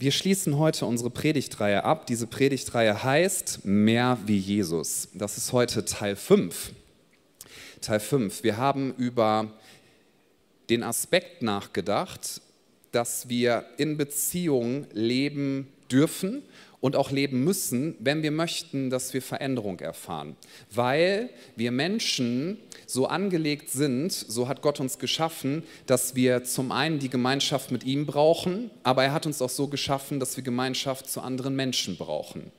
Wir 0.00 0.12
schließen 0.12 0.56
heute 0.56 0.86
unsere 0.86 1.10
Predigtreihe 1.10 1.84
ab. 1.84 2.06
Diese 2.06 2.26
Predigtreihe 2.26 3.04
heißt 3.04 3.66
Mehr 3.66 4.16
wie 4.24 4.38
Jesus. 4.38 5.08
Das 5.12 5.36
ist 5.36 5.52
heute 5.52 5.84
Teil 5.84 6.16
5. 6.16 6.72
Teil 7.82 8.00
5. 8.00 8.42
Wir 8.42 8.56
haben 8.56 8.94
über 8.94 9.52
den 10.70 10.84
Aspekt 10.84 11.42
nachgedacht, 11.42 12.40
dass 12.92 13.28
wir 13.28 13.66
in 13.76 13.98
Beziehungen 13.98 14.86
leben 14.94 15.68
dürfen 15.90 16.44
und 16.80 16.96
auch 16.96 17.10
leben 17.10 17.44
müssen, 17.44 17.94
wenn 17.98 18.22
wir 18.22 18.30
möchten, 18.30 18.90
dass 18.90 19.12
wir 19.12 19.22
Veränderung 19.22 19.80
erfahren. 19.80 20.36
Weil 20.70 21.30
wir 21.56 21.72
Menschen 21.72 22.58
so 22.86 23.06
angelegt 23.06 23.70
sind, 23.70 24.12
so 24.12 24.48
hat 24.48 24.62
Gott 24.62 24.80
uns 24.80 24.98
geschaffen, 24.98 25.62
dass 25.86 26.14
wir 26.14 26.44
zum 26.44 26.72
einen 26.72 26.98
die 26.98 27.10
Gemeinschaft 27.10 27.70
mit 27.70 27.84
ihm 27.84 28.06
brauchen, 28.06 28.70
aber 28.82 29.04
er 29.04 29.12
hat 29.12 29.26
uns 29.26 29.42
auch 29.42 29.50
so 29.50 29.68
geschaffen, 29.68 30.20
dass 30.20 30.36
wir 30.36 30.44
Gemeinschaft 30.44 31.08
zu 31.08 31.20
anderen 31.20 31.54
Menschen 31.54 31.96
brauchen. 31.96 32.50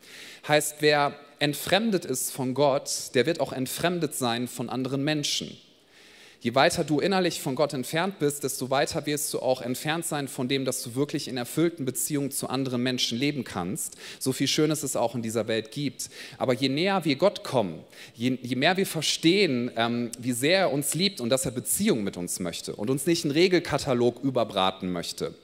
Heißt, 0.47 0.77
wer 0.79 1.15
entfremdet 1.39 2.05
ist 2.05 2.31
von 2.31 2.53
Gott, 2.53 3.11
der 3.15 3.25
wird 3.25 3.39
auch 3.39 3.51
entfremdet 3.51 4.13
sein 4.13 4.47
von 4.47 4.69
anderen 4.69 5.03
Menschen. 5.03 5.57
Je 6.43 6.55
weiter 6.55 6.83
du 6.83 6.99
innerlich 6.99 7.39
von 7.39 7.53
Gott 7.53 7.71
entfernt 7.71 8.17
bist, 8.17 8.43
desto 8.43 8.71
weiter 8.71 9.05
wirst 9.05 9.31
du 9.31 9.39
auch 9.41 9.61
entfernt 9.61 10.07
sein 10.07 10.27
von 10.27 10.47
dem, 10.47 10.65
dass 10.65 10.81
du 10.81 10.95
wirklich 10.95 11.27
in 11.27 11.37
erfüllten 11.37 11.85
Beziehungen 11.85 12.31
zu 12.31 12.49
anderen 12.49 12.81
Menschen 12.81 13.15
leben 13.15 13.43
kannst. 13.43 13.95
So 14.17 14.33
viel 14.33 14.47
Schönes 14.47 14.81
es 14.81 14.95
auch 14.95 15.13
in 15.13 15.21
dieser 15.21 15.47
Welt 15.47 15.69
gibt. 15.69 16.09
Aber 16.39 16.53
je 16.53 16.67
näher 16.67 17.05
wir 17.05 17.15
Gott 17.15 17.43
kommen, 17.43 17.83
je, 18.15 18.39
je 18.41 18.55
mehr 18.55 18.75
wir 18.75 18.87
verstehen, 18.87 19.69
ähm, 19.75 20.11
wie 20.17 20.31
sehr 20.31 20.57
er 20.57 20.73
uns 20.73 20.95
liebt 20.95 21.21
und 21.21 21.29
dass 21.29 21.45
er 21.45 21.51
Beziehung 21.51 22.03
mit 22.03 22.17
uns 22.17 22.39
möchte 22.39 22.75
und 22.75 22.89
uns 22.89 23.05
nicht 23.05 23.23
einen 23.23 23.33
Regelkatalog 23.33 24.23
überbraten 24.23 24.91
möchte, 24.91 25.35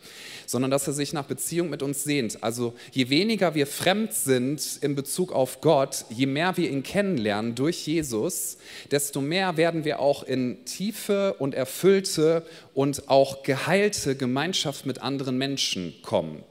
sondern 0.48 0.72
dass 0.72 0.88
er 0.88 0.94
sich 0.94 1.14
nach 1.14 1.26
Beziehung 1.26 1.70
mit 1.70 1.84
uns 1.84 2.04
sehnt. 2.04 2.42
Also 2.42 2.74
je 2.92 3.10
weniger 3.10 3.54
wir 3.54 3.68
fremd 3.68 4.14
sind 4.14 4.80
in 4.82 4.96
Bezug 4.96 5.32
auf 5.34 5.62
Gott, 5.62 6.06
je 6.10 6.26
mehr 6.26 6.58
wir 6.58 6.72
ihn 6.72 6.82
kennenlernen 6.82 7.54
durch 7.54 7.86
Jesus, 7.86 8.58
desto 8.90 9.22
mehr 9.22 9.58
werden 9.58 9.84
wir 9.84 10.00
auch 10.00 10.24
in 10.24 10.64
tiefe 10.66 11.36
und 11.38 11.54
erfüllte 11.54 12.44
und 12.78 13.10
auch 13.10 13.42
geheilte 13.42 14.16
Gemeinschaft 14.16 14.86
mit 14.86 15.02
anderen 15.02 15.36
Menschen 15.36 15.96
kommen. 16.04 16.44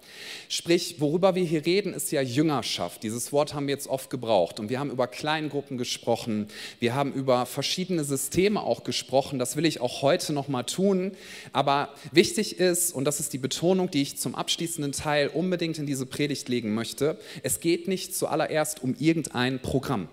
Sprich, 0.48 0.96
worüber 0.98 1.36
wir 1.36 1.44
hier 1.44 1.64
reden, 1.64 1.94
ist 1.94 2.10
ja 2.10 2.20
Jüngerschaft. 2.20 3.04
Dieses 3.04 3.30
Wort 3.30 3.54
haben 3.54 3.68
wir 3.68 3.74
jetzt 3.76 3.86
oft 3.86 4.10
gebraucht. 4.10 4.58
Und 4.58 4.68
wir 4.68 4.80
haben 4.80 4.90
über 4.90 5.06
Kleingruppen 5.06 5.78
gesprochen. 5.78 6.48
Wir 6.80 6.96
haben 6.96 7.12
über 7.12 7.46
verschiedene 7.46 8.02
Systeme 8.02 8.60
auch 8.60 8.82
gesprochen. 8.82 9.38
Das 9.38 9.54
will 9.54 9.64
ich 9.66 9.80
auch 9.80 10.02
heute 10.02 10.32
nochmal 10.32 10.64
tun. 10.64 11.12
Aber 11.52 11.90
wichtig 12.10 12.58
ist, 12.58 12.92
und 12.92 13.04
das 13.04 13.20
ist 13.20 13.32
die 13.32 13.38
Betonung, 13.38 13.88
die 13.92 14.02
ich 14.02 14.16
zum 14.18 14.34
abschließenden 14.34 14.90
Teil 14.90 15.28
unbedingt 15.28 15.78
in 15.78 15.86
diese 15.86 16.06
Predigt 16.06 16.48
legen 16.48 16.74
möchte, 16.74 17.20
es 17.44 17.60
geht 17.60 17.86
nicht 17.86 18.16
zuallererst 18.16 18.82
um 18.82 18.96
irgendein 18.98 19.62
Programm. 19.62 20.08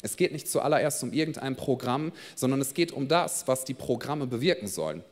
Es 0.00 0.16
geht 0.16 0.32
nicht 0.32 0.48
zuallererst 0.48 1.02
um 1.02 1.12
irgendein 1.12 1.56
Programm, 1.56 2.12
sondern 2.36 2.62
es 2.62 2.72
geht 2.72 2.90
um 2.90 3.06
das, 3.06 3.46
was 3.46 3.66
die 3.66 3.74
Programme 3.74 4.26
bewirken 4.26 4.66
sollen. 4.66 5.04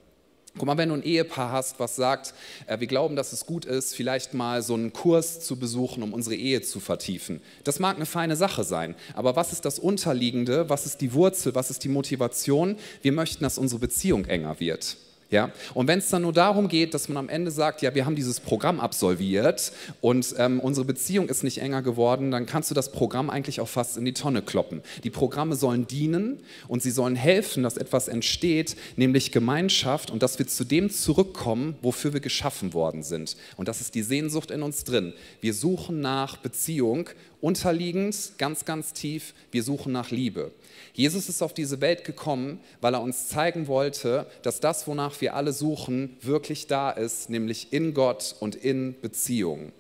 Guck 0.59 0.67
mal, 0.67 0.79
wenn 0.79 0.89
du 0.89 0.95
ein 0.95 1.03
Ehepaar 1.03 1.53
hast, 1.53 1.79
was 1.79 1.97
sagt, 1.97 2.33
äh, 2.67 2.81
wir 2.81 2.87
glauben, 2.87 3.15
dass 3.15 3.33
es 3.33 3.45
gut 3.45 3.67
ist, 3.67 3.95
vielleicht 3.95 4.33
mal 4.33 4.63
so 4.63 4.73
einen 4.73 4.93
Kurs 4.93 5.41
zu 5.41 5.57
besuchen, 5.57 6.03
um 6.03 6.15
unsere 6.15 6.35
Ehe 6.35 6.63
zu 6.63 6.81
vertiefen. 6.81 7.43
Das 7.65 7.79
mag 7.79 7.97
eine 7.97 8.07
feine 8.07 8.37
Sache 8.37 8.65
sein, 8.65 8.95
aber 9.15 9.37
was 9.37 9.53
ist 9.53 9.67
das 9.67 9.79
Unterliegende, 9.79 10.71
was 10.71 10.87
ist 10.87 11.03
die 11.03 11.13
Wurzel, 11.13 11.55
was 11.55 11.71
ist 11.71 11.85
die 11.85 11.89
Motivation? 11.89 12.77
Wir 13.03 13.13
möchten, 13.13 13.45
dass 13.45 13.59
unsere 13.59 13.81
Beziehung 13.81 14.25
enger 14.25 14.59
wird. 14.59 14.97
Ja? 15.31 15.51
Und 15.75 15.89
wenn 15.89 15.99
es 15.99 16.09
dann 16.09 16.23
nur 16.23 16.33
darum 16.33 16.69
geht, 16.69 16.95
dass 16.95 17.09
man 17.09 17.17
am 17.17 17.29
Ende 17.29 17.51
sagt, 17.51 17.83
ja, 17.83 17.95
wir 17.95 18.07
haben 18.07 18.15
dieses 18.15 18.39
Programm 18.39 18.79
absolviert 18.79 19.73
und 20.01 20.35
ähm, 20.39 20.61
unsere 20.61 20.87
Beziehung 20.87 21.29
ist 21.29 21.43
nicht 21.43 21.59
enger 21.59 21.83
geworden, 21.83 22.31
dann 22.31 22.47
kannst 22.47 22.71
du 22.71 22.75
das 22.75 22.93
Programm 22.93 23.29
eigentlich 23.29 23.61
auch 23.61 23.69
fast 23.69 23.97
in 23.97 24.05
die 24.05 24.13
Tonne 24.13 24.43
kloppen. 24.43 24.83
Die 25.03 25.11
Programme 25.11 25.57
sollen 25.57 25.87
dienen 25.87 26.39
und 26.69 26.83
sie 26.83 26.93
sollen 26.93 27.17
helfen, 27.17 27.65
dass 27.65 27.77
etwas 27.77 28.07
entsteht, 28.07 28.77
nämlich 28.97 29.33
Gemeinschaft 29.33 30.11
und 30.11 30.23
dass 30.23 30.39
wir 30.39 30.47
zu 30.47 30.65
dem 30.65 30.91
zurückkommen, 30.91 31.77
wofür 31.83 32.13
wir 32.13 32.21
geschaffen 32.21 32.73
worden 32.73 33.03
sind. 33.03 33.37
Und 33.57 33.67
das 33.67 33.81
ist 33.81 33.95
die 33.97 34.03
Sehnsucht 34.03 34.53
in 34.53 34.63
uns 34.63 34.85
drin. 34.85 35.13
Wir 35.41 35.55
suchen 35.55 36.01
nach 36.01 36.37
Beziehung, 36.37 37.09
unterliegend, 37.47 38.33
ganz, 38.39 38.65
ganz 38.65 38.93
tief, 38.93 39.33
wir 39.53 39.63
suchen 39.63 39.93
nach 39.93 40.11
Liebe. 40.11 40.51
Jesus 40.95 41.29
ist 41.29 41.43
auf 41.43 41.55
diese 41.55 41.81
Welt 41.81 42.03
gekommen, 42.03 42.59
weil 42.81 42.95
er 42.95 43.01
uns 43.01 43.29
zeigen 43.29 43.69
wollte, 43.69 44.27
dass 44.43 44.59
das, 44.59 44.89
wonach 44.89 45.21
wir 45.21 45.37
alle 45.37 45.53
suchen, 45.53 46.17
wirklich 46.23 46.67
da 46.67 46.91
ist, 46.91 47.31
nämlich 47.31 47.73
in 47.73 47.95
Gott 47.95 48.35
und 48.41 48.57
in 48.57 49.01
Beziehung. 49.01 49.71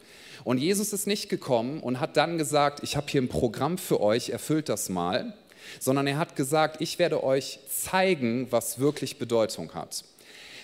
Und 0.45 0.59
Jesus 0.59 0.93
ist 0.93 1.09
nicht 1.09 1.29
gekommen 1.29 1.81
und 1.81 1.99
hat 1.99 2.17
dann 2.17 2.39
gesagt, 2.39 2.85
ich 2.85 2.97
habe 2.97 3.09
hier 3.11 3.21
ein 3.21 3.29
Programm 3.29 3.79
für 3.79 4.01
euch, 4.01 4.31
erfüllt 4.31 4.69
das 4.69 4.89
mal, 4.89 5.35
sondern 5.81 6.07
er 6.07 6.19
hat 6.19 6.37
gesagt, 6.37 6.81
ich 6.81 7.01
werde 7.01 7.25
euch 7.25 7.59
zeigen, 7.69 8.47
was 8.51 8.79
wirklich 8.79 9.19
Bedeutung 9.19 9.75
hat. 9.75 10.05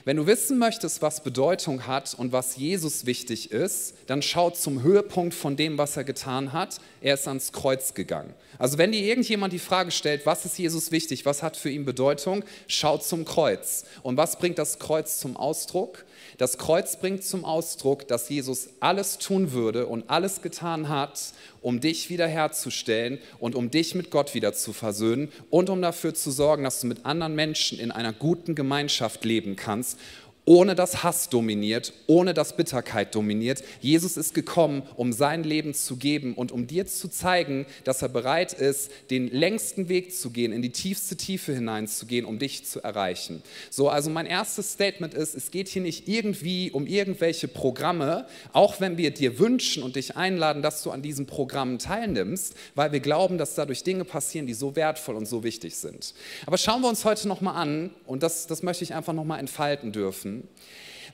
Wenn 0.05 0.17
du 0.17 0.27
wissen 0.27 0.59
möchtest, 0.59 1.01
was 1.01 1.23
Bedeutung 1.23 1.87
hat 1.87 2.15
und 2.15 2.33
was 2.33 2.57
Jesus 2.57 3.07
wichtig 3.07 3.53
ist, 3.53 3.95
dann 4.09 4.21
schau 4.21 4.51
zum 4.51 4.83
Höhepunkt 4.83 5.33
von 5.33 5.55
dem, 5.55 5.79
was 5.79 5.97
er 5.97 6.03
getan 6.03 6.53
hat. 6.53 6.81
Er 7.01 7.15
ist 7.15 7.29
ans 7.29 7.53
Kreuz 7.53 7.95
gegangen. 7.95 8.35
Also 8.59 8.79
wenn 8.79 8.91
dir 8.91 9.01
irgendjemand 9.01 9.53
die 9.53 9.61
Frage 9.61 9.93
stellt, 9.93 10.27
was 10.27 10.45
ist 10.45 10.59
Jesus 10.59 10.91
wichtig, 10.91 11.25
was 11.25 11.45
hat 11.45 11.57
für 11.57 11.71
ihn 11.71 11.85
Bedeutung, 11.85 12.45
schau 12.67 12.99
zum 12.99 13.25
Kreuz. 13.25 13.85
Und 14.03 14.17
was 14.17 14.39
bringt 14.39 14.59
das 14.59 14.81
Kreuz 14.81 15.21
zum 15.21 15.37
Ausdruck? 15.37 16.05
Das 16.39 16.59
Kreuz 16.59 16.97
bringt 16.97 17.25
zum 17.25 17.45
Ausdruck, 17.45 18.09
dass 18.09 18.29
Jesus 18.29 18.71
alles 18.81 19.19
tun 19.19 19.53
würde 19.53 19.87
und 19.87 20.09
alles 20.09 20.43
getan 20.43 20.89
hat, 20.89 21.33
um 21.61 21.81
dich 21.81 22.11
wiederherzustellen 22.11 23.19
und 23.39 23.55
um 23.55 23.71
dich 23.71 23.95
mit 23.95 24.11
Gott 24.11 24.35
wieder 24.35 24.53
zu 24.53 24.73
versöhnen 24.73 25.31
und 25.51 25.71
um 25.71 25.81
dafür 25.81 26.15
zu 26.15 26.31
sorgen, 26.31 26.65
dass 26.65 26.81
du 26.81 26.87
mit 26.87 27.05
anderen 27.07 27.35
Menschen 27.35 27.79
in 27.79 27.91
einer 27.91 28.13
guten 28.13 28.55
Gemeinschaft 28.55 29.25
leben 29.25 29.57
kannst 29.57 29.99
ohne 30.45 30.75
dass 30.75 31.05
Hass 31.05 31.29
dominiert, 31.29 31.93
ohne 32.07 32.35
dass 32.35 32.57
Bitterkeit 32.57 33.15
dominiert. 33.15 33.63
Jesus 33.81 34.17
ist 34.17 34.35
gekommen, 34.35 34.83
um 34.97 35.13
sein 35.13 35.45
Leben 35.45 35.73
zu 35.73 35.97
geben 35.97 36.35
und 36.35 36.51
um 36.51 36.67
dir 36.67 36.87
zu 36.87 37.09
zeigen, 37.09 37.65
dass 37.85 38.03
er 38.03 38.09
bereit 38.09 38.53
ist, 38.53 38.91
den 39.11 39.29
längsten 39.29 39.89
Weg 39.89 40.15
zu 40.15 40.31
gehen, 40.31 40.53
in 40.53 40.63
die 40.63 40.71
tiefste 40.71 41.17
Tiefe 41.17 41.55
hineinzugehen, 41.55 42.25
um 42.25 42.41
dich 42.41 42.65
zu 42.65 42.83
erreichen. 42.83 43.43
So, 43.71 43.89
also 43.89 44.11
mein 44.11 44.27
erstes 44.27 44.73
Statement 44.73 45.15
ist, 45.15 45.37
es 45.37 45.53
geht 45.53 45.69
hier 45.69 45.83
nicht 45.83 46.09
irgendwie 46.09 46.73
um 46.73 46.87
irgendwelche 46.87 47.47
Programme, 47.47 48.27
auch 48.53 48.81
wenn 48.81 48.97
wir 48.97 49.13
dir 49.13 49.39
wünschen 49.39 49.85
und 49.85 49.95
dich 49.95 50.17
einladen, 50.17 50.63
dass 50.63 50.83
du 50.83 50.91
an 50.91 51.03
diesen 51.03 51.27
Programmen 51.27 51.79
teilnimmst, 51.79 52.55
weil 52.75 52.91
wir 52.91 53.01
glauben, 53.01 53.39
dass 53.39 53.55
dadurch 53.55 53.85
Dinge 53.85 54.05
passieren, 54.05 54.49
die 54.49 54.55
so 54.55 54.75
wertvoll 54.75 55.15
und 55.15 55.27
so 55.27 55.45
wichtig 55.45 55.77
sind. 55.77 56.15
Aber 56.47 56.59
schauen 56.59 56.83
wir 56.83 56.89
uns 56.89 57.05
heute 57.05 57.29
nochmal 57.29 57.57
an, 57.57 57.91
und 58.07 58.25
das, 58.25 58.49
das 58.49 58.65
möchte 58.65 58.83
ich 58.83 58.95
einfach 58.95 59.13
nochmal 59.13 59.39
entfalten 59.39 59.93
dürfen 59.93 60.32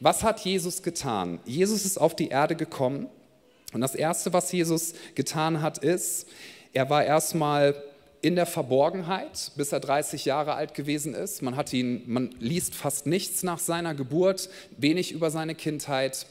was 0.01 0.23
hat 0.23 0.41
Jesus 0.41 0.83
getan? 0.83 1.41
Jesus 1.45 1.85
ist 1.85 1.99
auf 1.99 2.15
die 2.15 2.29
Erde 2.29 2.55
gekommen 2.55 3.09
und 3.73 3.81
das 3.81 3.95
Erste, 3.95 4.33
was 4.33 4.51
Jesus 4.51 4.95
getan 5.15 5.61
hat, 5.61 5.79
ist, 5.79 6.27
er 6.73 6.89
war 6.89 7.05
erstmal 7.05 7.75
in 8.21 8.35
der 8.35 8.47
Verborgenheit, 8.47 9.53
bis 9.57 9.73
er 9.73 9.81
30 9.81 10.25
Jahre 10.25 10.55
alt 10.55 10.75
gewesen 10.75 11.15
ist. 11.15 11.43
Man, 11.43 11.57
hat 11.57 11.73
ihn, 11.73 12.03
man 12.07 12.35
liest 12.41 12.75
fast 12.75 13.07
nichts 13.07 13.43
nach 13.43 13.59
seiner 13.59 13.95
Geburt, 13.95 14.49
wenig 14.77 15.13
über 15.13 15.31
seine 15.31 15.55
Kindheit. 15.55 16.27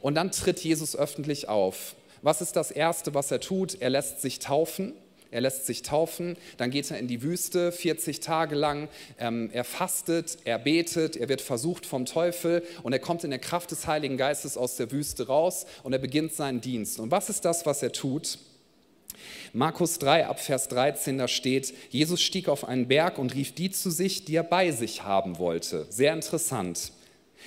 Und 0.00 0.14
dann 0.14 0.30
tritt 0.30 0.60
Jesus 0.60 0.94
öffentlich 0.94 1.48
auf. 1.48 1.96
Was 2.20 2.40
ist 2.40 2.54
das 2.54 2.70
Erste, 2.70 3.14
was 3.14 3.30
er 3.30 3.40
tut? 3.40 3.80
Er 3.80 3.90
lässt 3.90 4.20
sich 4.20 4.38
taufen 4.38 4.92
er 5.32 5.40
lässt 5.40 5.66
sich 5.66 5.82
taufen, 5.82 6.36
dann 6.58 6.70
geht 6.70 6.90
er 6.90 6.98
in 6.98 7.08
die 7.08 7.22
Wüste 7.22 7.72
40 7.72 8.20
Tage 8.20 8.54
lang, 8.54 8.88
ähm, 9.18 9.50
er 9.52 9.64
fastet, 9.64 10.38
er 10.44 10.58
betet, 10.58 11.16
er 11.16 11.28
wird 11.28 11.40
versucht 11.40 11.86
vom 11.86 12.04
Teufel 12.04 12.62
und 12.82 12.92
er 12.92 12.98
kommt 12.98 13.24
in 13.24 13.30
der 13.30 13.38
Kraft 13.38 13.70
des 13.70 13.86
Heiligen 13.86 14.16
Geistes 14.16 14.56
aus 14.56 14.76
der 14.76 14.92
Wüste 14.92 15.26
raus 15.26 15.66
und 15.82 15.92
er 15.92 15.98
beginnt 15.98 16.34
seinen 16.34 16.60
Dienst. 16.60 17.00
Und 17.00 17.10
was 17.10 17.30
ist 17.30 17.44
das, 17.44 17.66
was 17.66 17.82
er 17.82 17.92
tut? 17.92 18.38
Markus 19.54 19.98
3 19.98 20.26
ab 20.26 20.40
Vers 20.40 20.68
13, 20.68 21.18
da 21.18 21.28
steht, 21.28 21.74
Jesus 21.90 22.20
stieg 22.22 22.48
auf 22.48 22.66
einen 22.66 22.88
Berg 22.88 23.18
und 23.18 23.34
rief 23.34 23.54
die 23.54 23.70
zu 23.70 23.90
sich, 23.90 24.24
die 24.24 24.36
er 24.36 24.44
bei 24.44 24.70
sich 24.70 25.02
haben 25.02 25.38
wollte. 25.38 25.86
Sehr 25.90 26.12
interessant. 26.12 26.92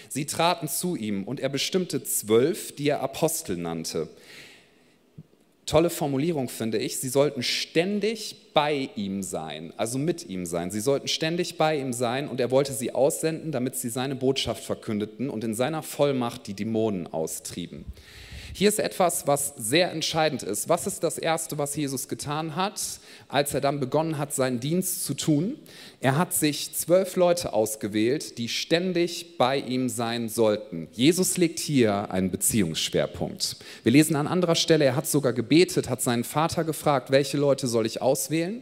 Sie 0.10 0.26
traten 0.26 0.68
zu 0.68 0.96
ihm 0.96 1.24
und 1.24 1.40
er 1.40 1.50
bestimmte 1.50 2.04
zwölf, 2.04 2.76
die 2.76 2.90
er 2.90 3.02
Apostel 3.02 3.58
nannte 3.58 4.10
tolle 5.66 5.90
Formulierung 5.90 6.50
finde 6.50 6.78
ich, 6.78 6.98
sie 6.98 7.10
sollten 7.10 7.44
ständig 7.44 8.54
bei 8.54 8.90
ihm 8.96 9.24
sein, 9.24 9.74
also 9.78 9.98
mit 9.98 10.28
ihm 10.28 10.46
sein. 10.46 10.72
Sie 10.72 10.80
sollten 10.80 11.08
ständig 11.08 11.58
bei 11.58 11.78
ihm 11.78 11.94
sein 11.94 12.28
und 12.28 12.40
er 12.40 12.52
wollte 12.52 12.74
sie 12.74 12.94
aussenden, 12.94 13.52
damit 13.52 13.76
sie 13.76 13.90
seine 13.90 14.16
Botschaft 14.16 14.64
verkündeten 14.64 15.30
und 15.30 15.44
in 15.44 15.56
seiner 15.56 15.84
Vollmacht 15.84 16.48
die 16.48 16.54
Dämonen 16.54 17.08
austrieben. 17.08 17.86
Hier 18.54 18.70
ist 18.70 18.80
etwas, 18.80 19.28
was 19.28 19.54
sehr 19.58 19.92
entscheidend 19.92 20.42
ist. 20.42 20.70
Was 20.70 20.88
ist 20.88 21.04
das 21.04 21.18
Erste, 21.18 21.58
was 21.58 21.76
Jesus 21.76 22.08
getan 22.08 22.56
hat, 22.56 22.80
als 23.28 23.54
er 23.54 23.62
dann 23.62 23.80
begonnen 23.80 24.18
hat, 24.18 24.34
seinen 24.34 24.60
Dienst 24.60 25.06
zu 25.06 25.14
tun? 25.14 25.58
Er 26.00 26.18
hat 26.18 26.34
sich 26.34 26.74
zwölf 26.74 27.16
Leute 27.16 27.54
ausgewählt, 27.54 28.38
die 28.38 28.50
ständig 28.50 29.38
bei 29.38 29.58
ihm 29.58 29.90
sein 29.90 30.30
sollten. 30.30 30.88
Jesus 30.92 31.38
legt 31.38 31.60
hier 31.60 32.12
einen 32.12 32.32
Beziehungsschwerpunkt. 32.32 33.58
Wir 33.84 33.92
lesen 33.92 34.16
an 34.16 34.28
anderer 34.28 34.56
Stelle, 34.56 34.86
er 34.86 34.96
hat 34.96 35.08
sogar 35.08 35.34
gebetet, 35.34 35.90
hat 35.90 36.02
seinen 36.02 36.24
Vater 36.24 36.64
gefragt, 36.64 37.12
welche 37.12 37.38
Leute 37.38 37.68
soll 37.68 37.86
ich 37.86 38.02
auswählen? 38.02 38.62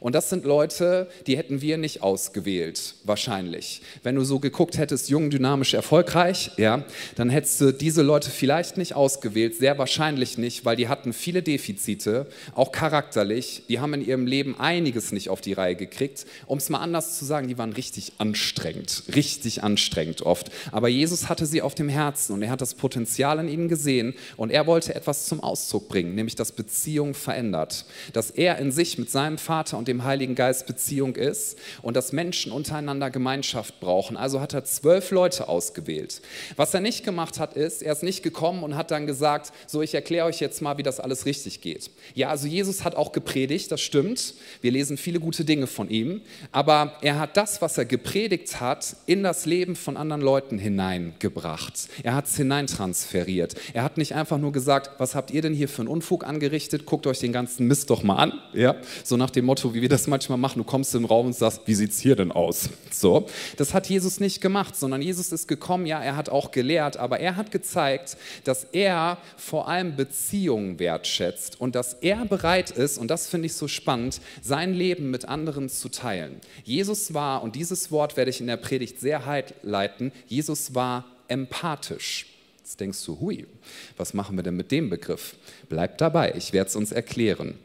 Und 0.00 0.14
das 0.14 0.30
sind 0.30 0.44
Leute, 0.44 1.08
die 1.26 1.36
hätten 1.36 1.60
wir 1.60 1.78
nicht 1.78 2.02
ausgewählt, 2.02 2.94
wahrscheinlich. 3.04 3.82
Wenn 4.02 4.14
du 4.16 4.24
so 4.24 4.38
geguckt 4.40 4.78
hättest, 4.78 5.08
jung, 5.08 5.30
dynamisch, 5.30 5.74
erfolgreich, 5.74 6.50
ja, 6.56 6.84
dann 7.16 7.30
hättest 7.30 7.60
du 7.60 7.72
diese 7.72 8.02
Leute 8.02 8.30
vielleicht 8.30 8.76
nicht 8.76 8.94
ausgewählt, 8.94 9.56
sehr 9.56 9.78
wahrscheinlich 9.78 10.38
nicht, 10.38 10.64
weil 10.64 10.76
die 10.76 10.88
hatten 10.88 11.12
viele 11.12 11.42
Defizite, 11.42 12.26
auch 12.54 12.72
charakterlich. 12.72 13.62
Die 13.68 13.80
haben 13.80 13.94
in 13.94 14.06
ihrem 14.06 14.26
Leben 14.26 14.58
einiges 14.58 15.12
nicht 15.12 15.28
auf 15.28 15.40
die 15.40 15.52
Reihe 15.52 15.74
gekriegt. 15.74 16.26
Um 16.46 16.58
es 16.58 16.68
mal 16.68 16.78
anders 16.78 17.18
zu 17.18 17.24
sagen, 17.24 17.48
die 17.48 17.58
waren 17.58 17.72
richtig 17.72 18.12
anstrengend, 18.18 19.04
richtig 19.14 19.62
anstrengend 19.62 20.22
oft. 20.22 20.50
Aber 20.72 20.88
Jesus 20.88 21.28
hatte 21.28 21.46
sie 21.46 21.62
auf 21.62 21.74
dem 21.74 21.88
Herzen 21.88 22.32
und 22.34 22.42
er 22.42 22.50
hat 22.50 22.60
das 22.60 22.74
Potenzial 22.74 23.38
in 23.38 23.48
ihnen 23.48 23.68
gesehen 23.68 24.14
und 24.36 24.50
er 24.50 24.66
wollte 24.66 24.94
etwas 24.94 25.26
zum 25.26 25.40
Ausdruck 25.40 25.88
bringen, 25.88 26.14
nämlich 26.14 26.34
dass 26.34 26.52
Beziehung 26.52 27.14
verändert. 27.14 27.84
Dass 28.12 28.30
er 28.30 28.58
in 28.58 28.72
sich 28.72 28.98
mit 28.98 29.10
seinem 29.10 29.38
Vater 29.38 29.78
und 29.78 29.83
dem 29.84 29.94
dem 29.94 30.04
Heiligen 30.04 30.34
Geist 30.34 30.66
Beziehung 30.66 31.14
ist 31.14 31.56
und 31.80 31.96
dass 31.96 32.12
Menschen 32.12 32.50
untereinander 32.50 33.10
Gemeinschaft 33.10 33.78
brauchen. 33.80 34.16
Also 34.16 34.40
hat 34.40 34.52
er 34.52 34.64
zwölf 34.64 35.10
Leute 35.12 35.48
ausgewählt. 35.48 36.20
Was 36.56 36.74
er 36.74 36.80
nicht 36.80 37.04
gemacht 37.04 37.38
hat, 37.38 37.54
ist, 37.54 37.82
er 37.82 37.92
ist 37.92 38.02
nicht 38.02 38.22
gekommen 38.22 38.64
und 38.64 38.76
hat 38.76 38.90
dann 38.90 39.06
gesagt, 39.06 39.52
so 39.66 39.82
ich 39.82 39.94
erkläre 39.94 40.26
euch 40.26 40.40
jetzt 40.40 40.62
mal, 40.62 40.78
wie 40.78 40.82
das 40.82 40.98
alles 40.98 41.26
richtig 41.26 41.60
geht. 41.60 41.90
Ja, 42.14 42.28
also 42.28 42.48
Jesus 42.48 42.84
hat 42.84 42.96
auch 42.96 43.12
gepredigt, 43.12 43.70
das 43.70 43.80
stimmt. 43.80 44.34
Wir 44.60 44.72
lesen 44.72 44.96
viele 44.96 45.20
gute 45.20 45.44
Dinge 45.44 45.66
von 45.66 45.88
ihm, 45.88 46.22
aber 46.50 46.94
er 47.00 47.20
hat 47.20 47.36
das, 47.36 47.62
was 47.62 47.78
er 47.78 47.84
gepredigt 47.84 48.60
hat, 48.60 48.96
in 49.06 49.22
das 49.22 49.46
Leben 49.46 49.76
von 49.76 49.96
anderen 49.96 50.22
Leuten 50.22 50.58
hineingebracht. 50.58 51.88
Er 52.02 52.14
hat 52.14 52.26
es 52.26 52.36
hineintransferiert. 52.36 53.54
Er 53.74 53.84
hat 53.84 53.96
nicht 53.96 54.14
einfach 54.14 54.38
nur 54.38 54.52
gesagt, 54.52 54.90
was 54.98 55.14
habt 55.14 55.30
ihr 55.30 55.42
denn 55.42 55.54
hier 55.54 55.68
für 55.68 55.82
einen 55.82 55.88
Unfug 55.88 56.24
angerichtet? 56.24 56.84
Guckt 56.86 57.06
euch 57.06 57.20
den 57.20 57.32
ganzen 57.32 57.68
Mist 57.68 57.90
doch 57.90 58.02
mal 58.02 58.16
an. 58.16 58.32
Ja, 58.52 58.76
so 59.04 59.16
nach 59.16 59.30
dem 59.30 59.44
Motto, 59.44 59.73
wie 59.74 59.82
wir 59.82 59.88
das 59.88 60.06
manchmal 60.06 60.38
machen. 60.38 60.58
Du 60.58 60.64
kommst 60.64 60.94
im 60.94 61.04
Raum 61.04 61.26
und 61.26 61.34
sagst, 61.34 61.62
wie 61.66 61.74
sieht 61.74 61.90
es 61.90 61.98
hier 61.98 62.16
denn 62.16 62.32
aus? 62.32 62.70
So, 62.90 63.26
das 63.56 63.74
hat 63.74 63.88
Jesus 63.88 64.20
nicht 64.20 64.40
gemacht, 64.40 64.76
sondern 64.76 65.02
Jesus 65.02 65.32
ist 65.32 65.48
gekommen, 65.48 65.84
ja, 65.84 66.00
er 66.00 66.16
hat 66.16 66.28
auch 66.28 66.52
gelehrt, 66.52 66.96
aber 66.96 67.20
er 67.20 67.36
hat 67.36 67.50
gezeigt, 67.50 68.16
dass 68.44 68.64
er 68.72 69.18
vor 69.36 69.68
allem 69.68 69.96
Beziehungen 69.96 70.78
wertschätzt 70.78 71.60
und 71.60 71.74
dass 71.74 71.94
er 71.94 72.24
bereit 72.24 72.70
ist, 72.70 72.98
und 72.98 73.08
das 73.08 73.26
finde 73.26 73.46
ich 73.46 73.54
so 73.54 73.68
spannend, 73.68 74.20
sein 74.42 74.72
Leben 74.72 75.10
mit 75.10 75.26
anderen 75.26 75.68
zu 75.68 75.88
teilen. 75.88 76.40
Jesus 76.62 77.12
war, 77.12 77.42
und 77.42 77.56
dieses 77.56 77.90
Wort 77.90 78.16
werde 78.16 78.30
ich 78.30 78.40
in 78.40 78.46
der 78.46 78.56
Predigt 78.56 79.00
sehr 79.00 79.24
leiten, 79.62 80.12
Jesus 80.26 80.74
war 80.74 81.04
empathisch. 81.28 82.26
Jetzt 82.58 82.80
denkst 82.80 83.04
du, 83.04 83.20
hui, 83.20 83.46
was 83.96 84.14
machen 84.14 84.36
wir 84.36 84.42
denn 84.42 84.56
mit 84.56 84.70
dem 84.70 84.88
Begriff? 84.88 85.34
Bleib 85.68 85.98
dabei, 85.98 86.32
ich 86.36 86.52
werde 86.52 86.68
es 86.68 86.76
uns 86.76 86.92
erklären. 86.92 87.58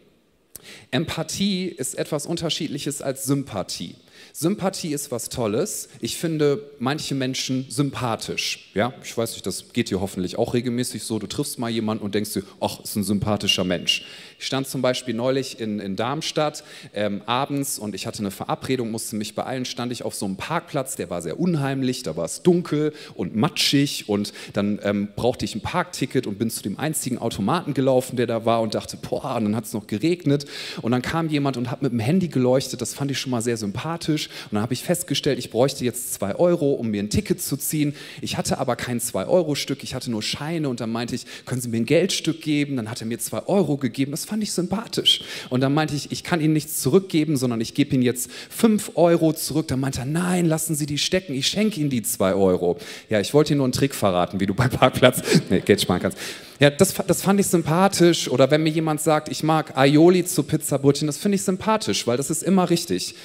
Empathie 0.92 1.66
ist 1.66 1.96
etwas 1.96 2.26
Unterschiedliches 2.26 3.02
als 3.02 3.26
Sympathie. 3.26 3.96
Sympathie 4.34 4.94
ist 4.94 5.12
was 5.12 5.30
Tolles. 5.30 5.90
Ich 6.02 6.18
finde 6.18 6.72
manche 6.80 7.16
Menschen 7.16 7.66
sympathisch. 7.70 8.72
Ja, 8.74 8.94
ich 9.04 9.18
weiß 9.18 9.34
nicht, 9.34 9.46
das 9.46 9.74
geht 9.74 9.90
dir 9.90 10.02
hoffentlich 10.02 10.38
auch 10.38 10.54
regelmäßig 10.54 11.04
so. 11.04 11.20
Du 11.20 11.28
triffst 11.28 11.60
mal 11.60 11.70
jemanden 11.70 12.04
und 12.04 12.16
denkst 12.16 12.34
dir, 12.34 12.44
ach, 12.60 12.80
ist 12.82 12.96
ein 12.96 13.04
sympathischer 13.04 13.64
Mensch. 13.64 14.06
Ich 14.40 14.46
stand 14.46 14.68
zum 14.68 14.82
Beispiel 14.82 15.14
neulich 15.14 15.60
in, 15.60 15.80
in 15.80 15.98
Darmstadt 15.98 16.64
ähm, 16.94 17.22
abends 17.26 17.78
und 17.78 17.94
ich 17.94 18.08
hatte 18.08 18.20
eine 18.20 18.32
Verabredung, 18.32 18.90
musste 18.90 19.18
mich 19.18 19.36
beeilen, 19.36 19.66
stand 19.66 19.92
ich 19.92 20.04
auf 20.04 20.16
so 20.16 20.26
einem 20.26 20.38
Parkplatz, 20.38 20.96
der 20.96 21.10
war 21.10 21.22
sehr 21.22 21.38
unheimlich, 21.38 22.04
da 22.04 22.16
war 22.16 22.24
es 22.24 22.42
dunkel 22.42 22.94
und 23.16 23.36
matschig 23.36 24.08
und 24.08 24.32
dann 24.54 24.80
ähm, 24.84 25.10
brauchte 25.14 25.44
ich 25.44 25.56
ein 25.56 25.62
Parkticket 25.62 26.26
und 26.26 26.40
bin 26.40 26.50
zu 26.50 26.64
dem 26.64 26.80
einzigen 26.80 27.18
Automaten 27.18 27.74
gelaufen, 27.74 28.16
der 28.16 28.28
da 28.28 28.46
war 28.46 28.62
und 28.62 28.76
dachte, 28.76 28.96
boah, 28.96 29.36
und 29.36 29.44
dann 29.44 29.58
hat 29.58 29.66
es 29.66 29.74
noch 29.74 29.88
geregnet 29.88 30.46
und 30.82 30.94
dann 30.94 31.02
kam 31.02 31.28
jemand 31.28 31.58
und 31.58 31.70
hat 31.70 31.82
mit 31.82 31.92
dem 31.92 32.00
Handy 32.00 32.30
geleuchtet, 32.30 32.82
das 32.82 32.94
fand 32.94 33.12
ich 33.12 33.20
schon 33.20 33.32
mal 33.32 33.42
sehr 33.42 33.58
sympathisch 33.58 34.28
und 34.46 34.54
dann 34.54 34.62
habe 34.62 34.74
ich 34.74 34.84
festgestellt, 34.84 35.38
ich 35.38 35.50
bräuchte 35.50 35.84
jetzt 35.84 36.14
zwei 36.14 36.34
Euro, 36.36 36.72
um 36.72 36.88
mir 36.92 37.04
ein 37.04 37.10
Ticket 37.10 37.42
zu 37.42 37.58
ziehen. 37.58 37.94
Ich 38.22 38.38
hatte 38.38 38.58
aber 38.58 38.78
kein 38.78 39.02
Zwei-Euro-Stück, 39.02 39.84
ich 39.84 39.96
hatte 39.96 40.10
nur 40.10 40.24
Scheine 40.24 40.70
und 40.70 40.80
dann 40.80 40.92
meinte 40.94 41.14
ich, 41.14 41.26
können 41.46 41.60
Sie 41.60 41.68
mir 41.68 41.78
ein 41.78 41.86
Geldstück 41.86 42.40
geben? 42.42 42.78
Dann 42.78 42.90
hat 42.90 43.02
er 43.02 43.08
mir 43.08 43.20
zwei 43.20 43.46
Euro 43.46 43.76
gegeben, 43.76 44.12
das 44.12 44.29
fand 44.30 44.44
ich 44.44 44.52
sympathisch. 44.52 45.22
Und 45.50 45.62
dann 45.62 45.74
meinte 45.74 45.96
ich, 45.96 46.12
ich 46.12 46.24
kann 46.24 46.40
Ihnen 46.40 46.54
nichts 46.54 46.82
zurückgeben, 46.82 47.36
sondern 47.36 47.62
ich 47.62 47.74
gebe 47.74 47.96
Ihnen 47.96 48.04
jetzt 48.04 48.30
fünf 48.50 48.92
Euro 48.94 49.34
zurück. 49.34 49.68
Dann 49.68 49.80
meinte 49.80 50.02
er, 50.02 50.06
nein, 50.06 50.46
lassen 50.46 50.76
Sie 50.76 50.86
die 50.86 51.00
stecken, 51.00 51.34
ich 51.34 51.48
schenke 51.48 51.80
Ihnen 51.80 51.90
die 51.90 52.04
zwei 52.04 52.34
Euro. 52.34 52.78
Ja, 53.10 53.20
ich 53.20 53.34
wollte 53.34 53.54
Ihnen 53.54 53.58
nur 53.58 53.66
einen 53.66 53.74
Trick 53.74 53.96
verraten, 53.96 54.40
wie 54.40 54.46
du 54.46 54.54
bei 54.54 54.68
Parkplatz 54.68 55.22
nee, 55.50 55.62
Geld 55.62 55.82
sparen 55.82 56.02
kannst. 56.02 56.18
Ja, 56.60 56.70
das, 56.70 56.94
das 56.94 57.22
fand 57.24 57.40
ich 57.40 57.48
sympathisch. 57.48 58.30
Oder 58.30 58.52
wenn 58.52 58.62
mir 58.62 58.70
jemand 58.70 59.02
sagt, 59.02 59.30
ich 59.30 59.44
mag 59.44 59.76
Aioli 59.76 60.26
zu 60.26 60.44
Pizzabrötchen, 60.44 61.08
das 61.08 61.18
finde 61.18 61.38
ich 61.38 61.42
sympathisch, 61.42 62.06
weil 62.06 62.18
das 62.18 62.30
ist 62.30 62.44
immer 62.44 62.70
richtig. 62.70 63.16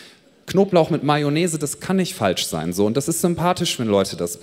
Knoblauch 0.47 0.91
mit 0.91 1.03
Mayonnaise, 1.03 1.59
das 1.59 1.81
kann 1.81 1.97
nicht 1.97 2.15
falsch 2.15 2.47
sein. 2.47 2.73
So. 2.73 2.87
Und 2.87 2.97
das 2.97 3.09
ist 3.09 3.21
sympathisch, 3.21 3.79
wenn 3.79 3.89
Leute 3.89 4.17
das 4.17 4.39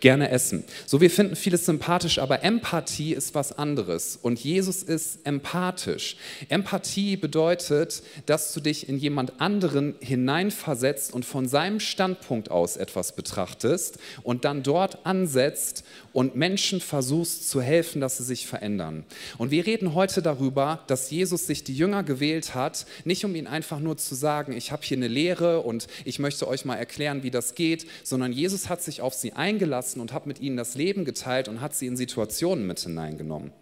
gerne 0.00 0.30
essen. 0.30 0.64
So, 0.86 1.00
wir 1.00 1.10
finden 1.10 1.36
vieles 1.36 1.64
sympathisch, 1.66 2.18
aber 2.18 2.42
Empathie 2.42 3.14
ist 3.14 3.34
was 3.34 3.56
anderes. 3.56 4.18
Und 4.20 4.40
Jesus 4.40 4.82
ist 4.82 5.20
empathisch. 5.24 6.16
Empathie 6.48 7.16
bedeutet, 7.16 8.02
dass 8.26 8.52
du 8.52 8.60
dich 8.60 8.88
in 8.88 8.98
jemand 8.98 9.40
anderen 9.40 9.94
hineinversetzt 10.00 11.12
und 11.12 11.24
von 11.24 11.46
seinem 11.48 11.80
Standpunkt 11.80 12.50
aus 12.50 12.76
etwas 12.76 13.14
betrachtest 13.14 13.98
und 14.22 14.44
dann 14.44 14.62
dort 14.62 15.06
ansetzt 15.06 15.84
und 16.12 16.36
Menschen 16.36 16.80
versuchst 16.80 17.48
zu 17.48 17.60
helfen, 17.60 18.00
dass 18.00 18.18
sie 18.18 18.24
sich 18.24 18.46
verändern. 18.46 19.04
Und 19.38 19.50
wir 19.50 19.66
reden 19.66 19.94
heute 19.94 20.22
darüber, 20.22 20.80
dass 20.86 21.10
Jesus 21.10 21.46
sich 21.46 21.64
die 21.64 21.76
Jünger 21.76 22.02
gewählt 22.02 22.54
hat, 22.54 22.86
nicht 23.04 23.24
um 23.24 23.34
ihnen 23.34 23.46
einfach 23.46 23.80
nur 23.80 23.96
zu 23.96 24.14
sagen, 24.14 24.52
ich 24.52 24.72
habe 24.72 24.82
hier 24.84 24.96
eine 24.96 25.08
Lehre, 25.08 25.43
Lehre 25.44 25.60
und 25.60 25.86
ich 26.04 26.18
möchte 26.18 26.48
euch 26.48 26.64
mal 26.64 26.76
erklären, 26.76 27.22
wie 27.22 27.30
das 27.30 27.54
geht, 27.54 27.86
sondern 28.02 28.32
Jesus 28.32 28.68
hat 28.68 28.82
sich 28.82 29.00
auf 29.00 29.14
sie 29.14 29.32
eingelassen 29.32 30.00
und 30.00 30.12
hat 30.12 30.26
mit 30.26 30.40
ihnen 30.40 30.56
das 30.56 30.74
Leben 30.74 31.04
geteilt 31.04 31.48
und 31.48 31.60
hat 31.60 31.74
sie 31.74 31.86
in 31.86 31.96
Situationen 31.96 32.66
mit 32.66 32.80
hineingenommen. 32.80 33.52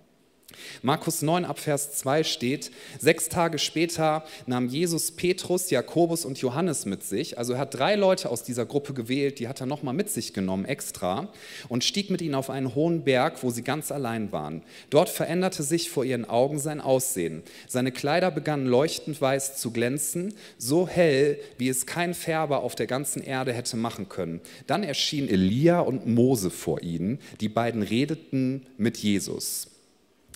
Markus 0.82 1.22
9 1.22 1.44
ab 1.44 1.58
Vers 1.58 1.92
2 1.94 2.24
steht, 2.24 2.70
sechs 2.98 3.28
Tage 3.28 3.58
später 3.58 4.24
nahm 4.46 4.68
Jesus 4.68 5.10
Petrus, 5.12 5.70
Jakobus 5.70 6.24
und 6.24 6.38
Johannes 6.38 6.86
mit 6.86 7.02
sich. 7.02 7.38
Also 7.38 7.54
er 7.54 7.60
hat 7.60 7.74
drei 7.74 7.94
Leute 7.94 8.30
aus 8.30 8.42
dieser 8.42 8.66
Gruppe 8.66 8.94
gewählt, 8.94 9.38
die 9.38 9.48
hat 9.48 9.60
er 9.60 9.66
nochmal 9.66 9.94
mit 9.94 10.10
sich 10.10 10.32
genommen 10.32 10.64
extra 10.64 11.28
und 11.68 11.84
stieg 11.84 12.10
mit 12.10 12.22
ihnen 12.22 12.34
auf 12.34 12.50
einen 12.50 12.74
hohen 12.74 13.04
Berg, 13.04 13.42
wo 13.42 13.50
sie 13.50 13.62
ganz 13.62 13.92
allein 13.92 14.32
waren. 14.32 14.62
Dort 14.90 15.08
veränderte 15.08 15.62
sich 15.62 15.90
vor 15.90 16.04
ihren 16.04 16.24
Augen 16.24 16.58
sein 16.58 16.80
Aussehen. 16.80 17.42
Seine 17.68 17.92
Kleider 17.92 18.30
begannen 18.30 18.66
leuchtend 18.66 19.20
weiß 19.20 19.56
zu 19.56 19.70
glänzen, 19.70 20.34
so 20.58 20.88
hell, 20.88 21.38
wie 21.58 21.68
es 21.68 21.86
kein 21.86 22.14
Färber 22.14 22.62
auf 22.62 22.74
der 22.74 22.86
ganzen 22.86 23.22
Erde 23.22 23.52
hätte 23.52 23.76
machen 23.76 24.08
können. 24.08 24.40
Dann 24.66 24.82
erschien 24.82 25.28
Elia 25.28 25.80
und 25.80 26.06
Mose 26.06 26.50
vor 26.50 26.82
ihnen. 26.82 27.18
Die 27.40 27.48
beiden 27.48 27.82
redeten 27.82 28.66
mit 28.76 28.98
Jesus. 28.98 29.71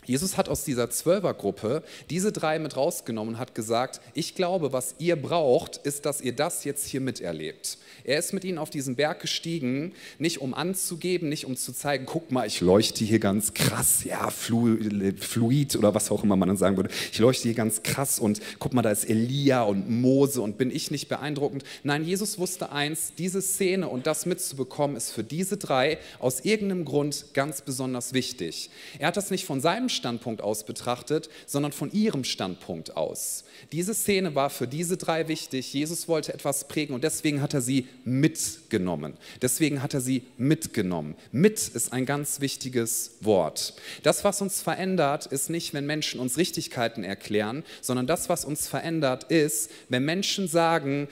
Jesus 0.07 0.37
hat 0.37 0.49
aus 0.49 0.65
dieser 0.65 0.89
Zwölfergruppe 0.91 1.83
diese 2.11 2.33
drei 2.33 2.59
mit 2.59 2.77
rausgenommen 2.77 3.35
und 3.35 3.41
hat 3.41 3.55
gesagt, 3.55 4.01
ich 4.15 4.35
glaube, 4.35 4.73
was 4.73 4.95
ihr 4.99 5.17
braucht, 5.17 5.77
ist, 5.79 6.07
dass 6.07 6.21
ihr 6.21 6.33
das 6.33 6.65
jetzt 6.65 6.87
hier 6.87 7.01
miterlebt. 7.01 7.79
Er 8.05 8.19
ist 8.19 8.33
mit 8.33 8.45
ihnen 8.45 8.59
auf 8.59 8.71
diesen 8.71 8.95
Berg 8.95 9.21
gestiegen, 9.21 9.93
nicht 10.19 10.41
um 10.41 10.55
anzugeben, 10.55 11.29
nicht 11.29 11.45
um 11.45 11.57
zu 11.57 11.73
zeigen, 11.73 12.07
guck 12.07 12.31
mal, 12.31 12.47
ich 12.47 12.61
leuchte 12.61 13.05
hier 13.05 13.19
ganz 13.19 13.53
krass, 13.53 14.05
ja, 14.05 14.31
fluid 14.31 15.77
oder 15.77 15.95
was 15.95 16.11
auch 16.11 16.23
immer 16.23 16.37
man 16.37 16.49
dann 16.49 16.57
sagen 16.57 16.77
würde. 16.77 16.91
Ich 17.11 17.19
leuchte 17.19 17.45
hier 17.45 17.55
ganz 17.55 17.83
krass 17.83 18.19
und 18.21 18.41
guck 18.61 18.75
mal, 18.75 18.83
da 18.83 18.91
ist 18.91 19.09
Elia 19.09 19.63
und 19.63 19.91
Mose 19.91 20.41
und 20.41 20.57
bin 20.57 20.71
ich 20.71 20.91
nicht 20.91 21.09
beeindruckend. 21.09 21.65
Nein, 21.83 22.05
Jesus 22.05 22.39
wusste 22.39 22.71
eins, 22.71 23.13
diese 23.19 23.43
Szene 23.43 23.89
und 23.89 24.07
das 24.07 24.25
mitzubekommen 24.25 24.97
ist 24.97 25.11
für 25.11 25.25
diese 25.25 25.57
drei 25.57 25.99
aus 26.21 26.41
irgendeinem 26.41 26.85
Grund 26.85 27.27
ganz 27.35 27.63
besonders 27.63 28.13
wichtig. 28.13 28.71
Er 29.01 29.09
hat 29.09 29.17
das 29.17 29.33
nicht 29.33 29.47
von 29.47 29.61
seinem 29.61 29.89
Standpunkt 29.97 30.41
aus 30.41 30.65
betrachtet, 30.65 31.29
sondern 31.47 31.73
von 31.73 31.91
ihrem 31.93 32.25
Standpunkt 32.25 32.97
aus. 32.97 33.45
Diese 33.73 33.95
Szene 33.95 34.35
war 34.35 34.50
für 34.50 34.69
diese 34.69 34.97
drei 34.97 35.29
wichtig. 35.29 35.73
Jesus 35.73 36.07
wollte 36.07 36.33
etwas 36.33 36.69
prägen 36.69 36.95
und 36.95 37.03
deswegen 37.03 37.43
hat 37.43 37.55
er 37.55 37.61
sie 37.61 37.88
mitgenommen. 38.05 39.15
Deswegen 39.43 39.83
hat 39.83 39.95
er 39.95 40.00
sie 40.00 40.23
mitgenommen. 40.37 41.17
Mit 41.33 41.57
ist 41.69 41.93
ein 41.93 42.07
ganz 42.07 42.41
wichtiges 42.41 43.17
Wort. 43.23 43.75
Das, 44.03 44.23
was 44.25 44.41
uns 44.43 44.62
verändert, 44.62 45.26
ist 45.26 45.50
nicht, 45.50 45.75
wenn 45.75 45.87
Menschen 45.87 46.21
uns 46.21 46.37
Richtigkeiten 46.37 47.03
erklären, 47.03 47.65
sondern 47.81 48.07
das, 48.07 48.29
was 48.29 48.45
uns 48.45 48.69
verändert, 48.69 49.25
ist, 49.25 49.71
wenn 49.88 50.05
Menschen 50.05 50.49
sagen, 50.49 51.09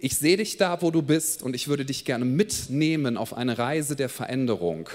ich 0.00 0.16
sehe 0.16 0.36
dich 0.36 0.56
da, 0.56 0.82
wo 0.82 0.90
du 0.90 1.02
bist 1.02 1.42
und 1.42 1.54
ich 1.54 1.68
würde 1.68 1.84
dich 1.84 2.04
gerne 2.04 2.24
mitnehmen 2.24 3.16
auf 3.16 3.34
eine 3.34 3.58
Reise 3.58 3.96
der 3.96 4.08
Veränderung. 4.08 4.88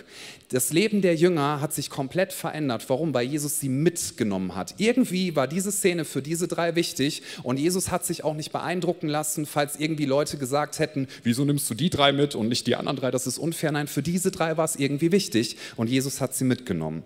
Das 0.50 0.72
Leben 0.72 1.02
der 1.02 1.16
Jünger 1.16 1.62
hat 1.62 1.74
sich 1.74 1.90
komplett 1.90 2.34
verändert. 2.34 2.86
Warum? 2.90 3.14
Weil 3.14 3.28
Jesus 3.28 3.60
sie 3.60 3.70
mitgenommen 3.70 4.56
hat. 4.56 4.76
Irgendwie 4.78 5.36
war 5.36 5.48
diese 5.48 5.72
Szene 5.72 6.06
für 6.06 6.22
diese 6.22 6.48
drei 6.48 6.76
wichtig 6.76 7.22
und 7.44 7.60
Jesus 7.60 7.92
hat 7.92 8.06
sich 8.06 8.24
auch 8.24 8.34
nicht 8.34 8.52
beeindrucken 8.52 9.08
lassen, 9.08 9.46
falls 9.46 9.80
irgendwie 9.80 10.06
Leute 10.06 10.38
gesagt 10.38 10.80
hätten, 10.80 11.08
wieso 11.24 11.46
nimmst 11.46 11.70
du 11.70 11.74
die 11.74 11.90
drei 11.90 12.12
mit 12.12 12.36
und 12.36 12.50
nicht 12.50 12.68
die 12.68 12.76
anderen 12.76 12.98
drei, 12.98 13.12
das 13.12 13.28
ist 13.28 13.38
unfair. 13.38 13.72
Nein, 13.72 13.88
für 13.88 14.04
diese 14.04 14.32
drei 14.32 14.58
war 14.58 14.66
es 14.66 14.76
irgendwie 14.76 15.12
wichtig 15.12 15.58
und 15.76 15.90
Jesus 15.90 16.22
hat 16.22 16.34
sie 16.36 16.46
mitgenommen. 16.46 17.04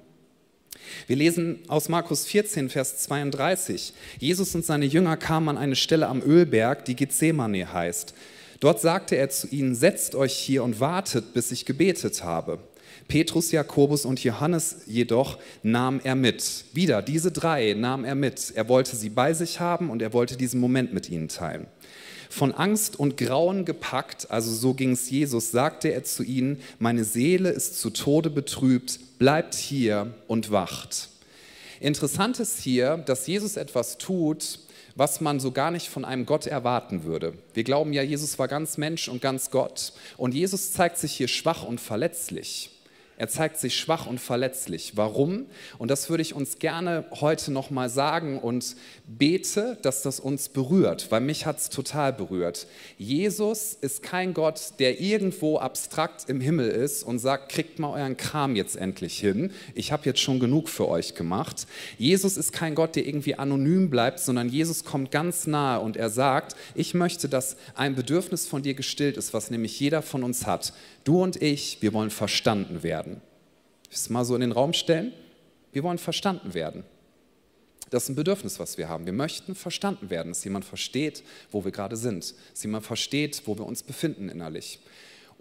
Wir 1.08 1.16
lesen 1.16 1.60
aus 1.68 1.90
Markus 1.90 2.26
14, 2.26 2.70
Vers 2.70 2.98
32. 2.98 3.94
Jesus 4.20 4.56
und 4.56 4.66
seine 4.66 4.86
Jünger 4.86 5.18
kamen 5.18 5.50
an 5.50 5.58
eine 5.58 5.76
Stelle 5.76 6.08
am 6.08 6.22
Ölberg, 6.22 6.86
die 6.86 6.96
Gethsemane 6.96 7.72
heißt. 7.72 8.14
Dort 8.60 8.80
sagte 8.80 9.16
er 9.16 9.30
zu 9.30 9.48
ihnen, 9.48 9.76
setzt 9.76 10.16
euch 10.16 10.34
hier 10.34 10.64
und 10.64 10.80
wartet, 10.80 11.34
bis 11.34 11.52
ich 11.52 11.66
gebetet 11.66 12.24
habe. 12.24 12.60
Petrus, 13.08 13.52
Jakobus 13.52 14.06
und 14.06 14.24
Johannes 14.24 14.78
jedoch 14.86 15.38
nahm 15.62 16.00
er 16.04 16.16
mit. 16.16 16.66
Wieder, 16.74 17.02
diese 17.02 17.32
drei 17.32 17.74
nahm 17.74 18.06
er 18.06 18.16
mit. 18.16 18.54
Er 18.56 18.70
wollte 18.70 18.96
sie 18.96 19.10
bei 19.10 19.34
sich 19.34 19.60
haben 19.60 19.90
und 19.90 20.02
er 20.02 20.14
wollte 20.14 20.38
diesen 20.38 20.60
Moment 20.60 20.94
mit 20.94 21.10
ihnen 21.10 21.28
teilen. 21.28 21.68
Von 22.36 22.52
Angst 22.52 23.00
und 23.00 23.16
Grauen 23.16 23.63
gepackt, 23.63 24.32
also 24.32 24.52
so 24.52 24.74
ging 24.74 24.94
es 24.94 25.08
Jesus, 25.08 25.52
sagte 25.52 25.90
er 25.90 26.04
zu 26.04 26.24
ihnen, 26.24 26.60
meine 26.80 27.04
Seele 27.04 27.52
ist 27.52 27.80
zu 27.80 27.92
Tode 27.92 28.32
betrübt, 28.32 29.20
bleibt 29.20 29.54
hier 29.54 30.16
und 30.28 30.50
wacht. 30.50 31.10
Interessant 31.80 32.40
ist 32.40 32.60
hier, 32.60 32.98
dass 32.98 33.28
Jesus 33.28 33.56
etwas 33.56 34.00
tut, 34.00 34.58
was 34.96 35.22
man 35.22 35.40
so 35.40 35.52
gar 35.52 35.70
nicht 35.70 35.90
von 35.90 36.06
einem 36.06 36.25
Gott 36.25 36.48
erwarten 36.48 37.04
würde. 37.04 37.34
Wir 37.54 37.63
glauben 37.63 37.94
ja, 37.94 38.02
Jesus 38.02 38.40
war 38.40 38.48
ganz 38.48 38.80
Mensch 38.80 39.10
und 39.10 39.22
ganz 39.22 39.52
Gott. 39.52 39.94
Und 40.18 40.34
Jesus 40.34 40.74
zeigt 40.74 40.98
sich 40.98 41.13
hier 41.13 41.28
schwach 41.28 41.62
und 41.62 41.80
verletzlich. 41.80 42.72
Er 43.24 43.30
zeigt 43.30 43.58
sich 43.58 43.77
schwach 43.77 44.06
und 44.06 44.20
verletzlich. 44.20 44.98
Warum? 44.98 45.46
Und 45.77 45.89
das 45.89 46.10
würde 46.10 46.22
ich 46.22 46.36
uns 46.36 46.60
gerne 46.60 47.06
heute 47.22 47.53
nochmal 47.53 47.88
sagen 47.88 48.38
und 48.38 48.75
bete, 49.08 49.77
dass 49.82 50.01
das 50.01 50.20
uns 50.20 50.50
berührt, 50.50 51.10
weil 51.10 51.22
mich 51.22 51.46
hat 51.46 51.58
es 51.58 51.70
total 51.70 52.12
berührt. 52.12 52.68
Jesus 52.98 53.77
ist 53.80 54.03
kein 54.03 54.34
Gott, 54.34 54.74
der 54.80 55.00
irgendwo 55.00 55.58
abstrakt 55.58 56.27
im 56.27 56.42
Himmel 56.42 56.68
ist 56.68 57.03
und 57.03 57.20
sagt, 57.20 57.48
kriegt 57.48 57.80
mal 57.80 57.92
euren 57.98 58.18
Kram 58.18 58.58
jetzt 58.58 58.75
endlich 58.75 59.18
hin. 59.18 59.51
Ich 59.74 59.94
habe 59.94 60.03
jetzt 60.03 60.20
schon 60.20 60.42
genug 60.42 60.68
für 60.68 60.89
euch 60.89 61.15
gemacht. 61.15 61.65
Jesus 61.98 62.36
ist 62.36 62.51
kein 62.51 62.75
Gott, 62.75 62.98
der 62.98 63.08
irgendwie 63.08 63.36
anonym 63.36 63.89
bleibt, 63.89 64.20
sondern 64.20 64.50
Jesus 64.50 64.84
kommt 64.84 65.12
ganz 65.12 65.48
nahe 65.48 65.80
und 65.80 65.96
er 65.96 66.10
sagt, 66.10 66.58
ich 66.75 66.94
möchte, 66.94 67.30
dass 67.30 67.56
ein 67.75 67.96
Bedürfnis 67.96 68.48
von 68.48 68.63
dir 68.63 68.74
gestillt 68.74 69.15
ist, 69.15 69.34
was 69.34 69.50
nämlich 69.50 69.80
jeder 69.80 70.01
von 70.01 70.24
uns 70.24 70.46
hat. 70.46 70.74
Du 71.06 71.24
und 71.24 71.42
ich, 71.42 71.77
wir 71.82 71.94
wollen 71.94 72.10
verstanden 72.10 72.84
werden. 72.84 73.12
Das 73.94 74.10
mal 74.10 74.26
so 74.26 74.34
in 74.34 74.42
den 74.42 74.52
Raum 74.52 74.74
stellen. 74.74 75.14
Wir 75.72 75.84
wollen 75.84 76.00
verstanden 76.00 76.56
werden. 76.56 76.84
Das 77.92 78.04
ist 78.04 78.10
ein 78.10 78.16
Bedürfnis, 78.16 78.60
was 78.60 78.80
wir 78.80 78.90
haben. 78.90 79.06
Wir 79.06 79.14
möchten 79.14 79.54
verstanden 79.54 80.10
werden, 80.10 80.30
dass 80.30 80.44
jemand 80.44 80.66
versteht, 80.66 81.24
wo 81.52 81.64
wir 81.64 81.72
gerade 81.72 81.96
sind, 81.96 82.34
dass 82.52 82.64
jemand 82.64 82.88
versteht, 82.88 83.44
wo 83.46 83.56
wir 83.56 83.68
uns 83.68 83.84
befinden 83.84 84.30
innerlich. 84.30 84.80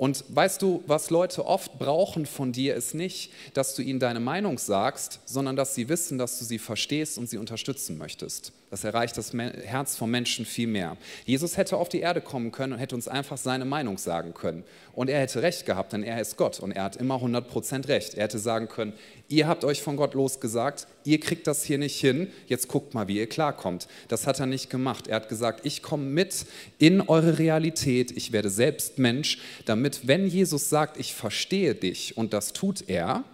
Und 0.03 0.25
weißt 0.31 0.61
du, 0.61 0.83
was 0.89 1.11
Leute 1.11 1.47
oft 1.47 1.79
brauchen 1.79 2.27
von 2.27 2.51
dir, 2.51 2.75
ist 2.75 2.93
nicht, 2.93 3.31
dass 3.55 3.77
du 3.77 3.83
ihnen 3.83 4.01
deine 4.01 4.19
Meinung 4.19 4.59
sagst, 4.59 5.21
sondern 5.27 5.55
dass 5.55 5.77
sie 5.77 5.89
wissen, 5.89 6.19
dass 6.19 6.41
du 6.41 6.45
sie 6.45 6.59
verstehst 6.59 7.19
und 7.19 7.31
sie 7.31 7.39
unterstützen 7.39 7.99
möchtest. 7.99 8.53
Das 8.73 8.83
erreicht 8.83 9.17
das 9.17 9.33
Herz 9.33 9.95
vom 9.95 10.11
Menschen 10.11 10.45
viel 10.45 10.67
mehr. 10.67 10.97
Jesus 11.25 11.57
hätte 11.57 11.77
auf 11.77 11.89
die 11.89 12.01
Erde 12.01 12.21
kommen 12.21 12.51
können 12.51 12.73
und 12.73 12.79
hätte 12.81 12.97
uns 12.97 13.07
einfach 13.07 13.37
seine 13.37 13.65
Meinung 13.65 13.97
sagen 13.97 14.35
können. 14.35 14.65
Und 14.93 15.09
er 15.09 15.21
hätte 15.21 15.41
recht 15.41 15.67
gehabt, 15.67 15.93
denn 15.93 16.03
er 16.03 16.21
ist 16.21 16.37
Gott 16.37 16.59
und 16.59 16.73
er 16.73 16.83
hat 16.83 16.97
immer 16.97 17.23
100% 17.23 17.87
recht. 17.87 18.15
Er 18.15 18.25
hätte 18.25 18.41
sagen 18.41 18.67
können, 18.67 18.95
ihr 19.29 19.47
habt 19.47 19.65
euch 19.65 19.83
von 19.83 19.97
Gott 19.97 20.15
losgesagt, 20.15 20.89
ihr 21.05 21.21
kriegt 21.21 21.47
das 21.47 21.65
hier 21.65 21.79
nicht 21.79 21.99
hin, 22.01 22.29
jetzt 22.47 22.69
guckt 22.69 22.95
mal, 22.95 23.09
wie 23.09 23.19
ihr 23.19 23.29
klarkommt. 23.29 23.89
Das 24.09 24.27
hat 24.27 24.41
er 24.41 24.47
nicht 24.47 24.71
gemacht. 24.71 25.09
Er 25.09 25.17
hat 25.17 25.29
gesagt, 25.29 25.65
ich 25.65 25.83
komme 25.83 26.05
mit 26.05 26.47
in 26.79 27.01
eure 27.01 27.39
Realität, 27.39 28.11
ich 28.11 28.33
werde 28.33 28.51
selbst 28.51 28.99
Mensch, 28.99 29.39
damit, 29.65 30.07
wenn 30.07 30.27
Jesus 30.27 30.69
sagt, 30.69 30.99
ich 30.99 31.15
verstehe 31.15 31.75
dich, 31.75 32.17
und 32.17 32.33
das 32.33 32.53
tut 32.53 32.89
er, 32.89 33.25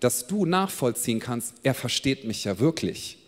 dass 0.00 0.26
du 0.26 0.44
nachvollziehen 0.44 1.20
kannst, 1.20 1.54
er 1.62 1.74
versteht 1.74 2.24
mich 2.24 2.44
ja 2.44 2.58
wirklich. 2.58 3.18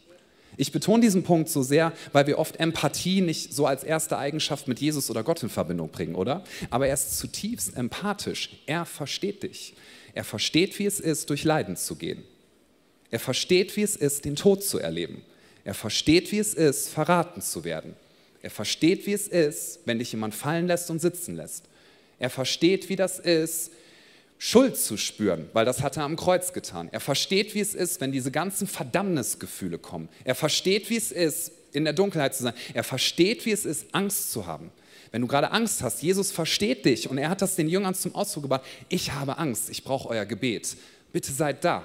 Ich 0.58 0.72
betone 0.72 1.00
diesen 1.00 1.22
Punkt 1.22 1.48
so 1.48 1.62
sehr, 1.62 1.92
weil 2.12 2.26
wir 2.26 2.38
oft 2.38 2.58
Empathie 2.58 3.20
nicht 3.20 3.54
so 3.54 3.66
als 3.66 3.84
erste 3.84 4.18
Eigenschaft 4.18 4.66
mit 4.66 4.80
Jesus 4.80 5.08
oder 5.08 5.22
Gott 5.22 5.40
in 5.42 5.48
Verbindung 5.48 5.88
bringen, 5.90 6.16
oder? 6.16 6.42
Aber 6.68 6.88
er 6.88 6.94
ist 6.94 7.16
zutiefst 7.16 7.76
empathisch. 7.76 8.50
Er 8.66 8.84
versteht 8.84 9.44
dich. 9.44 9.74
Er 10.14 10.24
versteht, 10.24 10.76
wie 10.80 10.86
es 10.86 10.98
ist, 10.98 11.30
durch 11.30 11.44
Leiden 11.44 11.76
zu 11.76 11.94
gehen. 11.94 12.24
Er 13.10 13.20
versteht, 13.20 13.76
wie 13.76 13.82
es 13.82 13.96
ist, 13.96 14.24
den 14.24 14.36
Tod 14.36 14.62
zu 14.62 14.78
erleben. 14.78 15.22
Er 15.64 15.74
versteht, 15.74 16.32
wie 16.32 16.38
es 16.38 16.54
ist, 16.54 16.88
verraten 16.88 17.42
zu 17.42 17.64
werden. 17.64 17.94
Er 18.42 18.50
versteht, 18.50 19.06
wie 19.06 19.12
es 19.12 19.28
ist, 19.28 19.80
wenn 19.84 19.98
dich 19.98 20.12
jemand 20.12 20.34
fallen 20.34 20.66
lässt 20.66 20.90
und 20.90 21.00
sitzen 21.00 21.36
lässt. 21.36 21.64
Er 22.18 22.30
versteht, 22.30 22.88
wie 22.88 22.96
das 22.96 23.18
ist, 23.18 23.72
Schuld 24.38 24.76
zu 24.76 24.96
spüren, 24.96 25.48
weil 25.52 25.64
das 25.64 25.82
hat 25.82 25.96
er 25.96 26.04
am 26.04 26.14
Kreuz 26.14 26.52
getan. 26.52 26.88
Er 26.92 27.00
versteht, 27.00 27.54
wie 27.54 27.60
es 27.60 27.74
ist, 27.74 28.00
wenn 28.00 28.12
diese 28.12 28.30
ganzen 28.30 28.68
Verdammnisgefühle 28.68 29.78
kommen. 29.78 30.08
Er 30.24 30.36
versteht, 30.36 30.90
wie 30.90 30.96
es 30.96 31.10
ist, 31.10 31.52
in 31.72 31.84
der 31.84 31.92
Dunkelheit 31.92 32.34
zu 32.34 32.44
sein. 32.44 32.54
Er 32.72 32.84
versteht, 32.84 33.44
wie 33.46 33.50
es 33.50 33.64
ist, 33.64 33.86
Angst 33.92 34.30
zu 34.32 34.46
haben. 34.46 34.70
Wenn 35.10 35.22
du 35.22 35.26
gerade 35.26 35.50
Angst 35.50 35.82
hast, 35.82 36.02
Jesus 36.02 36.30
versteht 36.30 36.84
dich 36.84 37.10
und 37.10 37.18
er 37.18 37.30
hat 37.30 37.42
das 37.42 37.56
den 37.56 37.68
Jüngern 37.68 37.94
zum 37.94 38.14
Ausdruck 38.14 38.44
gebracht. 38.44 38.64
Ich 38.88 39.12
habe 39.12 39.38
Angst, 39.38 39.70
ich 39.70 39.82
brauche 39.82 40.08
euer 40.08 40.24
Gebet. 40.24 40.76
Bitte 41.12 41.32
seid 41.32 41.64
da. 41.64 41.84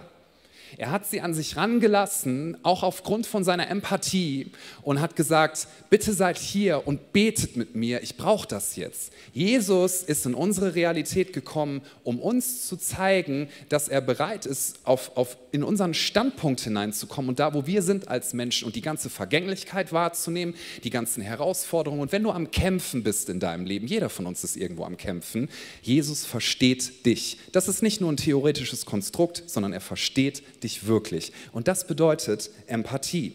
Er 0.77 0.91
hat 0.91 1.05
sie 1.05 1.21
an 1.21 1.33
sich 1.33 1.57
rangelassen, 1.57 2.57
auch 2.63 2.83
aufgrund 2.83 3.27
von 3.27 3.43
seiner 3.43 3.69
Empathie 3.69 4.51
und 4.81 5.01
hat 5.01 5.15
gesagt, 5.15 5.67
bitte 5.89 6.13
seid 6.13 6.37
hier 6.37 6.87
und 6.87 7.13
betet 7.13 7.57
mit 7.57 7.75
mir, 7.75 8.01
ich 8.03 8.17
brauche 8.17 8.47
das 8.47 8.75
jetzt. 8.75 9.13
Jesus 9.33 10.03
ist 10.03 10.25
in 10.25 10.33
unsere 10.33 10.75
Realität 10.75 11.33
gekommen, 11.33 11.81
um 12.03 12.19
uns 12.19 12.67
zu 12.67 12.77
zeigen, 12.77 13.49
dass 13.69 13.87
er 13.87 14.01
bereit 14.01 14.45
ist, 14.45 14.79
auf, 14.83 15.15
auf, 15.15 15.37
in 15.53 15.63
unseren 15.63 15.93
Standpunkt 15.93 16.62
hineinzukommen 16.62 17.29
und 17.29 17.39
da, 17.39 17.53
wo 17.53 17.67
wir 17.67 17.83
sind 17.83 18.07
als 18.07 18.33
Menschen 18.33 18.65
und 18.65 18.75
die 18.75 18.81
ganze 18.81 19.07
Vergänglichkeit 19.12 19.93
wahrzunehmen, 19.93 20.55
die 20.83 20.89
ganzen 20.89 21.22
Herausforderungen. 21.22 22.01
Und 22.01 22.12
wenn 22.12 22.24
du 22.24 22.31
am 22.31 22.50
Kämpfen 22.50 23.03
bist 23.03 23.29
in 23.29 23.39
deinem 23.39 23.67
Leben, 23.67 23.86
jeder 23.86 24.10
von 24.10 24.25
uns 24.25 24.43
ist 24.43 24.57
irgendwo 24.57 24.83
am 24.83 24.98
Kämpfen, 24.98 25.50
Jesus 25.83 26.25
versteht 26.25 27.05
dich. 27.05 27.38
Das 27.51 27.67
ist 27.67 27.83
nicht 27.83 28.01
nur 28.01 28.12
ein 28.12 28.17
theoretisches 28.17 28.88
Konstrukt, 28.88 29.43
sondern 29.45 29.74
er 29.74 29.81
versteht 29.81 30.41
dich 30.63 30.88
wirklich. 30.88 31.31
Und 31.51 31.67
das 31.67 31.86
bedeutet 31.86 32.50
Empathie. 32.65 33.33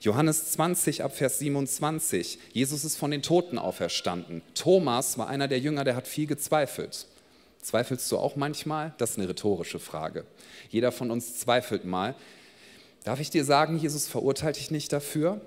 Johannes 0.00 0.52
20 0.52 1.04
ab 1.04 1.14
Vers 1.14 1.38
27. 1.38 2.38
Jesus 2.54 2.82
ist 2.82 2.96
von 2.96 3.10
den 3.10 3.20
Toten 3.20 3.58
auferstanden. 3.58 4.40
Thomas 4.54 5.18
war 5.18 5.28
einer 5.28 5.48
der 5.48 5.58
Jünger, 5.58 5.84
der 5.84 5.96
hat 5.96 6.08
viel 6.08 6.26
gezweifelt. 6.26 7.06
Zweifelst 7.62 8.10
du 8.10 8.18
auch 8.18 8.36
manchmal? 8.36 8.92
Das 8.98 9.12
ist 9.12 9.18
eine 9.18 9.28
rhetorische 9.28 9.78
Frage. 9.78 10.26
Jeder 10.68 10.92
von 10.92 11.10
uns 11.10 11.38
zweifelt 11.38 11.84
mal. 11.84 12.14
Darf 13.04 13.20
ich 13.20 13.30
dir 13.30 13.44
sagen, 13.44 13.78
Jesus 13.78 14.06
verurteilt 14.06 14.56
dich 14.56 14.70
nicht 14.70 14.92
dafür? 14.92 15.40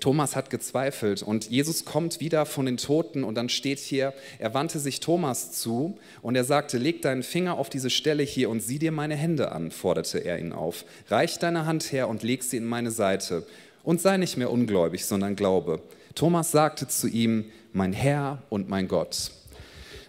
Thomas 0.00 0.36
hat 0.36 0.48
gezweifelt 0.48 1.22
und 1.22 1.50
Jesus 1.50 1.84
kommt 1.84 2.20
wieder 2.20 2.46
von 2.46 2.64
den 2.64 2.78
Toten 2.78 3.24
und 3.24 3.34
dann 3.34 3.50
steht 3.50 3.78
hier, 3.78 4.14
er 4.38 4.54
wandte 4.54 4.78
sich 4.78 5.00
Thomas 5.00 5.52
zu 5.52 5.98
und 6.22 6.34
er 6.34 6.44
sagte, 6.44 6.78
leg 6.78 7.02
deinen 7.02 7.22
Finger 7.22 7.58
auf 7.58 7.68
diese 7.68 7.90
Stelle 7.90 8.22
hier 8.22 8.48
und 8.48 8.60
sieh 8.60 8.78
dir 8.78 8.90
meine 8.90 9.16
Hände 9.16 9.52
an, 9.52 9.70
forderte 9.70 10.18
er 10.18 10.38
ihn 10.38 10.52
auf. 10.52 10.86
Reich 11.08 11.38
deine 11.38 11.66
Hand 11.66 11.92
her 11.92 12.08
und 12.08 12.22
leg 12.22 12.42
sie 12.42 12.56
in 12.56 12.64
meine 12.64 12.90
Seite 12.90 13.46
und 13.82 14.00
sei 14.00 14.16
nicht 14.16 14.38
mehr 14.38 14.50
ungläubig, 14.50 15.04
sondern 15.04 15.36
glaube. 15.36 15.82
Thomas 16.14 16.52
sagte 16.52 16.88
zu 16.88 17.06
ihm, 17.08 17.44
mein 17.72 17.92
Herr 17.92 18.42
und 18.48 18.70
mein 18.70 18.88
Gott. 18.88 19.32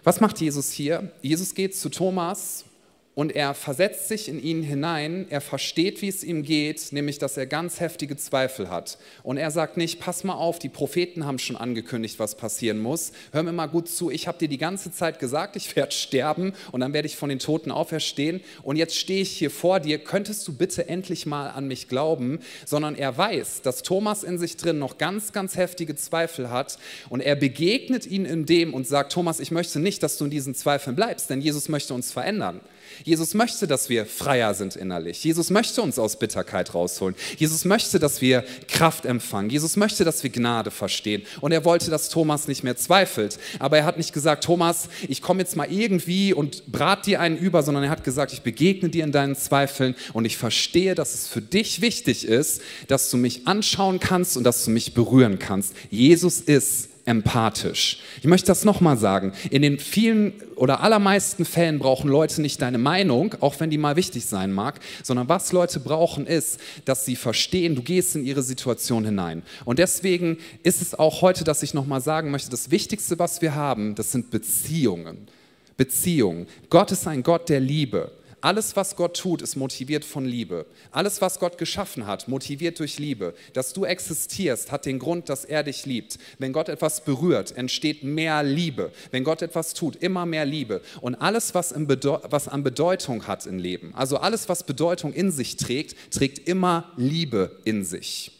Was 0.04 0.20
macht 0.20 0.38
Jesus 0.40 0.70
hier? 0.70 1.10
Jesus 1.22 1.54
geht 1.54 1.74
zu 1.74 1.88
Thomas 1.88 2.66
und 3.14 3.36
er 3.36 3.54
versetzt 3.54 4.08
sich 4.08 4.28
in 4.28 4.42
ihn 4.42 4.62
hinein, 4.62 5.26
er 5.30 5.40
versteht, 5.40 6.02
wie 6.02 6.08
es 6.08 6.24
ihm 6.24 6.42
geht, 6.42 6.92
nämlich 6.92 7.18
dass 7.18 7.36
er 7.36 7.46
ganz 7.46 7.78
heftige 7.78 8.16
Zweifel 8.16 8.70
hat. 8.70 8.98
Und 9.22 9.36
er 9.36 9.52
sagt 9.52 9.76
nicht, 9.76 10.00
pass 10.00 10.24
mal 10.24 10.34
auf, 10.34 10.58
die 10.58 10.68
Propheten 10.68 11.24
haben 11.24 11.38
schon 11.38 11.56
angekündigt, 11.56 12.18
was 12.18 12.34
passieren 12.34 12.80
muss. 12.80 13.12
Hör 13.32 13.44
mir 13.44 13.52
mal 13.52 13.66
gut 13.66 13.88
zu, 13.88 14.10
ich 14.10 14.26
habe 14.26 14.38
dir 14.38 14.48
die 14.48 14.58
ganze 14.58 14.90
Zeit 14.90 15.20
gesagt, 15.20 15.54
ich 15.54 15.74
werde 15.76 15.92
sterben 15.92 16.54
und 16.72 16.80
dann 16.80 16.92
werde 16.92 17.06
ich 17.06 17.16
von 17.16 17.28
den 17.28 17.38
Toten 17.38 17.70
auferstehen. 17.70 18.40
Und 18.62 18.76
jetzt 18.76 18.96
stehe 18.96 19.22
ich 19.22 19.30
hier 19.30 19.50
vor 19.50 19.78
dir, 19.78 19.98
könntest 19.98 20.46
du 20.48 20.52
bitte 20.52 20.88
endlich 20.88 21.24
mal 21.24 21.50
an 21.50 21.68
mich 21.68 21.88
glauben? 21.88 22.40
Sondern 22.66 22.96
er 22.96 23.16
weiß, 23.16 23.62
dass 23.62 23.82
Thomas 23.82 24.24
in 24.24 24.38
sich 24.38 24.56
drin 24.56 24.80
noch 24.80 24.98
ganz, 24.98 25.32
ganz 25.32 25.56
heftige 25.56 25.94
Zweifel 25.94 26.50
hat 26.50 26.78
und 27.10 27.20
er 27.20 27.36
begegnet 27.36 28.06
ihn 28.06 28.24
in 28.24 28.44
dem 28.44 28.74
und 28.74 28.88
sagt, 28.88 29.12
Thomas, 29.12 29.38
ich 29.38 29.52
möchte 29.52 29.78
nicht, 29.78 30.02
dass 30.02 30.18
du 30.18 30.24
in 30.24 30.30
diesen 30.30 30.56
Zweifeln 30.56 30.96
bleibst, 30.96 31.30
denn 31.30 31.40
Jesus 31.40 31.68
möchte 31.68 31.94
uns 31.94 32.10
verändern. 32.10 32.60
Jesus 33.04 33.34
möchte, 33.34 33.66
dass 33.66 33.88
wir 33.88 34.06
freier 34.06 34.54
sind 34.54 34.76
innerlich. 34.76 35.22
Jesus 35.24 35.50
möchte 35.50 35.82
uns 35.82 35.98
aus 35.98 36.18
Bitterkeit 36.18 36.74
rausholen. 36.74 37.14
Jesus 37.36 37.64
möchte, 37.64 37.98
dass 37.98 38.20
wir 38.20 38.44
Kraft 38.68 39.04
empfangen. 39.04 39.50
Jesus 39.50 39.76
möchte, 39.76 40.04
dass 40.04 40.22
wir 40.22 40.30
Gnade 40.30 40.70
verstehen. 40.70 41.22
Und 41.40 41.52
er 41.52 41.64
wollte, 41.64 41.90
dass 41.90 42.08
Thomas 42.08 42.48
nicht 42.48 42.64
mehr 42.64 42.76
zweifelt. 42.76 43.38
Aber 43.58 43.78
er 43.78 43.84
hat 43.84 43.96
nicht 43.96 44.12
gesagt, 44.12 44.44
Thomas, 44.44 44.88
ich 45.08 45.22
komme 45.22 45.40
jetzt 45.40 45.56
mal 45.56 45.70
irgendwie 45.70 46.32
und 46.32 46.66
brat 46.70 47.06
dir 47.06 47.20
einen 47.20 47.36
über, 47.36 47.62
sondern 47.62 47.84
er 47.84 47.90
hat 47.90 48.04
gesagt, 48.04 48.32
ich 48.32 48.42
begegne 48.42 48.88
dir 48.88 49.04
in 49.04 49.12
deinen 49.12 49.36
Zweifeln 49.36 49.94
und 50.12 50.24
ich 50.24 50.36
verstehe, 50.36 50.94
dass 50.94 51.14
es 51.14 51.28
für 51.28 51.42
dich 51.42 51.80
wichtig 51.80 52.26
ist, 52.26 52.62
dass 52.88 53.10
du 53.10 53.16
mich 53.16 53.46
anschauen 53.46 54.00
kannst 54.00 54.36
und 54.36 54.44
dass 54.44 54.64
du 54.64 54.70
mich 54.70 54.94
berühren 54.94 55.38
kannst. 55.38 55.74
Jesus 55.90 56.40
ist 56.40 56.93
empathisch. 57.06 58.00
Ich 58.20 58.26
möchte 58.26 58.46
das 58.46 58.64
nochmal 58.64 58.96
sagen. 58.96 59.32
In 59.50 59.62
den 59.62 59.78
vielen 59.78 60.32
oder 60.56 60.80
allermeisten 60.80 61.44
Fällen 61.44 61.78
brauchen 61.78 62.08
Leute 62.08 62.40
nicht 62.40 62.62
deine 62.62 62.78
Meinung, 62.78 63.34
auch 63.40 63.60
wenn 63.60 63.70
die 63.70 63.78
mal 63.78 63.96
wichtig 63.96 64.24
sein 64.24 64.52
mag, 64.52 64.80
sondern 65.02 65.28
was 65.28 65.52
Leute 65.52 65.80
brauchen 65.80 66.26
ist, 66.26 66.58
dass 66.84 67.04
sie 67.04 67.16
verstehen, 67.16 67.74
du 67.74 67.82
gehst 67.82 68.16
in 68.16 68.24
ihre 68.24 68.42
Situation 68.42 69.04
hinein. 69.04 69.42
Und 69.64 69.78
deswegen 69.78 70.38
ist 70.62 70.80
es 70.80 70.94
auch 70.94 71.22
heute, 71.22 71.44
dass 71.44 71.62
ich 71.62 71.74
nochmal 71.74 72.00
sagen 72.00 72.30
möchte, 72.30 72.50
das 72.50 72.70
Wichtigste, 72.70 73.18
was 73.18 73.42
wir 73.42 73.54
haben, 73.54 73.94
das 73.94 74.12
sind 74.12 74.30
Beziehungen. 74.30 75.28
Beziehungen. 75.76 76.46
Gott 76.70 76.92
ist 76.92 77.06
ein 77.06 77.22
Gott 77.22 77.48
der 77.48 77.60
Liebe. 77.60 78.12
Alles, 78.44 78.76
was 78.76 78.94
Gott 78.94 79.16
tut, 79.16 79.40
ist 79.40 79.56
motiviert 79.56 80.04
von 80.04 80.26
Liebe. 80.26 80.66
Alles, 80.90 81.22
was 81.22 81.38
Gott 81.38 81.56
geschaffen 81.56 82.06
hat, 82.06 82.28
motiviert 82.28 82.78
durch 82.78 82.98
Liebe. 82.98 83.32
Dass 83.54 83.72
du 83.72 83.86
existierst, 83.86 84.70
hat 84.70 84.84
den 84.84 84.98
Grund, 84.98 85.30
dass 85.30 85.46
er 85.46 85.62
dich 85.62 85.86
liebt. 85.86 86.18
Wenn 86.38 86.52
Gott 86.52 86.68
etwas 86.68 87.02
berührt, 87.02 87.56
entsteht 87.56 88.04
mehr 88.04 88.42
Liebe. 88.42 88.92
Wenn 89.10 89.24
Gott 89.24 89.40
etwas 89.40 89.72
tut, 89.72 89.96
immer 89.96 90.26
mehr 90.26 90.44
Liebe. 90.44 90.82
Und 91.00 91.14
alles, 91.14 91.54
was, 91.54 91.72
was 91.74 92.48
an 92.48 92.62
Bedeutung 92.62 93.26
hat 93.26 93.46
im 93.46 93.58
Leben, 93.58 93.94
also 93.94 94.18
alles, 94.18 94.46
was 94.46 94.62
Bedeutung 94.62 95.14
in 95.14 95.30
sich 95.30 95.56
trägt, 95.56 95.96
trägt 96.12 96.46
immer 96.46 96.92
Liebe 96.98 97.62
in 97.64 97.82
sich. 97.82 98.30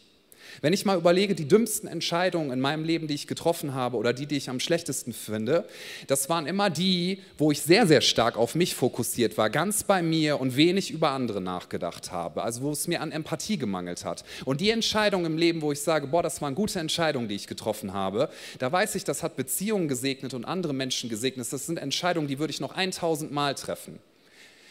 Wenn 0.65 0.73
ich 0.73 0.87
mal 0.87 0.97
überlege, 0.97 1.35
die 1.35 1.47
dümmsten 1.47 1.87
Entscheidungen 1.87 2.51
in 2.51 2.59
meinem 2.59 2.85
Leben, 2.85 3.07
die 3.07 3.13
ich 3.13 3.27
getroffen 3.27 3.75
habe 3.75 3.99
oder 3.99 4.15
die, 4.15 4.25
die 4.25 4.39
ich 4.39 4.49
am 4.49 4.61
schlechtesten 4.61 5.13
finde, 5.13 5.69
das 6.07 6.31
waren 6.31 6.47
immer 6.47 6.71
die, 6.71 7.21
wo 7.37 7.53
ich 7.53 7.61
sehr, 7.61 7.87
sehr 7.87 8.01
stark 8.01 8.39
auf 8.39 8.55
mich 8.55 8.75
fokussiert 8.75 9.37
war, 9.37 9.51
ganz 9.51 9.85
bei 9.85 10.01
mir 10.01 10.41
und 10.41 10.57
wenig 10.57 10.91
über 10.91 11.11
andere 11.11 11.43
nachgedacht 11.43 12.13
habe. 12.13 12.43
Also 12.43 12.63
wo 12.63 12.71
es 12.71 12.89
mir 12.89 13.03
an 13.03 13.13
Empathie 13.13 13.59
gemangelt 13.59 14.07
hat. 14.07 14.25
Und 14.47 14.63
die 14.63 14.71
Entscheidung 14.71 15.27
im 15.27 15.37
Leben, 15.37 15.61
wo 15.61 15.71
ich 15.71 15.83
sage, 15.83 16.07
boah, 16.07 16.23
das 16.23 16.41
waren 16.41 16.55
gute 16.55 16.79
Entscheidungen, 16.81 17.29
die 17.29 17.35
ich 17.35 17.47
getroffen 17.47 17.93
habe, 17.93 18.31
da 18.59 18.73
weiß 18.73 18.95
ich, 18.95 19.05
das 19.05 19.23
hat 19.23 19.37
Beziehungen 19.37 19.87
gesegnet 19.87 20.33
und 20.33 20.47
andere 20.47 20.73
Menschen 20.73 21.11
gesegnet. 21.11 21.47
Das 21.53 21.67
sind 21.67 21.79
Entscheidungen, 21.79 22.27
die 22.27 22.39
würde 22.39 22.53
ich 22.53 22.61
noch 22.61 22.75
1000 22.75 23.31
Mal 23.31 23.55
treffen. 23.55 23.99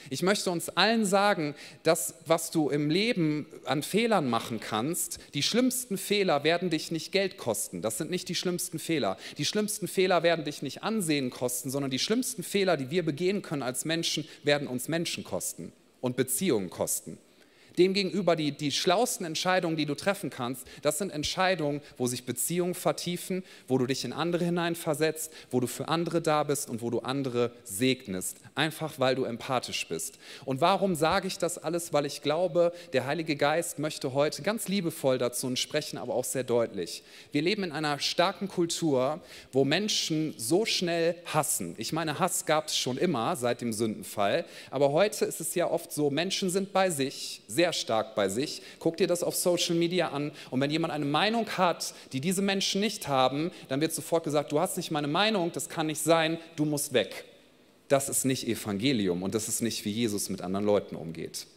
Ich 0.10 0.24
möchte 0.24 0.51
uns 0.51 0.69
allen 0.69 1.05
sagen, 1.05 1.55
dass 1.83 2.15
was 2.25 2.51
du 2.51 2.69
im 2.69 2.89
Leben 2.89 3.45
an 3.65 3.83
Fehlern 3.83 4.29
machen 4.29 4.60
kannst, 4.60 5.19
die 5.33 5.43
schlimmsten 5.43 5.98
Fehler 5.98 6.43
werden 6.43 6.69
dich 6.69 6.91
nicht 6.91 7.12
Geld 7.12 7.38
kosten. 7.38 7.81
Das 7.81 7.98
sind 7.98 8.12
nicht 8.12 8.29
die 8.29 8.36
schlimmsten 8.36 8.79
Fehler. 8.79 9.17
Die 9.38 9.45
schlimmsten 9.45 9.88
Fehler 9.88 10.24
werden 10.24 10.45
dich 10.45 10.62
nicht 10.62 10.83
Ansehen 10.83 11.29
kosten, 11.29 11.69
sondern 11.69 11.91
die 11.91 12.00
schlimmsten 12.00 12.43
Fehler, 12.43 12.77
die 12.77 12.89
wir 12.91 13.03
begehen 13.03 13.41
können 13.41 13.63
als 13.63 13.86
Menschen, 13.86 14.27
werden 14.43 14.67
uns 14.67 14.88
Menschen 14.88 15.24
kosten 15.24 15.72
und 16.01 16.15
Beziehungen 16.15 16.69
kosten. 16.69 17.17
Demgegenüber 17.77 18.36
die, 18.36 18.51
die 18.51 18.72
schlausten 18.72 19.25
Entscheidungen, 19.25 19.77
die 19.77 19.86
du 19.86 19.96
treffen 19.96 20.30
kannst, 20.30 20.68
das 20.82 20.98
sind 20.98 21.12
Entscheidungen, 21.12 21.82
wo 21.98 22.08
sich 22.08 22.25
Beziehungen 22.25 22.75
vertiefen, 22.75 23.44
wo 23.68 23.77
du 23.77 23.86
dich 23.86 24.06
in 24.06 24.13
andere 24.13 24.46
hineinversetzt, 24.46 25.32
wo 25.51 25.60
du 25.60 25.68
für 25.68 25.88
andere 25.88 26.22
da 26.22 26.44
bist 26.44 26.70
und 26.70 26.82
wo 26.82 26.89
du 26.89 27.00
andere 27.00 27.51
segnest. 27.63 28.38
Einfach 28.56 29.00
weil 29.00 29.15
du 29.15 29.24
empathisch 29.24 29.88
bist. 29.88 30.20
Und 30.46 30.62
warum 30.62 30.96
sage 30.96 31.27
ich 31.27 31.38
das 31.38 31.58
alles? 31.58 31.94
Weil 31.94 32.06
ich 32.06 32.22
glaube, 32.22 32.74
der 32.94 33.06
Heilige 33.06 33.36
Geist 33.36 33.80
möchte 33.80 34.13
heute 34.13 34.42
ganz 34.42 34.68
liebevoll 34.68 35.18
dazu 35.18 35.53
sprechen, 35.56 35.98
aber 35.98 36.13
auch 36.15 36.24
sehr 36.24 36.44
deutlich. 36.44 37.03
Wir 37.32 37.42
leben 37.42 37.63
in 37.63 37.72
einer 37.72 38.00
starken 38.00 38.48
Kultur, 38.48 39.20
wo 39.51 39.65
Menschen 39.65 40.34
so 40.38 40.65
schnell 40.65 41.15
hassen. 41.25 41.75
Ich 41.77 41.94
meine, 41.94 42.20
Hass 42.20 42.46
gab 42.46 42.68
es 42.68 42.77
schon 42.77 42.98
immer 42.98 43.36
seit 43.36 43.62
dem 43.62 43.74
Sündenfall, 43.74 44.46
aber 44.72 44.92
heute 44.92 45.25
ist 45.25 45.42
es 45.42 45.56
ja 45.56 45.70
oft 45.70 45.92
so, 45.92 46.10
Menschen 46.10 46.50
sind 46.50 46.74
bei 46.74 46.89
sich, 46.89 47.42
sehr 47.48 47.62
sehr 47.63 47.72
stark 47.72 48.13
bei 48.13 48.27
sich. 48.27 48.62
Guck 48.79 48.98
dir 48.98 49.08
das 49.08 49.24
auf 49.24 49.36
Social 49.36 49.75
Media 49.75 50.10
an. 50.10 50.34
Und 50.51 50.60
wenn 50.60 50.70
jemand 50.70 50.91
eine 50.91 51.05
Meinung 51.05 51.48
hat, 51.58 51.93
die 52.12 52.20
diese 52.20 52.41
Menschen 52.41 52.82
nicht 52.82 53.08
haben, 53.08 53.51
dann 53.70 53.79
wird 53.79 53.93
sofort 53.93 54.25
gesagt, 54.25 54.51
du 54.51 54.60
hast 54.60 54.75
nicht 54.75 54.91
meine 54.91 55.08
Meinung, 55.08 55.50
das 55.53 55.70
kann 55.70 55.88
nicht 55.88 56.01
sein, 56.01 56.38
du 56.58 56.65
musst 56.65 56.91
weg. 56.91 57.24
Das 57.88 58.10
ist 58.10 58.25
nicht 58.25 58.50
Evangelium 58.50 59.24
und 59.24 59.34
das 59.34 59.48
ist 59.48 59.62
nicht, 59.62 59.86
wie 59.86 59.91
Jesus 59.91 60.27
mit 60.27 60.41
anderen 60.41 60.65
Leuten 60.65 60.98
umgeht. 60.98 61.48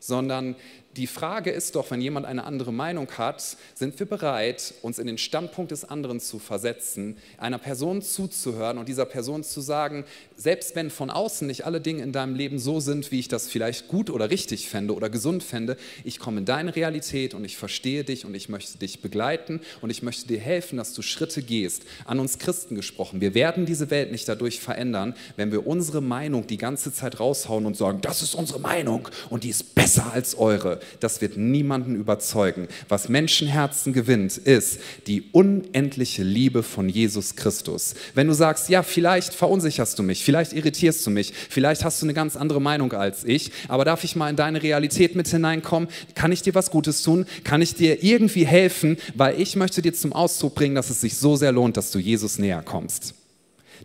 Sondern 0.00 0.56
die 0.96 1.06
Frage 1.06 1.50
ist 1.50 1.76
doch, 1.76 1.90
wenn 1.90 2.00
jemand 2.00 2.26
eine 2.26 2.44
andere 2.44 2.72
Meinung 2.72 3.10
hat, 3.18 3.56
sind 3.74 3.98
wir 3.98 4.06
bereit, 4.06 4.74
uns 4.82 4.98
in 4.98 5.06
den 5.06 5.18
Standpunkt 5.18 5.70
des 5.70 5.84
anderen 5.84 6.20
zu 6.20 6.38
versetzen, 6.38 7.16
einer 7.38 7.58
Person 7.58 8.00
zuzuhören 8.00 8.78
und 8.78 8.88
dieser 8.88 9.04
Person 9.04 9.44
zu 9.44 9.60
sagen, 9.60 10.04
selbst 10.36 10.74
wenn 10.74 10.90
von 10.90 11.10
außen 11.10 11.46
nicht 11.46 11.66
alle 11.66 11.80
Dinge 11.80 12.02
in 12.02 12.12
deinem 12.12 12.34
Leben 12.34 12.58
so 12.58 12.80
sind, 12.80 13.12
wie 13.12 13.20
ich 13.20 13.28
das 13.28 13.48
vielleicht 13.48 13.88
gut 13.88 14.10
oder 14.10 14.30
richtig 14.30 14.68
fände 14.68 14.94
oder 14.94 15.10
gesund 15.10 15.42
fände, 15.42 15.76
ich 16.04 16.18
komme 16.18 16.38
in 16.38 16.44
deine 16.46 16.74
Realität 16.74 17.34
und 17.34 17.44
ich 17.44 17.56
verstehe 17.56 18.04
dich 18.04 18.24
und 18.24 18.34
ich 18.34 18.48
möchte 18.48 18.78
dich 18.78 19.02
begleiten 19.02 19.60
und 19.82 19.90
ich 19.90 20.02
möchte 20.02 20.26
dir 20.26 20.40
helfen, 20.40 20.78
dass 20.78 20.94
du 20.94 21.02
Schritte 21.02 21.42
gehst. 21.42 21.82
An 22.06 22.20
uns 22.20 22.38
Christen 22.38 22.74
gesprochen, 22.74 23.20
wir 23.20 23.34
werden 23.34 23.66
diese 23.66 23.90
Welt 23.90 24.12
nicht 24.12 24.28
dadurch 24.28 24.60
verändern, 24.60 25.14
wenn 25.36 25.52
wir 25.52 25.66
unsere 25.66 26.00
Meinung 26.00 26.46
die 26.46 26.58
ganze 26.58 26.92
Zeit 26.92 27.20
raushauen 27.20 27.66
und 27.66 27.76
sagen, 27.76 28.00
das 28.00 28.22
ist 28.22 28.34
unsere 28.34 28.60
Meinung 28.60 29.08
und 29.28 29.44
die 29.44 29.50
ist 29.50 29.74
besser 29.74 30.12
als 30.12 30.36
eure 30.38 30.80
das 31.00 31.20
wird 31.20 31.36
niemanden 31.36 31.96
überzeugen. 31.96 32.68
Was 32.88 33.08
Menschenherzen 33.08 33.92
gewinnt, 33.92 34.36
ist 34.36 34.80
die 35.06 35.24
unendliche 35.32 36.22
Liebe 36.22 36.62
von 36.62 36.88
Jesus 36.88 37.36
Christus. 37.36 37.94
Wenn 38.14 38.28
du 38.28 38.34
sagst, 38.34 38.68
ja, 38.68 38.82
vielleicht 38.82 39.34
verunsicherst 39.34 39.98
du 39.98 40.02
mich, 40.02 40.24
vielleicht 40.24 40.52
irritierst 40.52 41.06
du 41.06 41.10
mich, 41.10 41.32
vielleicht 41.48 41.84
hast 41.84 42.00
du 42.02 42.06
eine 42.06 42.14
ganz 42.14 42.36
andere 42.36 42.60
Meinung 42.60 42.92
als 42.92 43.24
ich, 43.24 43.52
aber 43.68 43.84
darf 43.84 44.04
ich 44.04 44.16
mal 44.16 44.30
in 44.30 44.36
deine 44.36 44.62
Realität 44.62 45.16
mit 45.16 45.28
hineinkommen? 45.28 45.88
Kann 46.14 46.32
ich 46.32 46.42
dir 46.42 46.54
was 46.54 46.70
Gutes 46.70 47.02
tun? 47.02 47.26
Kann 47.44 47.62
ich 47.62 47.74
dir 47.74 48.02
irgendwie 48.02 48.46
helfen? 48.46 48.96
Weil 49.14 49.40
ich 49.40 49.56
möchte 49.56 49.82
dir 49.82 49.94
zum 49.94 50.12
Ausdruck 50.12 50.54
bringen, 50.54 50.74
dass 50.74 50.90
es 50.90 51.00
sich 51.00 51.16
so 51.16 51.36
sehr 51.36 51.52
lohnt, 51.52 51.76
dass 51.76 51.90
du 51.90 51.98
Jesus 51.98 52.38
näher 52.38 52.62
kommst. 52.62 53.14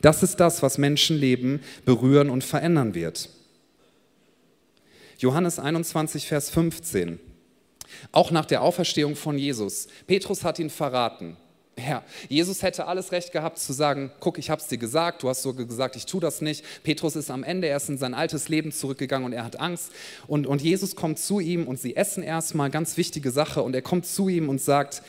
Das 0.02 0.24
ist 0.24 0.38
das, 0.38 0.64
was 0.64 0.78
Menschenleben 0.78 1.60
berühren 1.86 2.30
und 2.30 2.44
verändern 2.44 2.96
wird. 2.96 3.30
Johannes 5.22 5.60
21, 5.60 6.28
Vers 6.28 6.50
15. 6.50 7.20
Auch 8.12 8.32
nach 8.32 8.46
der 8.46 8.64
Auferstehung 8.64 9.16
von 9.16 9.38
Jesus. 9.38 9.88
Petrus 10.08 10.44
hat 10.44 10.58
ihn 10.58 10.72
verraten. 10.72 11.38
Ja, 11.78 12.04
Jesus 12.28 12.64
hätte 12.64 12.88
alles 12.88 13.12
Recht 13.12 13.32
gehabt 13.32 13.60
zu 13.60 13.72
sagen, 13.72 14.12
guck, 14.20 14.40
ich 14.40 14.50
habe 14.50 14.60
es 14.60 14.68
dir 14.68 14.80
gesagt, 14.80 15.22
du 15.22 15.30
hast 15.30 15.44
sogar 15.44 15.68
gesagt, 15.68 15.96
ich 15.96 16.08
tue 16.08 16.22
das 16.22 16.42
nicht. 16.42 16.66
Petrus 16.82 17.16
ist 17.16 17.30
am 17.30 17.44
Ende 17.44 17.68
erst 17.68 17.90
in 17.90 18.00
sein 18.00 18.16
altes 18.16 18.50
Leben 18.50 18.72
zurückgegangen 18.72 19.28
und 19.28 19.34
er 19.34 19.46
hat 19.46 19.60
Angst. 19.60 19.92
Und, 20.26 20.48
und 20.48 20.60
Jesus 20.60 20.96
kommt 20.96 21.20
zu 21.20 21.40
ihm 21.40 21.68
und 21.68 21.80
sie 21.80 21.96
essen 21.96 22.24
erstmal, 22.24 22.72
ganz 22.72 22.98
wichtige 22.98 23.30
Sache. 23.30 23.62
Und 23.62 23.76
er 23.76 23.84
kommt 23.84 24.08
zu 24.08 24.28
ihm 24.28 24.50
und 24.50 24.60
sagt, 24.60 25.04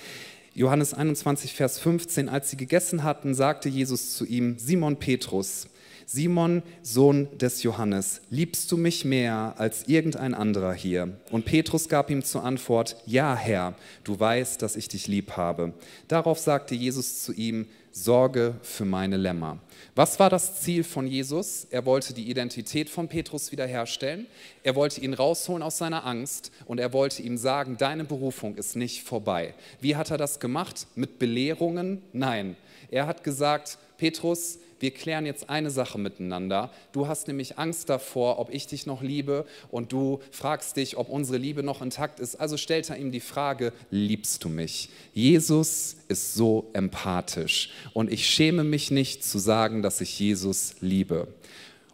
Johannes 0.55 0.93
21, 0.93 1.55
Vers 1.55 1.79
15, 1.79 2.29
als 2.29 2.51
sie 2.51 2.59
gegessen 2.59 3.03
hatten, 3.03 3.35
sagte 3.35 3.71
Jesus 3.71 4.15
zu 4.15 4.27
ihm, 4.27 4.59
Simon 4.59 4.99
Petrus, 4.99 5.69
Simon, 6.07 6.63
Sohn 6.83 7.29
des 7.39 7.63
Johannes, 7.63 8.21
liebst 8.31 8.71
du 8.73 8.77
mich 8.77 9.05
mehr 9.05 9.55
als 9.59 9.89
irgendein 9.89 10.35
anderer 10.35 10.73
hier? 10.73 11.17
Und 11.31 11.45
Petrus 11.45 11.89
gab 11.89 12.11
ihm 12.11 12.25
zur 12.25 12.45
Antwort, 12.45 12.97
ja 13.07 13.37
Herr, 13.37 13.75
du 14.05 14.19
weißt, 14.19 14.63
dass 14.63 14.77
ich 14.77 14.89
dich 14.89 15.07
lieb 15.07 15.33
habe. 15.37 15.73
Darauf 16.09 16.39
sagte 16.39 16.75
Jesus 16.75 17.23
zu 17.23 17.33
ihm, 17.33 17.67
Sorge 17.95 18.55
für 18.63 18.87
meine 18.87 19.19
Lämmer. 19.19 19.59
Was 19.95 20.19
war 20.19 20.31
das 20.31 20.63
Ziel 20.63 20.83
von 20.83 21.07
Jesus? 21.07 21.67
Er 21.71 21.85
wollte 21.85 22.15
die 22.15 22.31
Identität 22.31 22.89
von 22.89 23.07
Petrus 23.07 23.53
wiederherstellen. 23.53 24.27
Er 24.63 24.75
wollte 24.75 25.03
ihn 25.03 25.13
rausholen 25.13 25.63
aus 25.63 25.77
seiner 25.77 26.07
Angst 26.07 26.53
und 26.65 26.81
er 26.81 26.95
wollte 26.95 27.23
ihm 27.23 27.37
sagen, 27.37 27.77
deine 27.77 28.05
Berufung 28.05 28.57
ist 28.57 28.77
nicht 28.77 29.03
vorbei. 29.03 29.55
Wie 29.83 29.95
hat 29.95 30.11
er 30.11 30.17
das 30.17 30.41
gemacht? 30.41 30.87
Mit 30.95 31.19
Belehrungen? 31.19 32.01
Nein. 32.15 32.57
Er 32.91 33.07
hat 33.07 33.25
gesagt, 33.25 33.77
Petrus, 33.99 34.59
wir 34.83 34.91
klären 34.91 35.25
jetzt 35.27 35.49
eine 35.49 35.71
Sache 35.71 35.97
miteinander. 35.97 36.71
Du 36.93 37.07
hast 37.07 37.29
nämlich 37.29 37.57
Angst 37.59 37.89
davor, 37.89 38.39
ob 38.39 38.53
ich 38.53 38.67
dich 38.67 38.85
noch 38.85 39.01
liebe 39.01 39.47
und 39.71 39.93
du 39.93 40.21
fragst 40.33 40.77
dich, 40.77 40.97
ob 40.97 41.09
unsere 41.09 41.39
Liebe 41.39 41.63
noch 41.63 41.81
intakt 41.81 42.19
ist. 42.19 42.35
Also 42.35 42.57
stellt 42.57 42.91
er 42.91 42.99
ihm 42.99 43.13
die 43.13 43.21
Frage, 43.21 43.73
liebst 43.91 44.43
du 44.43 44.49
mich? 44.49 44.89
Jesus 45.15 45.97
ist 46.09 46.35
so 46.35 46.69
empathisch 46.73 47.71
und 47.93 48.13
ich 48.13 48.27
schäme 48.27 48.65
mich 48.65 48.91
nicht 48.91 49.25
zu 49.25 49.39
sagen, 49.39 49.83
dass 49.83 50.01
ich 50.01 50.19
Jesus 50.19 50.75
liebe. 50.81 51.29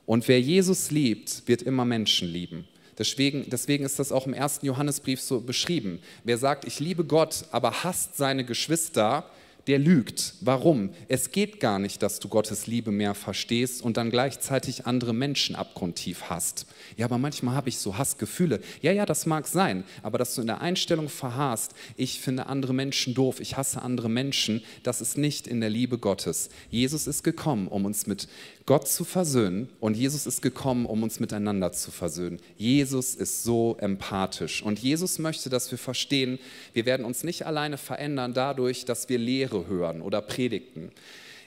Und 0.06 0.26
wer 0.26 0.40
Jesus 0.40 0.90
liebt, 0.90 1.42
wird 1.46 1.60
immer 1.60 1.84
Menschen 1.84 2.26
lieben. 2.26 2.66
Deswegen, 2.98 3.48
deswegen, 3.50 3.84
ist 3.84 3.98
das 3.98 4.10
auch 4.10 4.26
im 4.26 4.32
ersten 4.32 4.66
Johannesbrief 4.66 5.20
so 5.20 5.40
beschrieben. 5.40 6.00
Wer 6.24 6.38
sagt, 6.38 6.64
ich 6.64 6.80
liebe 6.80 7.04
Gott, 7.04 7.44
aber 7.52 7.84
hasst 7.84 8.16
seine 8.16 8.44
Geschwister, 8.44 9.30
der 9.68 9.78
lügt. 9.78 10.34
Warum? 10.40 10.90
Es 11.08 11.30
geht 11.30 11.60
gar 11.60 11.78
nicht, 11.78 12.02
dass 12.02 12.20
du 12.20 12.28
Gottes 12.28 12.66
Liebe 12.66 12.90
mehr 12.90 13.14
verstehst 13.14 13.82
und 13.82 13.98
dann 13.98 14.10
gleichzeitig 14.10 14.86
andere 14.86 15.12
Menschen 15.12 15.54
abgrundtief 15.54 16.24
hast. 16.30 16.66
Ja, 16.96 17.04
aber 17.04 17.18
manchmal 17.18 17.54
habe 17.54 17.68
ich 17.68 17.78
so 17.78 17.98
Hassgefühle. 17.98 18.60
Ja, 18.80 18.92
ja, 18.92 19.04
das 19.04 19.26
mag 19.26 19.46
sein, 19.46 19.84
aber 20.02 20.16
dass 20.16 20.34
du 20.34 20.40
in 20.40 20.46
der 20.46 20.62
Einstellung 20.62 21.10
verharrst, 21.10 21.74
ich 21.96 22.18
finde 22.18 22.46
andere 22.46 22.72
Menschen 22.72 23.12
doof, 23.12 23.40
ich 23.40 23.58
hasse 23.58 23.82
andere 23.82 24.08
Menschen, 24.08 24.62
das 24.82 25.02
ist 25.02 25.18
nicht 25.18 25.46
in 25.46 25.60
der 25.60 25.70
Liebe 25.70 25.98
Gottes. 25.98 26.48
Jesus 26.70 27.06
ist 27.06 27.22
gekommen, 27.22 27.68
um 27.68 27.84
uns 27.84 28.06
mit 28.06 28.26
Gott 28.68 28.86
zu 28.86 29.06
versöhnen 29.06 29.70
und 29.80 29.96
Jesus 29.96 30.26
ist 30.26 30.42
gekommen, 30.42 30.84
um 30.84 31.02
uns 31.02 31.20
miteinander 31.20 31.72
zu 31.72 31.90
versöhnen. 31.90 32.38
Jesus 32.58 33.14
ist 33.14 33.42
so 33.42 33.78
empathisch 33.80 34.62
und 34.62 34.78
Jesus 34.78 35.18
möchte, 35.18 35.48
dass 35.48 35.70
wir 35.70 35.78
verstehen, 35.78 36.38
wir 36.74 36.84
werden 36.84 37.06
uns 37.06 37.24
nicht 37.24 37.46
alleine 37.46 37.78
verändern 37.78 38.34
dadurch, 38.34 38.84
dass 38.84 39.08
wir 39.08 39.16
Lehre 39.16 39.68
hören 39.68 40.02
oder 40.02 40.20
predigten. 40.20 40.92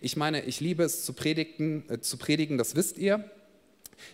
Ich 0.02 0.18
meine, 0.18 0.46
ich 0.46 0.62
liebe 0.62 0.82
es 0.82 1.06
zu 1.06 1.14
predigen, 1.14 1.84
äh, 1.90 2.00
zu 2.00 2.18
predigen, 2.18 2.58
das 2.58 2.76
wisst 2.76 2.98
ihr. 2.98 3.24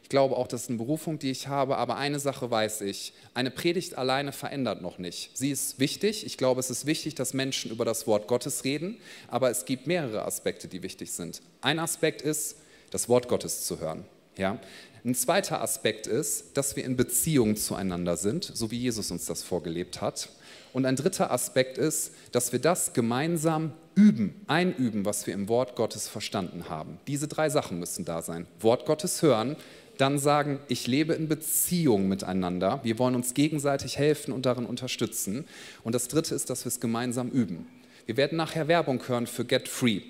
Ich 0.03 0.09
glaube 0.09 0.35
auch, 0.35 0.49
das 0.49 0.63
ist 0.63 0.69
eine 0.69 0.77
Berufung, 0.77 1.17
die 1.17 1.31
ich 1.31 1.47
habe, 1.47 1.77
aber 1.77 1.95
eine 1.95 2.19
Sache 2.19 2.51
weiß 2.51 2.81
ich. 2.81 3.13
Eine 3.33 3.51
Predigt 3.51 3.97
alleine 3.97 4.33
verändert 4.33 4.81
noch 4.81 4.97
nicht. 4.97 5.31
Sie 5.33 5.51
ist 5.51 5.79
wichtig. 5.79 6.25
Ich 6.25 6.37
glaube, 6.37 6.59
es 6.59 6.69
ist 6.69 6.85
wichtig, 6.85 7.15
dass 7.15 7.33
Menschen 7.33 7.71
über 7.71 7.85
das 7.85 8.05
Wort 8.05 8.27
Gottes 8.27 8.65
reden, 8.65 8.97
aber 9.29 9.49
es 9.49 9.63
gibt 9.63 9.87
mehrere 9.87 10.25
Aspekte, 10.25 10.67
die 10.67 10.83
wichtig 10.83 11.13
sind. 11.13 11.41
Ein 11.61 11.79
Aspekt 11.79 12.21
ist, 12.21 12.57
das 12.91 13.09
Wort 13.09 13.27
Gottes 13.27 13.65
zu 13.65 13.79
hören. 13.79 14.05
Ja? 14.37 14.59
Ein 15.05 15.15
zweiter 15.15 15.61
Aspekt 15.61 16.07
ist, 16.07 16.57
dass 16.57 16.75
wir 16.75 16.83
in 16.83 16.95
Beziehung 16.95 17.55
zueinander 17.55 18.17
sind, 18.17 18.43
so 18.43 18.71
wie 18.71 18.77
Jesus 18.77 19.11
uns 19.11 19.25
das 19.25 19.43
vorgelebt 19.43 20.01
hat. 20.01 20.29
Und 20.73 20.85
ein 20.85 20.95
dritter 20.95 21.31
Aspekt 21.31 21.77
ist, 21.77 22.11
dass 22.31 22.51
wir 22.51 22.59
das 22.59 22.93
gemeinsam 22.93 23.71
üben, 23.95 24.41
einüben, 24.47 25.05
was 25.05 25.25
wir 25.25 25.33
im 25.33 25.47
Wort 25.47 25.75
Gottes 25.75 26.07
verstanden 26.07 26.69
haben. 26.69 26.99
Diese 27.07 27.27
drei 27.27 27.49
Sachen 27.49 27.79
müssen 27.79 28.05
da 28.05 28.21
sein. 28.21 28.47
Wort 28.59 28.85
Gottes 28.85 29.21
hören, 29.21 29.55
dann 29.97 30.19
sagen, 30.19 30.59
ich 30.67 30.85
lebe 30.85 31.13
in 31.13 31.27
Beziehung 31.27 32.07
miteinander. 32.07 32.81
Wir 32.83 32.99
wollen 32.99 33.15
uns 33.15 33.33
gegenseitig 33.33 33.97
helfen 33.97 34.31
und 34.31 34.45
darin 34.45 34.65
unterstützen. 34.65 35.45
Und 35.83 35.95
das 35.95 36.07
dritte 36.07 36.35
ist, 36.35 36.49
dass 36.49 36.65
wir 36.65 36.69
es 36.69 36.79
gemeinsam 36.79 37.29
üben. 37.29 37.67
Wir 38.05 38.15
werden 38.15 38.37
nachher 38.37 38.67
Werbung 38.67 39.05
hören 39.07 39.27
für 39.27 39.43
Get 39.43 39.67
Free. 39.67 40.01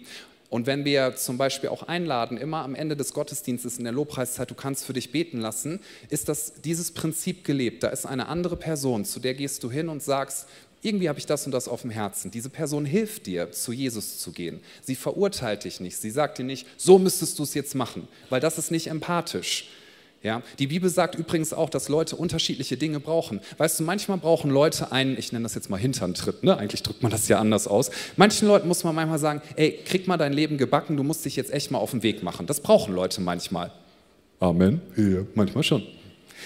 Und 0.49 0.65
wenn 0.65 0.85
wir 0.85 1.15
zum 1.15 1.37
Beispiel 1.37 1.69
auch 1.69 1.83
einladen, 1.83 2.37
immer 2.37 2.63
am 2.63 2.73
Ende 2.73 2.95
des 2.95 3.13
Gottesdienstes 3.13 3.77
in 3.77 3.83
der 3.83 3.91
Lobpreiszeit, 3.91 4.49
du 4.49 4.55
kannst 4.55 4.85
für 4.85 4.93
dich 4.93 5.11
beten 5.11 5.39
lassen, 5.39 5.81
ist 6.09 6.29
das 6.29 6.53
dieses 6.61 6.91
Prinzip 6.91 7.43
gelebt. 7.43 7.83
Da 7.83 7.89
ist 7.89 8.05
eine 8.05 8.27
andere 8.27 8.55
Person, 8.55 9.03
zu 9.03 9.19
der 9.19 9.33
gehst 9.33 9.63
du 9.63 9.69
hin 9.69 9.89
und 9.89 10.01
sagst, 10.01 10.47
irgendwie 10.81 11.09
habe 11.09 11.19
ich 11.19 11.25
das 11.25 11.45
und 11.45 11.51
das 11.51 11.67
auf 11.67 11.81
dem 11.81 11.89
Herzen. 11.89 12.31
Diese 12.31 12.49
Person 12.49 12.85
hilft 12.85 13.25
dir, 13.25 13.51
zu 13.51 13.73
Jesus 13.73 14.19
zu 14.19 14.31
gehen. 14.31 14.61
Sie 14.81 14.95
verurteilt 14.95 15.65
dich 15.65 15.79
nicht. 15.79 15.97
Sie 15.97 16.11
sagt 16.11 16.37
dir 16.37 16.45
nicht, 16.45 16.67
so 16.77 16.97
müsstest 16.97 17.39
du 17.39 17.43
es 17.43 17.53
jetzt 17.53 17.75
machen, 17.75 18.07
weil 18.29 18.39
das 18.39 18.57
ist 18.57 18.71
nicht 18.71 18.87
empathisch. 18.87 19.69
Ja, 20.27 20.41
die 20.59 20.67
Bibel 20.67 20.89
sagt 20.89 21.15
übrigens 21.15 21.53
auch, 21.53 21.69
dass 21.69 21.87
Leute 21.87 22.17
unterschiedliche 22.17 22.75
Dinge 22.75 22.99
brauchen. 22.99 23.39
Weißt 23.59 23.79
du, 23.79 23.83
manchmal 23.83 24.17
brauchen 24.17 24.51
Leute 24.51 24.91
einen, 24.91 25.17
ich 25.17 25.31
nenne 25.31 25.43
das 25.43 25.55
jetzt 25.55 25.69
mal 25.69 25.77
Hinterntritt, 25.77 26.43
ne? 26.43 26.57
eigentlich 26.57 26.83
drückt 26.83 27.01
man 27.01 27.13
das 27.13 27.29
ja 27.29 27.39
anders 27.39 27.65
aus. 27.65 27.91
Manchen 28.17 28.45
Leuten 28.45 28.67
muss 28.67 28.83
man 28.83 28.93
manchmal 28.93 29.19
sagen, 29.19 29.41
ey, 29.55 29.79
krieg 29.85 30.05
mal 30.05 30.17
dein 30.17 30.33
Leben 30.33 30.57
gebacken, 30.57 30.97
du 30.97 31.03
musst 31.03 31.23
dich 31.23 31.37
jetzt 31.37 31.53
echt 31.53 31.71
mal 31.71 31.77
auf 31.77 31.91
den 31.91 32.03
Weg 32.03 32.23
machen. 32.23 32.45
Das 32.45 32.59
brauchen 32.59 32.93
Leute 32.93 33.21
manchmal. 33.21 33.71
Amen. 34.41 34.81
Ja, 34.97 35.19
manchmal 35.33 35.63
schon. 35.63 35.83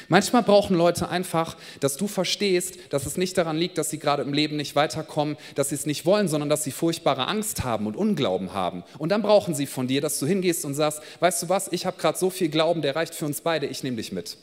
Manchmal 0.07 0.43
brauchen 0.43 0.75
Leute 0.75 1.09
einfach, 1.09 1.57
dass 1.79 1.97
du 1.97 2.07
verstehst, 2.07 2.77
dass 2.89 3.05
es 3.05 3.17
nicht 3.17 3.37
daran 3.37 3.57
liegt, 3.57 3.77
dass 3.77 3.89
sie 3.89 3.99
gerade 3.99 4.23
im 4.23 4.33
Leben 4.33 4.55
nicht 4.55 4.75
weiterkommen, 4.75 5.37
dass 5.55 5.69
sie 5.69 5.75
es 5.75 5.85
nicht 5.85 6.05
wollen, 6.05 6.27
sondern 6.27 6.49
dass 6.49 6.63
sie 6.63 6.71
furchtbare 6.71 7.27
Angst 7.27 7.63
haben 7.63 7.87
und 7.87 7.95
Unglauben 7.95 8.53
haben. 8.53 8.83
Und 8.97 9.09
dann 9.09 9.21
brauchen 9.21 9.53
sie 9.53 9.65
von 9.65 9.87
dir, 9.87 10.01
dass 10.01 10.19
du 10.19 10.25
hingehst 10.25 10.65
und 10.65 10.73
sagst, 10.73 11.01
weißt 11.19 11.43
du 11.43 11.49
was, 11.49 11.71
ich 11.71 11.85
habe 11.85 11.97
gerade 11.97 12.17
so 12.17 12.29
viel 12.29 12.49
Glauben, 12.49 12.81
der 12.81 12.95
reicht 12.95 13.15
für 13.15 13.25
uns 13.25 13.41
beide, 13.41 13.67
ich 13.67 13.83
nehme 13.83 13.97
dich 13.97 14.11
mit. 14.11 14.37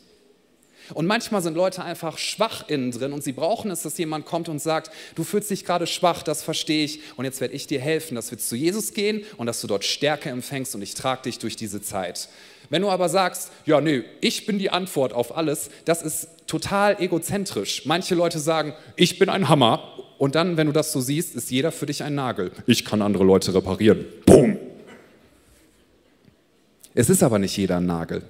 Und 0.94 1.06
manchmal 1.06 1.42
sind 1.42 1.54
Leute 1.54 1.82
einfach 1.82 2.18
schwach 2.18 2.68
innen 2.68 2.90
drin 2.90 3.12
und 3.12 3.22
sie 3.22 3.32
brauchen 3.32 3.70
es, 3.70 3.82
dass 3.82 3.98
jemand 3.98 4.26
kommt 4.26 4.48
und 4.48 4.58
sagt, 4.60 4.90
du 5.14 5.24
fühlst 5.24 5.50
dich 5.50 5.64
gerade 5.64 5.86
schwach, 5.86 6.22
das 6.22 6.42
verstehe 6.42 6.84
ich 6.84 7.00
und 7.16 7.24
jetzt 7.24 7.40
werde 7.40 7.54
ich 7.54 7.66
dir 7.66 7.80
helfen, 7.80 8.14
dass 8.14 8.30
wir 8.30 8.38
zu 8.38 8.56
Jesus 8.56 8.94
gehen 8.94 9.24
und 9.36 9.46
dass 9.46 9.60
du 9.60 9.66
dort 9.66 9.84
Stärke 9.84 10.30
empfängst 10.30 10.74
und 10.74 10.82
ich 10.82 10.94
trage 10.94 11.22
dich 11.22 11.38
durch 11.38 11.56
diese 11.56 11.82
Zeit. 11.82 12.28
Wenn 12.70 12.82
du 12.82 12.90
aber 12.90 13.08
sagst, 13.08 13.50
ja, 13.64 13.80
nee, 13.80 14.04
ich 14.20 14.46
bin 14.46 14.58
die 14.58 14.70
Antwort 14.70 15.12
auf 15.12 15.36
alles, 15.36 15.70
das 15.84 16.02
ist 16.02 16.28
total 16.46 17.00
egozentrisch. 17.00 17.86
Manche 17.86 18.14
Leute 18.14 18.38
sagen, 18.38 18.74
ich 18.96 19.18
bin 19.18 19.28
ein 19.28 19.48
Hammer. 19.48 19.94
Und 20.18 20.34
dann, 20.34 20.56
wenn 20.56 20.66
du 20.66 20.72
das 20.72 20.92
so 20.92 21.00
siehst, 21.00 21.36
ist 21.36 21.50
jeder 21.50 21.70
für 21.70 21.86
dich 21.86 22.02
ein 22.02 22.16
Nagel. 22.16 22.50
Ich 22.66 22.84
kann 22.84 23.02
andere 23.02 23.22
Leute 23.22 23.54
reparieren. 23.54 24.04
Boom. 24.26 24.58
Es 26.94 27.08
ist 27.08 27.22
aber 27.22 27.38
nicht 27.38 27.56
jeder 27.56 27.76
ein 27.76 27.86
Nagel. 27.86 28.22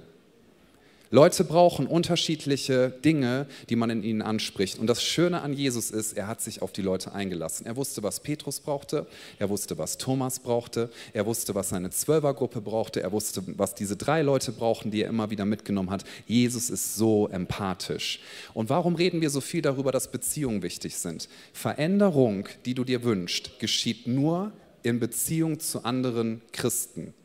Leute 1.11 1.43
brauchen 1.43 1.87
unterschiedliche 1.87 2.91
Dinge, 3.03 3.47
die 3.69 3.75
man 3.75 3.89
in 3.89 4.03
ihnen 4.03 4.21
anspricht. 4.21 4.77
Und 4.77 4.85
das 4.85 5.03
Schöne 5.03 5.41
an 5.41 5.53
Jesus 5.53 5.89
ist, 5.89 6.13
er 6.13 6.27
hat 6.27 6.39
sich 6.39 6.61
auf 6.61 6.71
die 6.71 6.83
Leute 6.83 7.13
eingelassen. 7.13 7.65
Er 7.65 7.75
wusste, 7.75 8.03
was 8.03 8.19
Petrus 8.19 8.59
brauchte, 8.59 9.07
er 9.39 9.49
wusste, 9.49 9.79
was 9.79 9.97
Thomas 9.97 10.39
brauchte, 10.39 10.91
er 11.13 11.25
wusste, 11.25 11.55
was 11.55 11.69
seine 11.69 11.89
Zwölfergruppe 11.89 12.61
brauchte, 12.61 13.01
er 13.01 13.11
wusste, 13.11 13.41
was 13.57 13.73
diese 13.73 13.97
drei 13.97 14.21
Leute 14.21 14.51
brauchen, 14.51 14.91
die 14.91 15.01
er 15.01 15.09
immer 15.09 15.31
wieder 15.31 15.45
mitgenommen 15.45 15.89
hat. 15.89 16.03
Jesus 16.27 16.69
ist 16.69 16.95
so 16.95 17.27
empathisch. 17.27 18.19
Und 18.53 18.69
warum 18.69 18.93
reden 18.93 19.21
wir 19.21 19.31
so 19.31 19.41
viel 19.41 19.63
darüber, 19.63 19.91
dass 19.91 20.11
Beziehungen 20.11 20.61
wichtig 20.61 20.95
sind? 20.95 21.27
Veränderung, 21.53 22.47
die 22.65 22.75
du 22.75 22.83
dir 22.83 23.03
wünschst, 23.03 23.59
geschieht 23.59 24.05
nur 24.05 24.51
in 24.83 24.99
Beziehung 24.99 25.59
zu 25.59 25.83
anderen 25.83 26.43
Christen. 26.51 27.15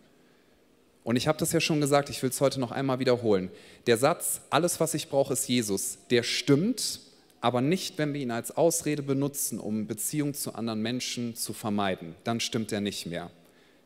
Und 1.05 1.17
ich 1.17 1.29
habe 1.29 1.39
das 1.39 1.53
ja 1.53 1.61
schon 1.61 1.81
gesagt, 1.81 2.09
ich 2.09 2.23
will 2.23 2.31
es 2.31 2.41
heute 2.41 2.59
noch 2.59 2.73
einmal 2.73 2.99
wiederholen. 2.99 3.51
Der 3.87 3.99
Satz, 3.99 4.41
alles 4.51 4.81
was 4.81 4.95
ich 4.95 5.11
brauche 5.11 5.35
ist 5.35 5.47
Jesus, 5.47 5.99
der 6.11 6.23
stimmt, 6.23 7.01
aber 7.43 7.61
nicht, 7.61 7.99
wenn 7.99 8.15
wir 8.15 8.23
ihn 8.23 8.31
als 8.31 8.57
Ausrede 8.57 9.03
benutzen, 9.03 9.61
um 9.61 9.87
Beziehung 9.87 10.33
zu 10.33 10.55
anderen 10.55 10.81
Menschen 10.81 11.37
zu 11.37 11.53
vermeiden. 11.53 12.15
Dann 12.25 12.41
stimmt 12.41 12.73
er 12.73 12.81
nicht 12.81 13.05
mehr. 13.05 13.31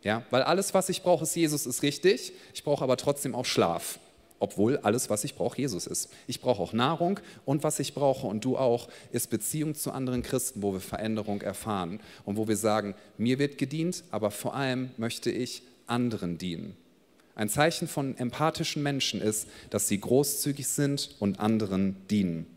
Ja? 0.04 0.22
Weil 0.30 0.42
alles, 0.42 0.74
was 0.74 0.88
ich 0.88 1.02
brauche, 1.02 1.24
ist 1.24 1.34
Jesus, 1.34 1.66
ist 1.66 1.82
richtig. 1.82 2.32
Ich 2.54 2.62
brauche 2.62 2.84
aber 2.84 2.96
trotzdem 2.96 3.34
auch 3.34 3.44
Schlaf. 3.44 3.98
Obwohl 4.38 4.76
alles, 4.78 5.10
was 5.10 5.24
ich 5.24 5.34
brauche, 5.34 5.60
Jesus 5.60 5.88
ist. 5.88 6.10
Ich 6.28 6.40
brauche 6.40 6.62
auch 6.62 6.72
Nahrung 6.72 7.18
und 7.44 7.64
was 7.64 7.80
ich 7.80 7.94
brauche 7.94 8.28
und 8.28 8.44
du 8.44 8.56
auch, 8.56 8.88
ist 9.10 9.28
Beziehung 9.30 9.74
zu 9.74 9.90
anderen 9.90 10.22
Christen, 10.22 10.62
wo 10.62 10.72
wir 10.72 10.80
Veränderung 10.80 11.40
erfahren 11.40 11.98
und 12.24 12.36
wo 12.36 12.46
wir 12.46 12.56
sagen, 12.56 12.94
mir 13.16 13.40
wird 13.40 13.58
gedient, 13.58 14.04
aber 14.12 14.30
vor 14.30 14.54
allem 14.54 14.90
möchte 14.96 15.32
ich 15.32 15.62
anderen 15.88 16.38
dienen. 16.38 16.76
Ein 17.38 17.48
Zeichen 17.48 17.86
von 17.86 18.18
empathischen 18.18 18.82
Menschen 18.82 19.20
ist, 19.20 19.46
dass 19.70 19.86
sie 19.86 20.00
großzügig 20.00 20.66
sind 20.66 21.14
und 21.20 21.38
anderen 21.38 21.94
dienen. 22.08 22.48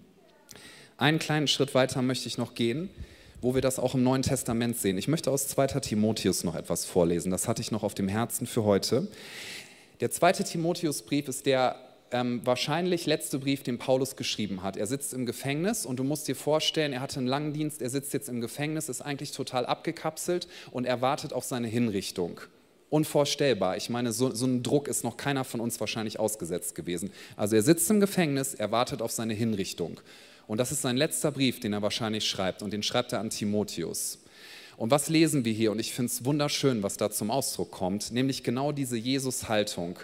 Einen 0.97 1.19
kleinen 1.19 1.47
Schritt 1.47 1.75
weiter 1.75 2.01
möchte 2.01 2.27
ich 2.27 2.39
noch 2.39 2.55
gehen, 2.55 2.89
wo 3.41 3.53
wir 3.53 3.61
das 3.61 3.77
auch 3.77 3.93
im 3.93 4.01
Neuen 4.01 4.23
Testament 4.23 4.75
sehen. 4.75 4.97
Ich 4.97 5.07
möchte 5.07 5.29
aus 5.29 5.47
2. 5.49 5.67
Timotheus 5.81 6.43
noch 6.43 6.55
etwas 6.55 6.85
vorlesen. 6.85 7.29
Das 7.29 7.47
hatte 7.47 7.61
ich 7.61 7.69
noch 7.69 7.83
auf 7.83 7.93
dem 7.93 8.07
Herzen 8.07 8.47
für 8.47 8.63
heute. 8.63 9.07
Der 9.99 10.09
zweite 10.09 10.43
Timotheusbrief 10.43 11.27
ist 11.27 11.45
der 11.45 11.75
ähm, 12.09 12.41
wahrscheinlich 12.43 13.05
letzte 13.05 13.37
Brief, 13.37 13.61
den 13.61 13.77
Paulus 13.77 14.15
geschrieben 14.15 14.63
hat. 14.63 14.77
Er 14.77 14.87
sitzt 14.87 15.13
im 15.13 15.27
Gefängnis 15.27 15.85
und 15.85 15.97
du 15.97 16.03
musst 16.03 16.27
dir 16.27 16.35
vorstellen, 16.35 16.91
er 16.91 17.01
hatte 17.01 17.19
einen 17.19 17.27
langen 17.27 17.53
Dienst, 17.53 17.83
er 17.83 17.91
sitzt 17.91 18.13
jetzt 18.13 18.29
im 18.29 18.41
Gefängnis, 18.41 18.89
ist 18.89 19.01
eigentlich 19.01 19.31
total 19.31 19.67
abgekapselt 19.67 20.47
und 20.71 20.85
er 20.85 21.01
wartet 21.01 21.33
auf 21.33 21.43
seine 21.43 21.67
Hinrichtung 21.67 22.41
unvorstellbar. 22.91 23.77
Ich 23.77 23.89
meine, 23.89 24.11
so, 24.11 24.35
so 24.35 24.45
ein 24.45 24.61
Druck 24.61 24.87
ist 24.87 25.03
noch 25.03 25.17
keiner 25.17 25.43
von 25.43 25.61
uns 25.61 25.79
wahrscheinlich 25.79 26.19
ausgesetzt 26.19 26.75
gewesen. 26.75 27.11
Also 27.37 27.55
er 27.55 27.63
sitzt 27.63 27.89
im 27.89 28.01
Gefängnis, 28.01 28.53
er 28.53 28.71
wartet 28.71 29.01
auf 29.01 29.11
seine 29.11 29.33
Hinrichtung. 29.33 29.99
Und 30.45 30.57
das 30.57 30.73
ist 30.73 30.81
sein 30.81 30.97
letzter 30.97 31.31
Brief, 31.31 31.61
den 31.61 31.71
er 31.71 31.81
wahrscheinlich 31.81 32.27
schreibt. 32.27 32.61
Und 32.61 32.73
den 32.73 32.83
schreibt 32.83 33.13
er 33.13 33.21
an 33.21 33.29
Timotheus. 33.29 34.19
Und 34.75 34.91
was 34.91 35.07
lesen 35.07 35.45
wir 35.45 35.53
hier? 35.53 35.71
Und 35.71 35.79
ich 35.79 35.93
finde 35.93 36.11
es 36.11 36.25
wunderschön, 36.25 36.83
was 36.83 36.97
da 36.97 37.09
zum 37.09 37.31
Ausdruck 37.31 37.71
kommt, 37.71 38.11
nämlich 38.11 38.43
genau 38.43 38.73
diese 38.73 38.97
Jesus-Haltung. 38.97 39.97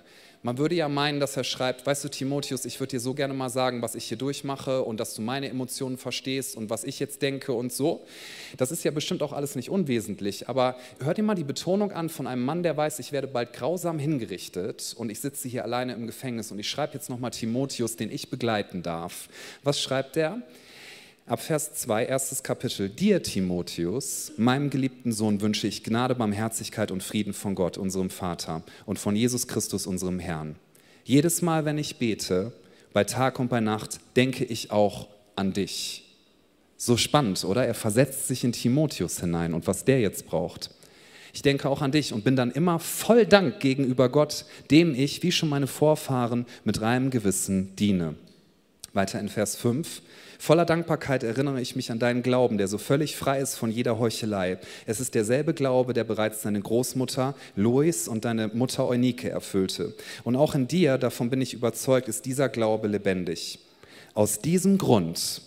Man 0.48 0.58
würde 0.58 0.76
ja 0.76 0.88
meinen, 0.88 1.20
dass 1.20 1.36
er 1.36 1.44
schreibt, 1.44 1.86
weißt 1.86 2.06
du 2.06 2.08
Timotheus, 2.08 2.64
ich 2.64 2.80
würde 2.80 2.92
dir 2.92 3.02
so 3.02 3.14
gerne 3.14 3.34
mal 3.34 3.50
sagen, 3.50 3.82
was 3.82 3.96
ich 3.96 4.06
hier 4.06 4.16
durchmache 4.16 4.82
und 4.82 4.98
dass 4.98 5.14
du 5.14 5.22
meine 5.22 5.50
Emotionen 5.50 5.98
verstehst 5.98 6.56
und 6.56 6.70
was 6.70 6.86
ich 6.86 7.02
jetzt 7.02 7.22
denke 7.22 7.52
und 7.52 7.74
so. 7.74 8.06
Das 8.56 8.72
ist 8.72 8.86
ja 8.86 8.92
bestimmt 8.92 9.22
auch 9.24 9.34
alles 9.34 9.58
nicht 9.58 9.70
unwesentlich, 9.70 10.48
aber 10.48 10.78
hör 11.04 11.14
dir 11.14 11.24
mal 11.24 11.36
die 11.36 11.44
Betonung 11.44 11.92
an 11.92 12.08
von 12.08 12.28
einem 12.28 12.46
Mann, 12.46 12.64
der 12.64 12.78
weiß, 12.78 13.00
ich 13.00 13.12
werde 13.12 13.28
bald 13.28 13.52
grausam 13.52 14.00
hingerichtet 14.00 14.96
und 14.98 15.10
ich 15.10 15.20
sitze 15.20 15.50
hier 15.50 15.66
alleine 15.66 15.92
im 15.96 16.08
Gefängnis 16.08 16.50
und 16.50 16.60
ich 16.60 16.70
schreibe 16.70 16.94
jetzt 16.94 17.10
nochmal 17.10 17.32
Timotheus, 17.32 17.98
den 17.98 18.10
ich 18.10 18.30
begleiten 18.30 18.84
darf. 18.84 19.28
Was 19.64 19.82
schreibt 19.82 20.16
er? 20.16 20.42
Ab 21.28 21.42
Vers 21.42 21.74
2, 21.74 22.06
erstes 22.06 22.42
Kapitel. 22.42 22.88
Dir, 22.88 23.22
Timotheus, 23.22 24.32
meinem 24.38 24.70
geliebten 24.70 25.12
Sohn, 25.12 25.42
wünsche 25.42 25.68
ich 25.68 25.84
Gnade, 25.84 26.16
Barmherzigkeit 26.16 26.90
und 26.90 27.04
Frieden 27.04 27.34
von 27.34 27.54
Gott, 27.54 27.78
unserem 27.78 28.10
Vater, 28.10 28.64
und 28.86 28.98
von 28.98 29.14
Jesus 29.14 29.46
Christus, 29.46 29.88
unserem 29.88 30.20
Herrn. 30.20 30.56
Jedes 31.04 31.42
Mal, 31.42 31.66
wenn 31.66 31.78
ich 31.78 31.98
bete, 31.98 32.54
bei 32.94 33.04
Tag 33.04 33.42
und 33.42 33.50
bei 33.50 33.60
Nacht, 33.60 34.00
denke 34.16 34.46
ich 34.46 34.72
auch 34.72 35.10
an 35.36 35.52
dich. 35.52 36.16
So 36.78 36.96
spannend, 36.96 37.44
oder? 37.44 37.68
Er 37.68 37.74
versetzt 37.74 38.30
sich 38.30 38.46
in 38.46 38.54
Timotheus 38.54 39.20
hinein 39.20 39.54
und 39.54 39.68
was 39.68 39.84
der 39.84 40.00
jetzt 40.00 40.28
braucht. 40.28 40.70
Ich 41.34 41.42
denke 41.42 41.68
auch 41.68 41.82
an 41.82 41.92
dich 41.92 42.14
und 42.14 42.24
bin 42.24 42.38
dann 42.38 42.52
immer 42.52 42.80
voll 42.80 43.26
Dank 43.26 43.60
gegenüber 43.60 44.08
Gott, 44.08 44.46
dem 44.72 44.96
ich, 44.96 45.24
wie 45.24 45.34
schon 45.34 45.50
meine 45.50 45.68
Vorfahren, 45.68 46.46
mit 46.64 46.80
reinem 46.80 47.10
Gewissen 47.10 47.76
diene. 47.76 48.16
Weiter 48.98 49.22
in 49.22 49.30
Vers 49.30 49.56
5. 49.56 50.02
Voller 50.40 50.66
Dankbarkeit 50.66 51.24
erinnere 51.24 51.62
ich 51.62 51.78
mich 51.78 51.92
an 51.92 52.00
deinen 52.00 52.24
Glauben, 52.24 52.58
der 52.58 52.68
so 52.68 52.78
völlig 52.78 53.16
frei 53.16 53.40
ist 53.40 53.56
von 53.56 53.72
jeder 53.72 54.00
Heuchelei. 54.00 54.58
Es 54.86 55.00
ist 55.00 55.16
derselbe 55.16 55.54
Glaube, 55.54 55.94
der 55.94 56.04
bereits 56.04 56.42
deine 56.42 56.60
Großmutter 56.60 57.34
Lois 57.56 58.10
und 58.10 58.26
deine 58.26 58.50
Mutter 58.50 58.88
Eunike 58.90 59.30
erfüllte. 59.30 59.94
Und 60.26 60.36
auch 60.36 60.54
in 60.54 60.68
dir, 60.68 60.98
davon 60.98 61.30
bin 61.30 61.40
ich 61.40 61.54
überzeugt, 61.54 62.10
ist 62.10 62.26
dieser 62.26 62.50
Glaube 62.50 62.88
lebendig. 62.88 63.60
Aus 64.14 64.40
diesem 64.40 64.78
Grund, 64.78 65.42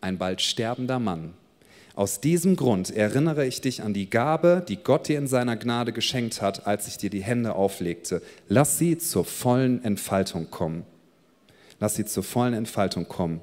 ein 0.00 0.16
bald 0.16 0.40
sterbender 0.40 0.98
Mann, 0.98 1.34
aus 1.96 2.20
diesem 2.20 2.56
Grund 2.56 2.90
erinnere 2.90 3.46
ich 3.46 3.60
dich 3.60 3.82
an 3.82 3.94
die 3.94 4.10
Gabe, 4.10 4.64
die 4.68 4.78
Gott 4.78 5.06
dir 5.08 5.18
in 5.18 5.28
seiner 5.28 5.56
Gnade 5.56 5.92
geschenkt 5.92 6.42
hat, 6.42 6.66
als 6.66 6.88
ich 6.88 6.96
dir 6.96 7.10
die 7.10 7.22
Hände 7.22 7.54
auflegte. 7.54 8.20
Lass 8.48 8.78
sie 8.78 8.98
zur 8.98 9.24
vollen 9.24 9.84
Entfaltung 9.84 10.50
kommen. 10.50 10.84
Lass 11.84 11.96
sie 11.96 12.06
zur 12.06 12.22
vollen 12.22 12.54
Entfaltung 12.54 13.08
kommen. 13.08 13.42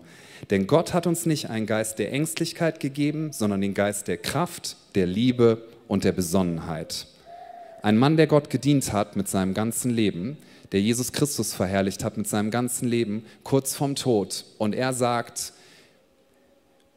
Denn 0.49 0.65
Gott 0.65 0.95
hat 0.95 1.05
uns 1.05 1.27
nicht 1.27 1.51
einen 1.51 1.67
Geist 1.67 1.99
der 1.99 2.11
Ängstlichkeit 2.11 2.79
gegeben, 2.79 3.31
sondern 3.31 3.61
den 3.61 3.75
Geist 3.75 4.07
der 4.07 4.17
Kraft, 4.17 4.77
der 4.95 5.05
Liebe 5.05 5.61
und 5.87 6.05
der 6.05 6.11
Besonnenheit. 6.11 7.05
Ein 7.83 7.99
Mann, 7.99 8.17
der 8.17 8.25
Gott 8.25 8.49
gedient 8.49 8.93
hat 8.93 9.15
mit 9.15 9.27
seinem 9.27 9.53
ganzen 9.53 9.91
Leben, 9.91 10.39
der 10.71 10.81
Jesus 10.81 11.11
Christus 11.11 11.53
verherrlicht 11.53 12.03
hat 12.03 12.17
mit 12.17 12.27
seinem 12.27 12.49
ganzen 12.49 12.87
Leben, 12.87 13.27
kurz 13.43 13.75
vorm 13.75 13.93
Tod. 13.93 14.43
Und 14.57 14.73
er 14.73 14.93
sagt, 14.93 15.53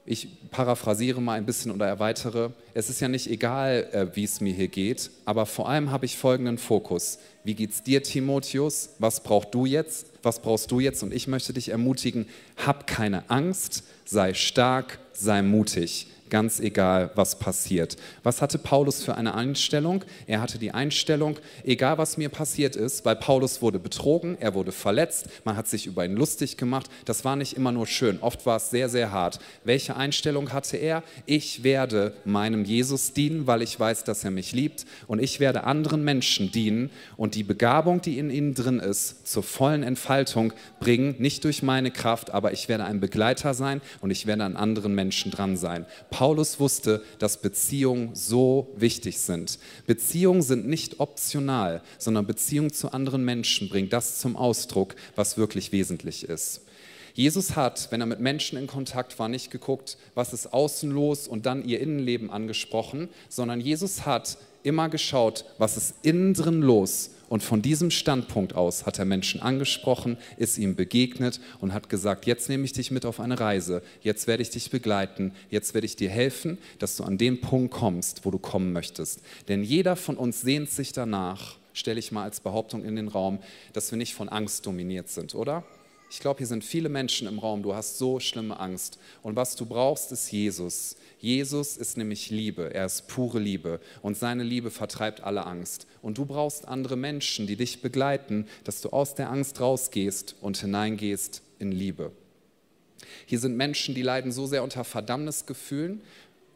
ich 0.06 0.28
paraphrasiere 0.50 1.20
mal 1.20 1.34
ein 1.34 1.46
bisschen 1.46 1.70
oder 1.70 1.86
erweitere, 1.86 2.50
es 2.74 2.90
ist 2.90 3.00
ja 3.00 3.08
nicht 3.08 3.30
egal, 3.30 3.88
äh, 3.92 4.16
wie 4.16 4.24
es 4.24 4.40
mir 4.40 4.52
hier 4.52 4.68
geht, 4.68 5.10
aber 5.24 5.46
vor 5.46 5.68
allem 5.68 5.90
habe 5.90 6.04
ich 6.04 6.16
folgenden 6.16 6.58
Fokus. 6.58 7.18
Wie 7.42 7.54
geht's 7.54 7.82
dir, 7.82 8.02
Timotheus? 8.02 8.90
Was 8.98 9.22
brauchst 9.22 9.54
du 9.54 9.66
jetzt? 9.66 10.06
Was 10.22 10.40
brauchst 10.40 10.70
du 10.70 10.80
jetzt? 10.80 11.02
Und 11.02 11.12
ich 11.12 11.26
möchte 11.26 11.52
dich 11.52 11.70
ermutigen, 11.70 12.26
hab 12.56 12.86
keine 12.86 13.28
Angst, 13.30 13.84
sei 14.04 14.34
stark, 14.34 14.98
sei 15.12 15.42
mutig 15.42 16.08
ganz 16.30 16.60
egal, 16.60 17.10
was 17.14 17.38
passiert. 17.38 17.96
Was 18.22 18.42
hatte 18.42 18.58
Paulus 18.58 19.02
für 19.02 19.14
eine 19.14 19.34
Einstellung? 19.34 20.04
Er 20.26 20.40
hatte 20.40 20.58
die 20.58 20.72
Einstellung, 20.72 21.36
egal 21.64 21.98
was 21.98 22.16
mir 22.16 22.28
passiert 22.28 22.76
ist, 22.76 23.04
weil 23.04 23.16
Paulus 23.16 23.62
wurde 23.62 23.78
betrogen, 23.78 24.36
er 24.40 24.54
wurde 24.54 24.72
verletzt, 24.72 25.28
man 25.44 25.56
hat 25.56 25.68
sich 25.68 25.86
über 25.86 26.04
ihn 26.04 26.16
lustig 26.16 26.56
gemacht. 26.56 26.90
Das 27.04 27.24
war 27.24 27.36
nicht 27.36 27.56
immer 27.56 27.72
nur 27.72 27.86
schön, 27.86 28.18
oft 28.20 28.46
war 28.46 28.56
es 28.56 28.70
sehr, 28.70 28.88
sehr 28.88 29.12
hart. 29.12 29.38
Welche 29.64 29.96
Einstellung 29.96 30.52
hatte 30.52 30.76
er? 30.76 31.02
Ich 31.26 31.62
werde 31.62 32.14
meinem 32.24 32.64
Jesus 32.64 33.12
dienen, 33.12 33.46
weil 33.46 33.62
ich 33.62 33.78
weiß, 33.78 34.04
dass 34.04 34.24
er 34.24 34.30
mich 34.30 34.52
liebt 34.52 34.86
und 35.06 35.20
ich 35.20 35.40
werde 35.40 35.64
anderen 35.64 36.04
Menschen 36.04 36.50
dienen 36.50 36.90
und 37.16 37.34
die 37.34 37.44
Begabung, 37.44 38.00
die 38.00 38.18
in 38.18 38.30
ihnen 38.30 38.54
drin 38.54 38.80
ist, 38.80 39.26
zur 39.26 39.42
vollen 39.42 39.82
Entfaltung 39.82 40.52
bringen, 40.80 41.14
nicht 41.18 41.44
durch 41.44 41.62
meine 41.62 41.90
Kraft, 41.90 42.30
aber 42.32 42.52
ich 42.52 42.68
werde 42.68 42.84
ein 42.84 43.00
Begleiter 43.00 43.54
sein 43.54 43.80
und 44.00 44.10
ich 44.10 44.26
werde 44.26 44.44
an 44.44 44.56
anderen 44.56 44.94
Menschen 44.94 45.30
dran 45.30 45.56
sein. 45.56 45.86
Paulus 46.14 46.60
wusste, 46.60 47.02
dass 47.18 47.42
Beziehungen 47.42 48.14
so 48.14 48.68
wichtig 48.76 49.18
sind. 49.18 49.58
Beziehungen 49.88 50.42
sind 50.42 50.64
nicht 50.64 51.00
optional, 51.00 51.82
sondern 51.98 52.24
Beziehungen 52.24 52.72
zu 52.72 52.92
anderen 52.92 53.24
Menschen 53.24 53.68
bringt 53.68 53.92
das 53.92 54.20
zum 54.20 54.36
Ausdruck, 54.36 54.94
was 55.16 55.36
wirklich 55.36 55.72
wesentlich 55.72 56.28
ist. 56.28 56.60
Jesus 57.14 57.56
hat, 57.56 57.88
wenn 57.90 58.00
er 58.00 58.06
mit 58.06 58.20
Menschen 58.20 58.56
in 58.56 58.68
Kontakt 58.68 59.18
war, 59.18 59.28
nicht 59.28 59.50
geguckt, 59.50 59.98
was 60.14 60.32
ist 60.32 60.52
außen 60.52 60.88
los 60.88 61.26
und 61.26 61.46
dann 61.46 61.64
ihr 61.64 61.80
Innenleben 61.80 62.30
angesprochen, 62.30 63.08
sondern 63.28 63.60
Jesus 63.60 64.06
hat 64.06 64.38
immer 64.62 64.88
geschaut, 64.88 65.44
was 65.58 65.76
ist 65.76 65.94
innen 66.02 66.32
drin 66.32 66.62
los 66.62 67.10
und 67.34 67.42
von 67.42 67.62
diesem 67.62 67.90
Standpunkt 67.90 68.54
aus 68.54 68.86
hat 68.86 69.00
er 69.00 69.04
Menschen 69.06 69.42
angesprochen, 69.42 70.18
ist 70.36 70.56
ihm 70.56 70.76
begegnet 70.76 71.40
und 71.58 71.74
hat 71.74 71.88
gesagt, 71.88 72.26
jetzt 72.26 72.48
nehme 72.48 72.64
ich 72.64 72.72
dich 72.72 72.92
mit 72.92 73.04
auf 73.04 73.18
eine 73.18 73.40
Reise, 73.40 73.82
jetzt 74.02 74.28
werde 74.28 74.44
ich 74.44 74.50
dich 74.50 74.70
begleiten, 74.70 75.32
jetzt 75.50 75.74
werde 75.74 75.84
ich 75.84 75.96
dir 75.96 76.10
helfen, 76.10 76.58
dass 76.78 76.96
du 76.96 77.02
an 77.02 77.18
den 77.18 77.40
Punkt 77.40 77.74
kommst, 77.74 78.24
wo 78.24 78.30
du 78.30 78.38
kommen 78.38 78.72
möchtest. 78.72 79.20
Denn 79.48 79.64
jeder 79.64 79.96
von 79.96 80.16
uns 80.16 80.42
sehnt 80.42 80.70
sich 80.70 80.92
danach, 80.92 81.56
stelle 81.72 81.98
ich 81.98 82.12
mal 82.12 82.22
als 82.22 82.38
Behauptung 82.38 82.84
in 82.84 82.94
den 82.94 83.08
Raum, 83.08 83.40
dass 83.72 83.90
wir 83.90 83.98
nicht 83.98 84.14
von 84.14 84.28
Angst 84.28 84.64
dominiert 84.64 85.08
sind, 85.08 85.34
oder? 85.34 85.64
Ich 86.14 86.20
glaube, 86.20 86.38
hier 86.38 86.46
sind 86.46 86.62
viele 86.62 86.88
Menschen 86.88 87.26
im 87.26 87.40
Raum, 87.40 87.64
du 87.64 87.74
hast 87.74 87.98
so 87.98 88.20
schlimme 88.20 88.60
Angst. 88.60 89.00
Und 89.24 89.34
was 89.34 89.56
du 89.56 89.66
brauchst, 89.66 90.12
ist 90.12 90.30
Jesus. 90.30 90.96
Jesus 91.18 91.76
ist 91.76 91.96
nämlich 91.96 92.30
Liebe, 92.30 92.72
er 92.72 92.86
ist 92.86 93.08
pure 93.08 93.40
Liebe 93.40 93.80
und 94.00 94.16
seine 94.16 94.44
Liebe 94.44 94.70
vertreibt 94.70 95.24
alle 95.24 95.44
Angst. 95.44 95.88
Und 96.02 96.16
du 96.16 96.24
brauchst 96.24 96.68
andere 96.68 96.94
Menschen, 96.94 97.48
die 97.48 97.56
dich 97.56 97.82
begleiten, 97.82 98.46
dass 98.62 98.80
du 98.80 98.90
aus 98.90 99.16
der 99.16 99.28
Angst 99.28 99.60
rausgehst 99.60 100.36
und 100.40 100.56
hineingehst 100.56 101.42
in 101.58 101.72
Liebe. 101.72 102.12
Hier 103.26 103.40
sind 103.40 103.56
Menschen, 103.56 103.96
die 103.96 104.02
leiden 104.02 104.30
so 104.30 104.46
sehr 104.46 104.62
unter 104.62 104.84
Verdammnisgefühlen 104.84 106.00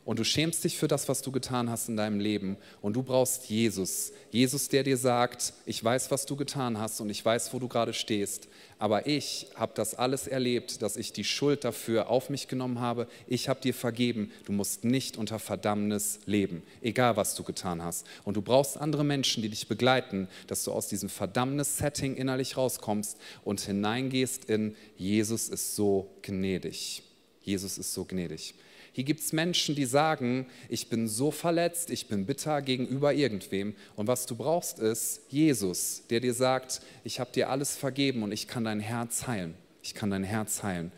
und 0.09 0.18
du 0.18 0.25
schämst 0.25 0.64
dich 0.64 0.79
für 0.79 0.88
das, 0.88 1.07
was 1.11 1.21
du 1.21 1.31
getan 1.31 1.68
hast 1.68 1.90
in 1.90 1.99
deinem 1.99 2.18
Leben 2.18 2.57
und 2.81 2.97
du 2.97 3.03
brauchst 3.03 3.51
Jesus. 3.51 4.11
Jesus, 4.31 4.71
der 4.71 4.83
dir 4.83 4.97
sagt, 4.97 5.53
ich 5.66 5.85
weiß, 5.85 6.11
was 6.11 6.25
du 6.25 6.35
getan 6.35 6.79
hast 6.79 7.03
und 7.03 7.11
ich 7.11 7.23
weiß, 7.23 7.53
wo 7.53 7.59
du 7.59 7.68
gerade 7.68 7.92
stehst, 7.92 8.49
aber 8.79 9.07
ich 9.07 9.49
habe 9.55 9.73
das 9.75 9.92
alles 9.94 10.27
erlebt, 10.27 10.81
dass 10.81 10.97
ich 10.97 11.12
die 11.12 11.25
Schuld 11.25 11.62
dafür 11.62 12.09
auf 12.09 12.31
mich 12.31 12.49
genommen 12.49 12.81
habe. 12.81 13.07
Ich 13.27 13.51
habe 13.51 13.61
dir 13.61 13.75
vergeben. 13.75 14.33
Du 14.47 14.53
musst 14.53 14.83
nicht 14.83 15.18
unter 15.18 15.38
Verdammnis 15.38 16.21
leben, 16.25 16.62
egal 16.81 17.18
was 17.18 17.35
du 17.35 17.42
getan 17.42 17.85
hast. 17.85 18.07
Und 18.25 18.38
du 18.38 18.40
brauchst 18.40 18.79
andere 18.79 19.05
Menschen, 19.05 19.42
die 19.42 19.51
dich 19.51 19.68
begleiten, 19.68 20.27
dass 20.47 20.64
du 20.64 20.73
aus 20.73 20.88
diesem 20.88 21.11
Verdammnis-Setting 21.11 22.16
innerlich 22.16 22.57
rauskommst 22.57 23.18
und 23.44 23.61
hineingehst 23.61 24.47
in 24.47 24.75
Jesus 24.97 25.51
ist 25.51 25.77
so 25.77 26.09
gnädig. 26.23 27.03
Jesus 27.42 27.77
ist 27.77 27.92
so 27.92 28.07
gnädig. 28.07 28.55
Hier 28.92 29.05
gibt 29.05 29.20
es 29.20 29.33
Menschen, 29.33 29.74
die 29.74 29.85
sagen, 29.85 30.46
ich 30.68 30.88
bin 30.88 31.09
so 31.09 31.31
verletzt, 31.31 31.90
ich 31.90 32.09
bin 32.09 32.27
bitter 32.27 32.62
gegenüber 32.62 33.12
irgendwem. 33.14 33.74
Und 33.96 34.09
was 34.09 34.27
du 34.27 34.35
brauchst, 34.35 34.79
ist 34.79 35.20
Jesus, 35.29 36.03
der 36.11 36.20
dir 36.20 36.35
sagt, 36.35 36.81
ich 37.05 37.20
habe 37.20 37.31
dir 37.33 37.51
alles 37.51 37.77
vergeben 37.77 38.22
und 38.22 38.33
ich 38.33 38.48
kann 38.48 38.64
dein 38.64 38.81
Herz 38.81 39.27
heilen. 39.27 39.55
Ich 39.83 39.94
kann 39.94 40.11
dein 40.11 40.24
Herz 40.24 40.62
heilen. 40.62 40.92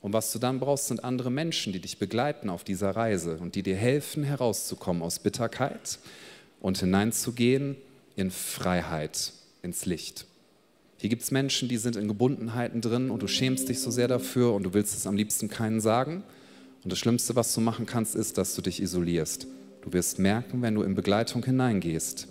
Und 0.00 0.12
was 0.12 0.32
du 0.32 0.38
dann 0.38 0.60
brauchst, 0.60 0.88
sind 0.88 1.02
andere 1.04 1.30
Menschen, 1.30 1.72
die 1.72 1.80
dich 1.80 1.98
begleiten 1.98 2.50
auf 2.50 2.64
dieser 2.64 2.90
Reise 2.90 3.38
und 3.38 3.54
die 3.54 3.62
dir 3.62 3.76
helfen, 3.76 4.22
herauszukommen 4.24 5.02
aus 5.02 5.18
Bitterkeit 5.18 5.98
und 6.60 6.78
hineinzugehen 6.78 7.76
in 8.16 8.30
Freiheit, 8.30 9.32
ins 9.62 9.86
Licht. 9.86 10.26
Hier 10.98 11.10
gibt 11.10 11.22
es 11.22 11.30
Menschen, 11.30 11.68
die 11.68 11.76
sind 11.76 11.94
in 11.94 12.08
Gebundenheiten 12.08 12.80
drin 12.80 13.10
und 13.10 13.22
du 13.22 13.28
schämst 13.28 13.68
dich 13.68 13.80
so 13.80 13.90
sehr 13.90 14.08
dafür 14.08 14.52
und 14.54 14.64
du 14.64 14.74
willst 14.74 14.96
es 14.96 15.06
am 15.06 15.16
liebsten 15.16 15.48
keinen 15.48 15.80
sagen. 15.80 16.24
Und 16.88 16.92
das 16.92 17.00
Schlimmste, 17.00 17.36
was 17.36 17.52
du 17.52 17.60
machen 17.60 17.84
kannst, 17.84 18.16
ist, 18.16 18.38
dass 18.38 18.54
du 18.54 18.62
dich 18.62 18.80
isolierst. 18.80 19.46
Du 19.82 19.92
wirst 19.92 20.18
merken, 20.18 20.62
wenn 20.62 20.74
du 20.74 20.80
in 20.80 20.94
Begleitung 20.94 21.44
hineingehst, 21.44 22.28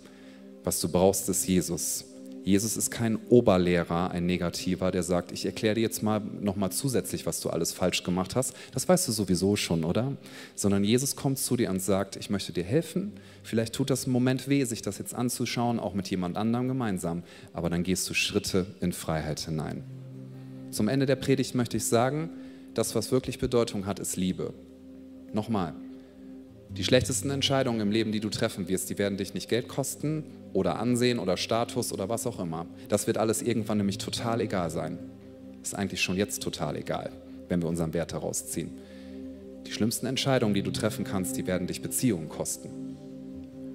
was 0.64 0.80
du 0.80 0.90
brauchst, 0.90 1.30
ist 1.30 1.48
Jesus. 1.48 2.06
Jesus 2.44 2.76
ist 2.76 2.90
kein 2.90 3.20
Oberlehrer, 3.30 4.10
ein 4.10 4.26
Negativer, 4.26 4.90
der 4.90 5.04
sagt, 5.04 5.32
ich 5.32 5.46
erkläre 5.46 5.76
dir 5.76 5.82
jetzt 5.82 6.02
mal 6.02 6.24
nochmal 6.42 6.72
zusätzlich, 6.72 7.28
was 7.28 7.40
du 7.40 7.52
alles 7.52 7.72
falsch 7.72 8.02
gemacht 8.02 8.36
hast. 8.36 8.56
Das 8.72 8.90
weißt 8.90 9.08
du 9.08 9.12
sowieso 9.12 9.56
schon, 9.56 9.84
oder? 9.84 10.18
Sondern 10.56 10.84
Jesus 10.84 11.16
kommt 11.16 11.38
zu 11.38 11.56
dir 11.56 11.70
und 11.70 11.80
sagt, 11.80 12.16
ich 12.16 12.32
möchte 12.32 12.52
dir 12.52 12.64
helfen. 12.64 13.12
Vielleicht 13.44 13.76
tut 13.76 13.92
das 13.92 14.06
im 14.06 14.12
Moment 14.12 14.48
weh, 14.48 14.64
sich 14.64 14.82
das 14.82 14.98
jetzt 14.98 15.14
anzuschauen, 15.14 15.80
auch 15.80 15.94
mit 15.94 16.10
jemand 16.10 16.36
anderem 16.36 16.68
gemeinsam. 16.68 17.22
Aber 17.54 17.70
dann 17.70 17.84
gehst 17.84 18.10
du 18.10 18.16
Schritte 18.16 18.66
in 18.82 18.92
Freiheit 18.92 19.40
hinein. 19.40 19.84
Zum 20.72 20.88
Ende 20.88 21.06
der 21.06 21.16
Predigt 21.16 21.54
möchte 21.54 21.78
ich 21.78 21.86
sagen, 21.86 22.32
das, 22.78 22.96
was 22.96 23.12
wirklich 23.12 23.40
Bedeutung 23.40 23.86
hat, 23.86 24.00
ist 24.00 24.16
Liebe. 24.16 24.54
Nochmal, 25.34 25.74
die 26.70 26.84
schlechtesten 26.84 27.30
Entscheidungen 27.30 27.80
im 27.80 27.92
Leben, 27.92 28.12
die 28.12 28.20
du 28.20 28.30
treffen 28.30 28.68
wirst, 28.68 28.90
die 28.90 28.98
werden 28.98 29.18
dich 29.18 29.34
nicht 29.34 29.50
Geld 29.50 29.68
kosten 29.68 30.24
oder 30.54 30.80
Ansehen 30.80 31.18
oder 31.20 31.38
Status 31.38 31.94
oder 31.94 32.10
was 32.10 32.28
auch 32.28 32.40
immer. 32.40 32.66
Das 32.90 33.08
wird 33.08 33.18
alles 33.18 33.42
irgendwann 33.42 33.78
nämlich 33.78 33.98
total 33.98 34.42
egal 34.42 34.70
sein. 34.70 35.00
Ist 35.64 35.76
eigentlich 35.76 36.02
schon 36.02 36.18
jetzt 36.18 36.44
total 36.44 36.76
egal, 36.76 37.12
wenn 37.50 37.62
wir 37.62 37.70
unseren 37.70 37.94
Wert 37.94 38.14
herausziehen. 38.14 38.72
Die 39.66 39.72
schlimmsten 39.72 40.06
Entscheidungen, 40.06 40.54
die 40.54 40.64
du 40.64 40.72
treffen 40.72 41.04
kannst, 41.04 41.36
die 41.38 41.48
werden 41.48 41.68
dich 41.68 41.82
Beziehungen 41.82 42.30
kosten. 42.30 42.87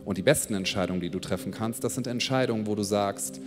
Und 0.05 0.19
die 0.19 0.23
besten 0.23 0.55
Entscheidungen, 0.55 1.01
die 1.01 1.11
du 1.11 1.21
treffen 1.21 1.53
kannst, 1.53 1.85
das 1.85 1.95
sind 1.95 2.07
Entscheidungen, 2.07 2.67
wo 2.67 2.75
du 2.75 2.83
sagst, 2.83 3.41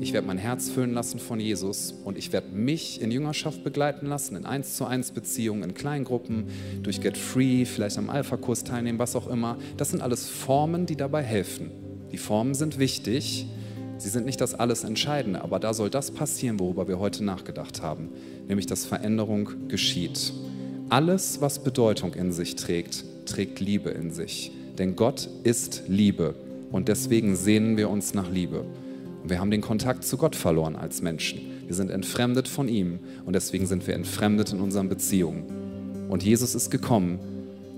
ich 0.00 0.14
werde 0.14 0.26
mein 0.26 0.38
Herz 0.38 0.70
füllen 0.70 0.94
lassen 0.94 1.18
von 1.18 1.38
Jesus 1.38 1.92
und 2.04 2.16
ich 2.16 2.32
werde 2.32 2.48
mich 2.48 3.02
in 3.02 3.10
Jüngerschaft 3.10 3.62
begleiten 3.62 4.06
lassen, 4.06 4.34
in 4.34 4.46
eins 4.46 4.76
zu 4.76 4.86
eins 4.86 5.10
Beziehungen, 5.10 5.62
in 5.62 5.74
Kleingruppen, 5.74 6.46
durch 6.82 7.02
Get 7.02 7.18
Free, 7.18 7.66
vielleicht 7.66 7.98
am 7.98 8.08
Alpha-Kurs 8.08 8.64
teilnehmen, 8.64 8.98
was 8.98 9.14
auch 9.14 9.26
immer. 9.26 9.58
Das 9.76 9.90
sind 9.90 10.00
alles 10.00 10.26
Formen, 10.26 10.86
die 10.86 10.96
dabei 10.96 11.22
helfen. 11.22 11.70
Die 12.12 12.18
Formen 12.18 12.54
sind 12.54 12.78
wichtig, 12.78 13.46
sie 13.98 14.08
sind 14.08 14.24
nicht 14.24 14.40
das 14.40 14.54
alles 14.54 14.84
Entscheidende, 14.84 15.42
aber 15.42 15.60
da 15.60 15.74
soll 15.74 15.90
das 15.90 16.10
passieren, 16.10 16.58
worüber 16.58 16.88
wir 16.88 16.98
heute 16.98 17.22
nachgedacht 17.22 17.82
haben, 17.82 18.08
nämlich 18.48 18.66
dass 18.66 18.86
Veränderung 18.86 19.68
geschieht. 19.68 20.32
Alles, 20.88 21.42
was 21.42 21.62
Bedeutung 21.62 22.14
in 22.14 22.32
sich 22.32 22.56
trägt, 22.56 23.04
trägt 23.26 23.60
Liebe 23.60 23.90
in 23.90 24.10
sich. 24.10 24.50
Denn 24.80 24.96
Gott 24.96 25.28
ist 25.44 25.82
Liebe. 25.88 26.34
Und 26.72 26.88
deswegen 26.88 27.36
sehnen 27.36 27.76
wir 27.76 27.90
uns 27.90 28.14
nach 28.14 28.30
Liebe. 28.30 28.64
Und 29.22 29.28
wir 29.28 29.38
haben 29.38 29.50
den 29.50 29.60
Kontakt 29.60 30.04
zu 30.04 30.16
Gott 30.16 30.34
verloren 30.34 30.74
als 30.74 31.02
Menschen. 31.02 31.42
Wir 31.66 31.74
sind 31.74 31.90
entfremdet 31.90 32.48
von 32.48 32.66
ihm 32.66 32.98
und 33.26 33.34
deswegen 33.34 33.66
sind 33.66 33.86
wir 33.86 33.92
entfremdet 33.92 34.54
in 34.54 34.60
unseren 34.60 34.88
Beziehungen. 34.88 36.06
Und 36.08 36.22
Jesus 36.22 36.54
ist 36.54 36.70
gekommen, 36.70 37.18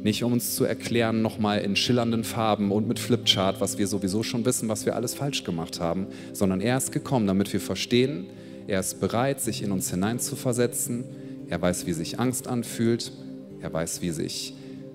nicht 0.00 0.22
um 0.22 0.32
uns 0.32 0.54
zu 0.54 0.64
erklären, 0.64 1.22
nochmal 1.22 1.62
in 1.62 1.74
schillernden 1.74 2.22
Farben 2.22 2.70
und 2.70 2.86
mit 2.86 3.00
Flipchart, 3.00 3.60
was 3.60 3.78
wir 3.78 3.88
sowieso 3.88 4.22
schon 4.22 4.44
wissen, 4.44 4.68
was 4.68 4.86
wir 4.86 4.94
alles 4.94 5.14
falsch 5.14 5.42
gemacht 5.42 5.80
haben, 5.80 6.06
sondern 6.32 6.60
er 6.60 6.76
ist 6.76 6.92
gekommen, 6.92 7.26
damit 7.26 7.52
wir 7.52 7.60
verstehen, 7.60 8.26
er 8.68 8.78
ist 8.78 9.00
bereit, 9.00 9.40
sich 9.40 9.64
in 9.64 9.72
uns 9.72 9.90
hineinzuversetzen. 9.90 11.04
Er 11.48 11.60
weiß, 11.60 11.84
wie 11.88 11.94
sich 11.94 12.20
Angst 12.20 12.46
anfühlt. 12.46 13.10
Er 13.60 13.72
weiß, 13.72 14.02
wie 14.02 14.10
sich 14.10 14.54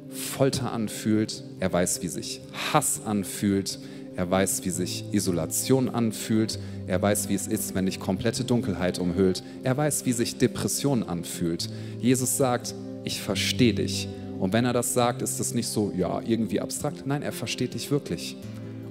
Folter 0.10 0.72
anfühlt. 0.72 1.44
Er 1.60 1.72
weiß, 1.72 2.02
wie 2.02 2.08
sich 2.08 2.42
Hass 2.74 3.02
anfühlt. 3.06 3.80
Er 4.16 4.30
weiß, 4.30 4.66
wie 4.66 4.72
sich 4.72 5.06
Isolation 5.12 5.90
anfühlt. 5.90 6.58
Er 6.88 7.02
weiß, 7.02 7.30
wie 7.30 7.36
es 7.36 7.48
ist, 7.48 7.76
wenn 7.76 7.86
dich 7.86 8.00
komplette 8.00 8.44
Dunkelheit 8.44 9.00
umhüllt. 9.00 9.44
Er 9.64 9.78
weiß, 9.78 10.06
wie 10.06 10.14
sich 10.14 10.38
Depression 10.38 11.04
anfühlt. 11.04 11.70
Jesus 12.00 12.38
sagt, 12.38 12.74
ich 13.04 13.22
verstehe 13.22 13.74
dich. 13.74 14.08
Und 14.40 14.54
wenn 14.54 14.66
er 14.66 14.74
das 14.74 14.94
sagt, 14.94 15.22
ist 15.22 15.40
das 15.40 15.54
nicht 15.54 15.68
so, 15.68 15.94
ja, 15.96 16.22
irgendwie 16.26 16.62
abstrakt. 16.62 17.06
Nein, 17.06 17.22
er 17.22 17.32
versteht 17.32 17.74
dich 17.74 17.92
wirklich. 17.92 18.38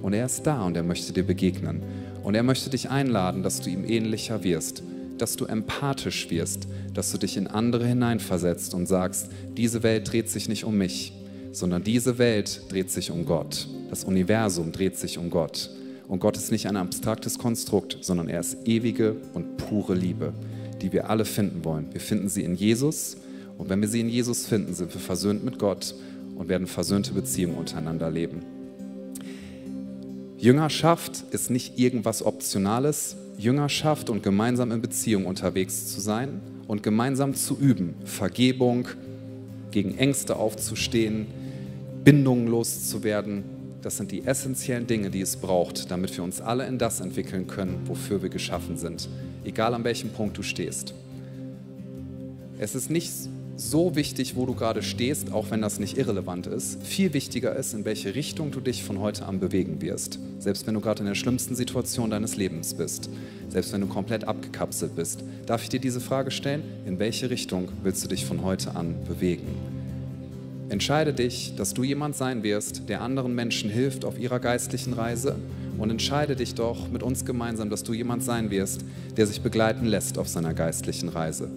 Und 0.01 0.13
er 0.13 0.25
ist 0.25 0.43
da 0.43 0.63
und 0.63 0.77
er 0.77 0.83
möchte 0.83 1.13
dir 1.13 1.23
begegnen. 1.23 1.81
Und 2.23 2.35
er 2.35 2.43
möchte 2.43 2.69
dich 2.69 2.89
einladen, 2.89 3.43
dass 3.43 3.61
du 3.61 3.69
ihm 3.69 3.85
ähnlicher 3.85 4.43
wirst, 4.43 4.83
dass 5.21 5.35
du 5.35 5.45
empathisch 5.45 6.29
wirst, 6.29 6.67
dass 6.93 7.11
du 7.11 7.17
dich 7.17 7.37
in 7.37 7.47
andere 7.47 7.85
hineinversetzt 7.85 8.73
und 8.73 8.87
sagst, 8.87 9.29
diese 9.55 9.83
Welt 9.83 10.11
dreht 10.11 10.29
sich 10.29 10.49
nicht 10.49 10.63
um 10.63 10.77
mich, 10.77 11.13
sondern 11.51 11.83
diese 11.83 12.17
Welt 12.17 12.61
dreht 12.69 12.91
sich 12.91 13.11
um 13.11 13.25
Gott. 13.25 13.67
Das 13.89 14.03
Universum 14.03 14.71
dreht 14.71 14.97
sich 14.97 15.17
um 15.17 15.29
Gott. 15.29 15.69
Und 16.07 16.19
Gott 16.19 16.37
ist 16.37 16.51
nicht 16.51 16.67
ein 16.67 16.77
abstraktes 16.77 17.37
Konstrukt, 17.37 17.97
sondern 18.01 18.29
er 18.29 18.39
ist 18.39 18.57
ewige 18.65 19.15
und 19.33 19.57
pure 19.57 19.93
Liebe, 19.93 20.33
die 20.81 20.93
wir 20.93 21.09
alle 21.09 21.25
finden 21.25 21.65
wollen. 21.65 21.87
Wir 21.91 22.01
finden 22.01 22.29
sie 22.29 22.43
in 22.43 22.55
Jesus 22.55 23.17
und 23.57 23.69
wenn 23.69 23.81
wir 23.81 23.87
sie 23.87 24.01
in 24.01 24.09
Jesus 24.09 24.45
finden, 24.45 24.73
sind 24.73 24.93
wir 24.93 25.01
versöhnt 25.01 25.43
mit 25.43 25.59
Gott 25.59 25.95
und 26.35 26.47
werden 26.47 26.67
versöhnte 26.67 27.13
Beziehungen 27.13 27.57
untereinander 27.57 28.09
leben. 28.09 28.43
Jüngerschaft 30.37 31.23
ist 31.31 31.49
nicht 31.49 31.79
irgendwas 31.79 32.23
Optionales. 32.23 33.15
Jüngerschaft 33.37 34.09
und 34.09 34.23
gemeinsam 34.23 34.71
in 34.71 34.81
Beziehung 34.81 35.25
unterwegs 35.25 35.93
zu 35.93 36.01
sein 36.01 36.41
und 36.67 36.83
gemeinsam 36.83 37.35
zu 37.35 37.57
üben, 37.57 37.95
Vergebung, 38.03 38.87
gegen 39.71 39.97
Ängste 39.97 40.37
aufzustehen, 40.37 41.27
Bindungen 42.03 42.47
loszuwerden, 42.47 43.43
das 43.81 43.97
sind 43.97 44.11
die 44.11 44.25
essentiellen 44.25 44.87
Dinge, 44.87 45.09
die 45.09 45.21
es 45.21 45.37
braucht, 45.37 45.91
damit 45.91 46.15
wir 46.17 46.23
uns 46.23 46.41
alle 46.41 46.65
in 46.65 46.77
das 46.77 46.99
entwickeln 46.99 47.47
können, 47.47 47.81
wofür 47.85 48.21
wir 48.21 48.29
geschaffen 48.29 48.75
sind, 48.75 49.07
egal 49.45 49.73
an 49.73 49.83
welchem 49.83 50.09
Punkt 50.09 50.37
du 50.37 50.41
stehst. 50.41 50.93
Es 52.59 52.73
ist 52.73 52.89
nicht 52.89 53.11
so 53.57 53.95
wichtig, 53.95 54.35
wo 54.35 54.45
du 54.45 54.53
gerade 54.53 54.83
stehst, 54.83 55.33
auch 55.33 55.49
wenn 55.49 55.61
das 55.61 55.79
nicht 55.79 55.97
irrelevant 55.97 56.47
ist. 56.47 56.81
Viel 56.83 57.13
wichtiger 57.13 57.55
ist, 57.55 57.73
in 57.73 57.85
welche 57.85 58.13
Richtung 58.13 58.51
du 58.51 58.59
dich 58.59 58.83
von 58.83 58.99
heute 58.99 59.25
an 59.25 59.39
bewegen 59.39 59.81
wirst. 59.81 60.19
Selbst 60.39 60.67
wenn 60.67 60.75
du 60.75 60.79
gerade 60.79 60.99
in 60.99 61.07
der 61.07 61.15
schlimmsten 61.15 61.55
Situation 61.55 62.11
deines 62.11 62.37
Lebens 62.37 62.75
bist. 62.75 63.09
Selbst 63.49 63.73
wenn 63.73 63.81
du 63.81 63.87
komplett 63.87 64.25
abgekapselt 64.25 64.95
bist. 64.95 65.23
Darf 65.47 65.63
ich 65.63 65.69
dir 65.69 65.79
diese 65.79 65.99
Frage 65.99 66.29
stellen? 66.29 66.61
In 66.85 66.99
welche 66.99 67.29
Richtung 67.29 67.69
willst 67.81 68.03
du 68.03 68.07
dich 68.07 68.25
von 68.25 68.43
heute 68.43 68.75
an 68.75 68.95
bewegen? 69.07 69.47
Entscheide 70.69 71.13
dich, 71.13 71.55
dass 71.55 71.73
du 71.73 71.83
jemand 71.83 72.15
sein 72.15 72.43
wirst, 72.43 72.89
der 72.89 73.01
anderen 73.01 73.33
Menschen 73.33 73.69
hilft 73.69 74.05
auf 74.05 74.19
ihrer 74.19 74.39
geistlichen 74.39 74.93
Reise. 74.93 75.35
Und 75.77 75.89
entscheide 75.91 76.35
dich 76.35 76.55
doch 76.55 76.89
mit 76.89 77.03
uns 77.03 77.23
gemeinsam, 77.23 77.69
dass 77.69 77.83
du 77.83 77.93
jemand 77.93 78.23
sein 78.23 78.49
wirst, 78.49 78.83
der 79.15 79.27
sich 79.27 79.41
begleiten 79.41 79.85
lässt 79.85 80.17
auf 80.17 80.27
seiner 80.27 80.53
geistlichen 80.53 81.09
Reise. 81.09 81.49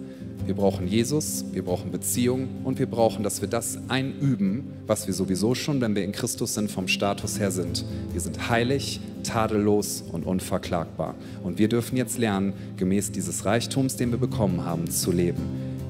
Wir 0.45 0.55
brauchen 0.55 0.87
Jesus, 0.87 1.45
wir 1.51 1.63
brauchen 1.63 1.91
Beziehung 1.91 2.47
und 2.63 2.79
wir 2.79 2.87
brauchen, 2.87 3.23
dass 3.23 3.41
wir 3.41 3.47
das 3.47 3.77
einüben, 3.89 4.73
was 4.87 5.05
wir 5.05 5.13
sowieso 5.13 5.53
schon, 5.53 5.81
wenn 5.81 5.95
wir 5.95 6.03
in 6.03 6.11
Christus 6.11 6.55
sind, 6.55 6.71
vom 6.71 6.87
Status 6.87 7.39
her 7.39 7.51
sind. 7.51 7.85
Wir 8.11 8.21
sind 8.21 8.49
heilig, 8.49 8.99
tadellos 9.23 10.03
und 10.11 10.25
unverklagbar. 10.25 11.15
Und 11.43 11.59
wir 11.59 11.69
dürfen 11.69 11.95
jetzt 11.95 12.17
lernen, 12.17 12.53
gemäß 12.77 13.11
dieses 13.11 13.45
Reichtums, 13.45 13.95
den 13.95 14.11
wir 14.11 14.17
bekommen 14.17 14.65
haben, 14.65 14.89
zu 14.89 15.11
leben. 15.11 15.41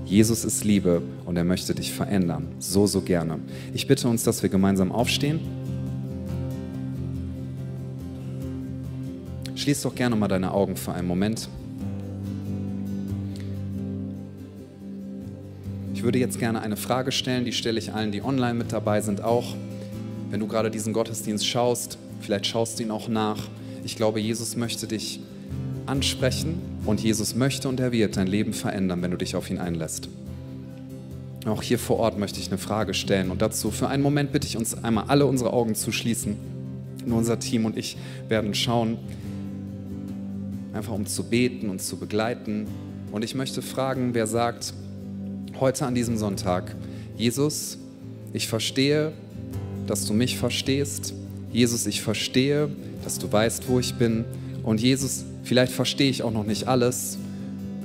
Jesus 0.06 0.44
ist 0.44 0.66
Liebe 0.66 1.02
und 1.26 1.38
er 1.38 1.46
möchte 1.46 1.74
dich 1.74 1.94
verändern. 1.94 2.48
So, 2.60 2.86
so 2.86 3.00
gerne. 3.02 3.40
Ich 3.74 3.88
bitte 3.88 4.10
uns, 4.10 4.24
dass 4.24 4.44
wir 4.44 4.50
gemeinsam 4.50 4.92
aufstehen. 4.92 5.40
Schließ 9.56 9.84
doch 9.84 9.96
gerne 9.96 10.18
mal 10.18 10.28
deine 10.28 10.54
Augen 10.54 10.76
für 10.76 10.92
einen 10.92 11.08
Moment. 11.08 11.48
Ich 16.02 16.04
würde 16.04 16.18
jetzt 16.18 16.40
gerne 16.40 16.64
eine 16.64 16.78
Frage 16.78 17.12
stellen, 17.12 17.46
die 17.46 17.52
stelle 17.52 17.78
ich 17.78 17.94
allen, 17.94 18.12
die 18.12 18.24
online 18.24 18.56
mit 18.56 18.74
dabei 18.74 19.02
sind, 19.02 19.22
auch. 19.22 19.56
Wenn 20.32 20.40
du 20.40 20.48
gerade 20.48 20.72
diesen 20.72 20.94
Gottesdienst 20.94 21.46
schaust, 21.46 22.00
vielleicht 22.22 22.48
schaust 22.48 22.80
du 22.80 22.84
ihn 22.84 22.90
auch 22.90 23.08
nach. 23.08 23.38
Ich 23.84 23.98
glaube, 23.98 24.20
Jesus 24.20 24.56
möchte 24.56 24.88
dich 24.88 25.20
ansprechen 25.86 26.60
und 26.88 27.02
Jesus 27.02 27.36
möchte 27.36 27.70
und 27.70 27.80
er 27.80 27.92
wird 27.92 28.18
dein 28.18 28.26
Leben 28.26 28.54
verändern, 28.54 29.04
wenn 29.04 29.12
du 29.12 29.18
dich 29.18 29.36
auf 29.36 29.52
ihn 29.52 29.60
einlässt. 29.60 30.10
Auch 31.46 31.62
hier 31.62 31.78
vor 31.78 32.00
Ort 32.00 32.18
möchte 32.18 32.40
ich 32.40 32.48
eine 32.48 32.58
Frage 32.58 32.96
stellen 32.96 33.30
und 33.30 33.44
dazu 33.44 33.70
für 33.70 33.88
einen 33.88 34.02
Moment 34.02 34.32
bitte 34.32 34.48
ich 34.48 34.58
uns 34.58 34.84
einmal 34.84 35.04
alle 35.08 35.28
unsere 35.28 35.54
Augen 35.54 35.76
zu 35.76 35.92
schließen. 35.92 36.36
Nur 37.06 37.20
unser 37.20 37.38
Team 37.38 37.66
und 37.66 37.78
ich 37.78 37.96
werden 38.28 38.56
schauen, 38.56 38.98
einfach 40.74 40.94
um 40.94 41.06
zu 41.06 41.26
beten 41.26 41.70
und 41.70 41.80
zu 41.80 41.98
begleiten. 41.98 42.66
Und 43.12 43.24
ich 43.24 43.36
möchte 43.36 43.62
fragen, 43.62 44.16
wer 44.16 44.26
sagt, 44.26 44.74
heute 45.62 45.86
an 45.86 45.93
diesem 45.93 46.17
Sonntag, 46.17 46.76
Jesus, 47.15 47.78
ich 48.34 48.47
verstehe, 48.47 49.13
dass 49.86 50.06
du 50.06 50.13
mich 50.13 50.39
verstehst. 50.39 51.13
Jesus, 51.54 51.86
ich 51.86 52.02
verstehe, 52.02 52.69
dass 53.04 53.19
du 53.19 53.32
weißt, 53.32 53.69
wo 53.69 53.80
ich 53.80 53.93
bin. 53.93 54.26
Und 54.63 54.82
Jesus, 54.82 55.24
vielleicht 55.43 55.71
verstehe 55.71 56.10
ich 56.10 56.24
auch 56.24 56.32
noch 56.32 56.47
nicht 56.47 56.67
alles, 56.67 57.19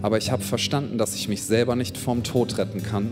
aber 0.00 0.16
ich 0.16 0.30
habe 0.30 0.42
verstanden, 0.42 0.96
dass 0.96 1.14
ich 1.14 1.28
mich 1.28 1.42
selber 1.42 1.76
nicht 1.76 1.98
vom 1.98 2.22
Tod 2.22 2.56
retten 2.56 2.82
kann. 2.82 3.10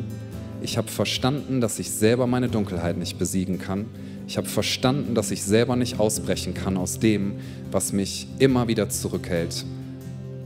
Ich 0.62 0.78
habe 0.78 0.88
verstanden, 0.88 1.60
dass 1.60 1.78
ich 1.78 1.90
selber 1.90 2.26
meine 2.26 2.48
Dunkelheit 2.48 2.96
nicht 2.96 3.18
besiegen 3.18 3.58
kann. 3.58 3.84
Ich 4.26 4.38
habe 4.38 4.48
verstanden, 4.48 5.14
dass 5.14 5.30
ich 5.30 5.42
selber 5.42 5.76
nicht 5.76 6.00
ausbrechen 6.00 6.54
kann 6.54 6.78
aus 6.78 6.98
dem, 6.98 7.34
was 7.70 7.92
mich 7.92 8.28
immer 8.38 8.66
wieder 8.66 8.88
zurückhält. 8.88 9.66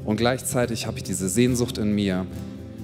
Und 0.05 0.17
gleichzeitig 0.17 0.89
habe 0.89 0.97
ich 0.97 1.05
diese 1.05 1.29
Sehnsucht 1.29 1.79
in 1.79 1.95
mir, 1.95 2.27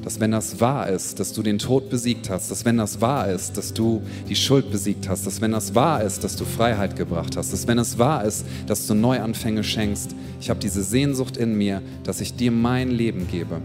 dass 0.04 0.20
wenn 0.20 0.32
das 0.32 0.60
wahr 0.60 0.90
ist, 0.90 1.18
dass 1.18 1.32
du 1.32 1.42
den 1.42 1.58
Tod 1.58 1.88
besiegt 1.88 2.28
hast, 2.28 2.50
dass 2.50 2.66
wenn 2.66 2.76
das 2.76 3.00
wahr 3.00 3.30
ist, 3.30 3.56
dass 3.56 3.72
du 3.72 4.02
die 4.28 4.36
Schuld 4.36 4.70
besiegt 4.70 5.08
hast, 5.08 5.26
dass 5.26 5.40
wenn 5.40 5.52
das 5.52 5.74
wahr 5.74 6.02
ist, 6.02 6.22
dass 6.22 6.36
du 6.36 6.44
Freiheit 6.44 6.94
gebracht 6.94 7.38
hast, 7.38 7.54
dass 7.54 7.66
wenn 7.66 7.78
es 7.78 7.98
wahr 7.98 8.22
ist, 8.24 8.44
dass 8.66 8.86
du 8.86 8.92
Neuanfänge 8.94 9.64
schenkst. 9.64 10.14
Ich 10.42 10.50
habe 10.50 10.60
diese 10.60 10.82
Sehnsucht 10.82 11.38
in 11.38 11.56
mir, 11.56 11.80
dass 12.04 12.20
ich 12.20 12.36
dir 12.36 12.50
mein 12.50 12.90
Leben 12.90 13.26
gebe. 13.28 13.62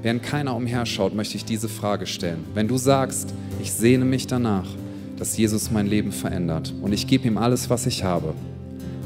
Während 0.00 0.22
keiner 0.22 0.56
umherschaut, 0.56 1.14
möchte 1.14 1.36
ich 1.36 1.44
diese 1.44 1.68
Frage 1.68 2.06
stellen. 2.06 2.42
Wenn 2.54 2.66
du 2.66 2.78
sagst, 2.78 3.34
ich 3.60 3.70
sehne 3.70 4.06
mich 4.06 4.26
danach, 4.26 4.66
dass 5.18 5.36
Jesus 5.36 5.70
mein 5.70 5.86
Leben 5.86 6.12
verändert 6.12 6.72
und 6.80 6.94
ich 6.94 7.06
gebe 7.06 7.28
ihm 7.28 7.36
alles, 7.36 7.68
was 7.68 7.84
ich 7.84 8.02
habe. 8.02 8.32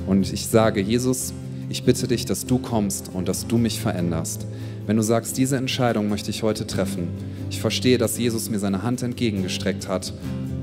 Und 0.07 0.33
ich 0.33 0.47
sage, 0.47 0.81
Jesus, 0.81 1.33
ich 1.69 1.83
bitte 1.83 2.07
dich, 2.07 2.27
dass 2.27 2.47
du 2.47 2.59
kommst 2.59 3.11
und 3.13 3.27
dass 3.27 3.49
du 3.49 3.59
mich 3.59 3.81
veränderst. 3.81 4.47
Wenn 4.87 4.97
du 4.97 5.03
sagst, 5.03 5.39
diese 5.39 5.57
Entscheidung 5.57 6.09
möchte 6.09 6.31
ich 6.31 6.43
heute 6.43 6.67
treffen, 6.67 7.09
ich 7.49 7.61
verstehe, 7.61 7.97
dass 7.97 8.19
Jesus 8.19 8.51
mir 8.51 8.59
seine 8.59 8.83
Hand 8.83 9.03
entgegengestreckt 9.03 9.89
hat 9.89 10.13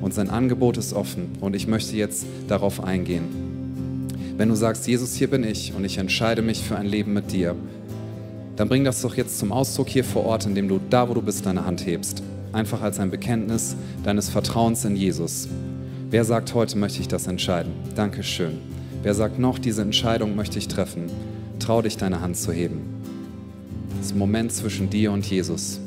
und 0.02 0.14
sein 0.14 0.30
Angebot 0.30 0.78
ist 0.78 0.94
offen 0.94 1.30
und 1.42 1.56
ich 1.56 1.68
möchte 1.68 1.96
jetzt 1.96 2.26
darauf 2.48 2.84
eingehen. 2.84 3.24
Wenn 4.38 4.50
du 4.50 4.56
sagst, 4.56 4.88
Jesus, 4.88 5.16
hier 5.16 5.30
bin 5.30 5.44
ich 5.44 5.74
und 5.74 5.86
ich 5.86 5.98
entscheide 5.98 6.44
mich 6.44 6.62
für 6.62 6.76
ein 6.76 6.86
Leben 6.86 7.14
mit 7.14 7.32
dir, 7.32 7.56
dann 8.56 8.68
bring 8.68 8.84
das 8.84 9.02
doch 9.02 9.16
jetzt 9.16 9.40
zum 9.40 9.52
Ausdruck 9.52 9.90
hier 9.90 10.04
vor 10.04 10.26
Ort, 10.26 10.46
indem 10.46 10.68
du 10.68 10.80
da, 10.90 11.10
wo 11.10 11.16
du 11.16 11.22
bist, 11.22 11.46
deine 11.48 11.66
Hand 11.66 11.86
hebst. 11.86 12.22
Einfach 12.54 12.82
als 12.82 13.00
ein 13.00 13.10
Bekenntnis 13.10 13.76
deines 14.04 14.30
Vertrauens 14.30 14.86
in 14.86 14.96
Jesus. 14.96 15.48
Wer 16.12 16.26
sagt, 16.26 16.54
heute 16.54 16.78
möchte 16.78 17.00
ich 17.00 17.08
das 17.08 17.26
entscheiden? 17.26 17.72
Dankeschön. 17.96 18.60
Wer 19.02 19.16
sagt 19.16 19.40
noch, 19.40 19.58
diese 19.58 19.82
Entscheidung 19.82 20.36
möchte 20.36 20.60
ich 20.60 20.68
treffen? 20.68 21.06
Trau 21.60 21.82
dich, 21.82 21.98
deine 21.98 22.22
Hand 22.22 22.38
zu 22.38 22.52
heben. 22.52 22.91
Ein 24.00 24.18
Moment 24.18 24.52
zwischen 24.52 24.90
dir 24.90 25.12
und 25.12 25.26
Jesus. 25.26 25.80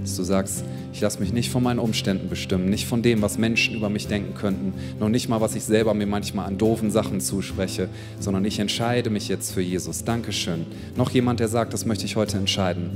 Dass 0.00 0.16
du 0.16 0.22
sagst, 0.22 0.64
ich 0.92 1.00
lasse 1.02 1.20
mich 1.20 1.32
nicht 1.32 1.50
von 1.50 1.62
meinen 1.62 1.78
Umständen 1.78 2.30
bestimmen, 2.30 2.70
nicht 2.70 2.86
von 2.86 3.02
dem, 3.02 3.20
was 3.20 3.36
Menschen 3.36 3.74
über 3.74 3.90
mich 3.90 4.06
denken 4.06 4.34
könnten, 4.34 4.72
noch 4.98 5.10
nicht 5.10 5.28
mal, 5.28 5.42
was 5.42 5.54
ich 5.54 5.64
selber 5.64 5.92
mir 5.92 6.06
manchmal 6.06 6.46
an 6.46 6.56
doofen 6.56 6.90
Sachen 6.90 7.20
zuspreche, 7.20 7.90
sondern 8.18 8.46
ich 8.46 8.58
entscheide 8.58 9.10
mich 9.10 9.28
jetzt 9.28 9.52
für 9.52 9.60
Jesus. 9.60 10.04
Dankeschön. 10.04 10.64
Noch 10.96 11.10
jemand, 11.10 11.40
der 11.40 11.48
sagt, 11.48 11.74
das 11.74 11.84
möchte 11.84 12.06
ich 12.06 12.16
heute 12.16 12.38
entscheiden. 12.38 12.90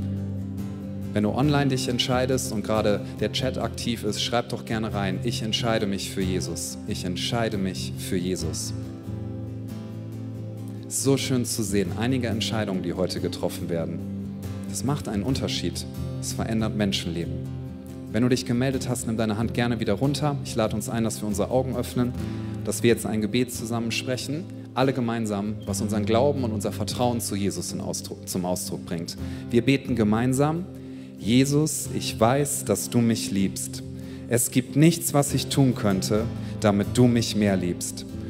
Wenn 1.12 1.24
du 1.24 1.30
online 1.30 1.68
dich 1.68 1.88
entscheidest 1.88 2.52
und 2.52 2.64
gerade 2.64 3.00
der 3.20 3.32
Chat 3.32 3.58
aktiv 3.58 4.04
ist, 4.04 4.22
schreib 4.22 4.48
doch 4.48 4.64
gerne 4.64 4.94
rein, 4.94 5.18
ich 5.24 5.42
entscheide 5.42 5.86
mich 5.86 6.10
für 6.10 6.22
Jesus. 6.22 6.78
Ich 6.86 7.04
entscheide 7.04 7.58
mich 7.58 7.92
für 7.98 8.16
Jesus. 8.16 8.72
So 10.90 11.16
schön 11.16 11.44
zu 11.44 11.62
sehen. 11.62 11.92
Einige 11.98 12.26
Entscheidungen, 12.26 12.82
die 12.82 12.94
heute 12.94 13.20
getroffen 13.20 13.68
werden. 13.68 14.00
Das 14.68 14.82
macht 14.82 15.08
einen 15.08 15.22
Unterschied. 15.22 15.86
Es 16.20 16.32
verändert 16.32 16.76
Menschenleben. 16.76 17.32
Wenn 18.10 18.24
du 18.24 18.28
dich 18.28 18.44
gemeldet 18.44 18.88
hast, 18.88 19.06
nimm 19.06 19.16
deine 19.16 19.38
Hand 19.38 19.54
gerne 19.54 19.78
wieder 19.78 19.92
runter. 19.94 20.36
Ich 20.44 20.56
lade 20.56 20.74
uns 20.74 20.88
ein, 20.88 21.04
dass 21.04 21.20
wir 21.22 21.28
unsere 21.28 21.50
Augen 21.50 21.76
öffnen, 21.76 22.12
dass 22.64 22.82
wir 22.82 22.88
jetzt 22.90 23.06
ein 23.06 23.20
Gebet 23.20 23.52
zusammen 23.52 23.92
sprechen. 23.92 24.44
Alle 24.74 24.92
gemeinsam, 24.92 25.54
was 25.64 25.80
unseren 25.80 26.06
Glauben 26.06 26.42
und 26.42 26.50
unser 26.50 26.72
Vertrauen 26.72 27.20
zu 27.20 27.36
Jesus 27.36 27.72
Ausdruck, 27.78 28.28
zum 28.28 28.44
Ausdruck 28.44 28.84
bringt. 28.84 29.16
Wir 29.48 29.62
beten 29.62 29.94
gemeinsam. 29.94 30.64
Jesus, 31.20 31.88
ich 31.94 32.18
weiß, 32.18 32.64
dass 32.64 32.90
du 32.90 32.98
mich 32.98 33.30
liebst. 33.30 33.84
Es 34.28 34.50
gibt 34.50 34.74
nichts, 34.74 35.14
was 35.14 35.34
ich 35.34 35.46
tun 35.46 35.76
könnte, 35.76 36.24
damit 36.60 36.88
du 36.94 37.06
mich 37.06 37.36
mehr 37.36 37.56
liebst. 37.56 38.06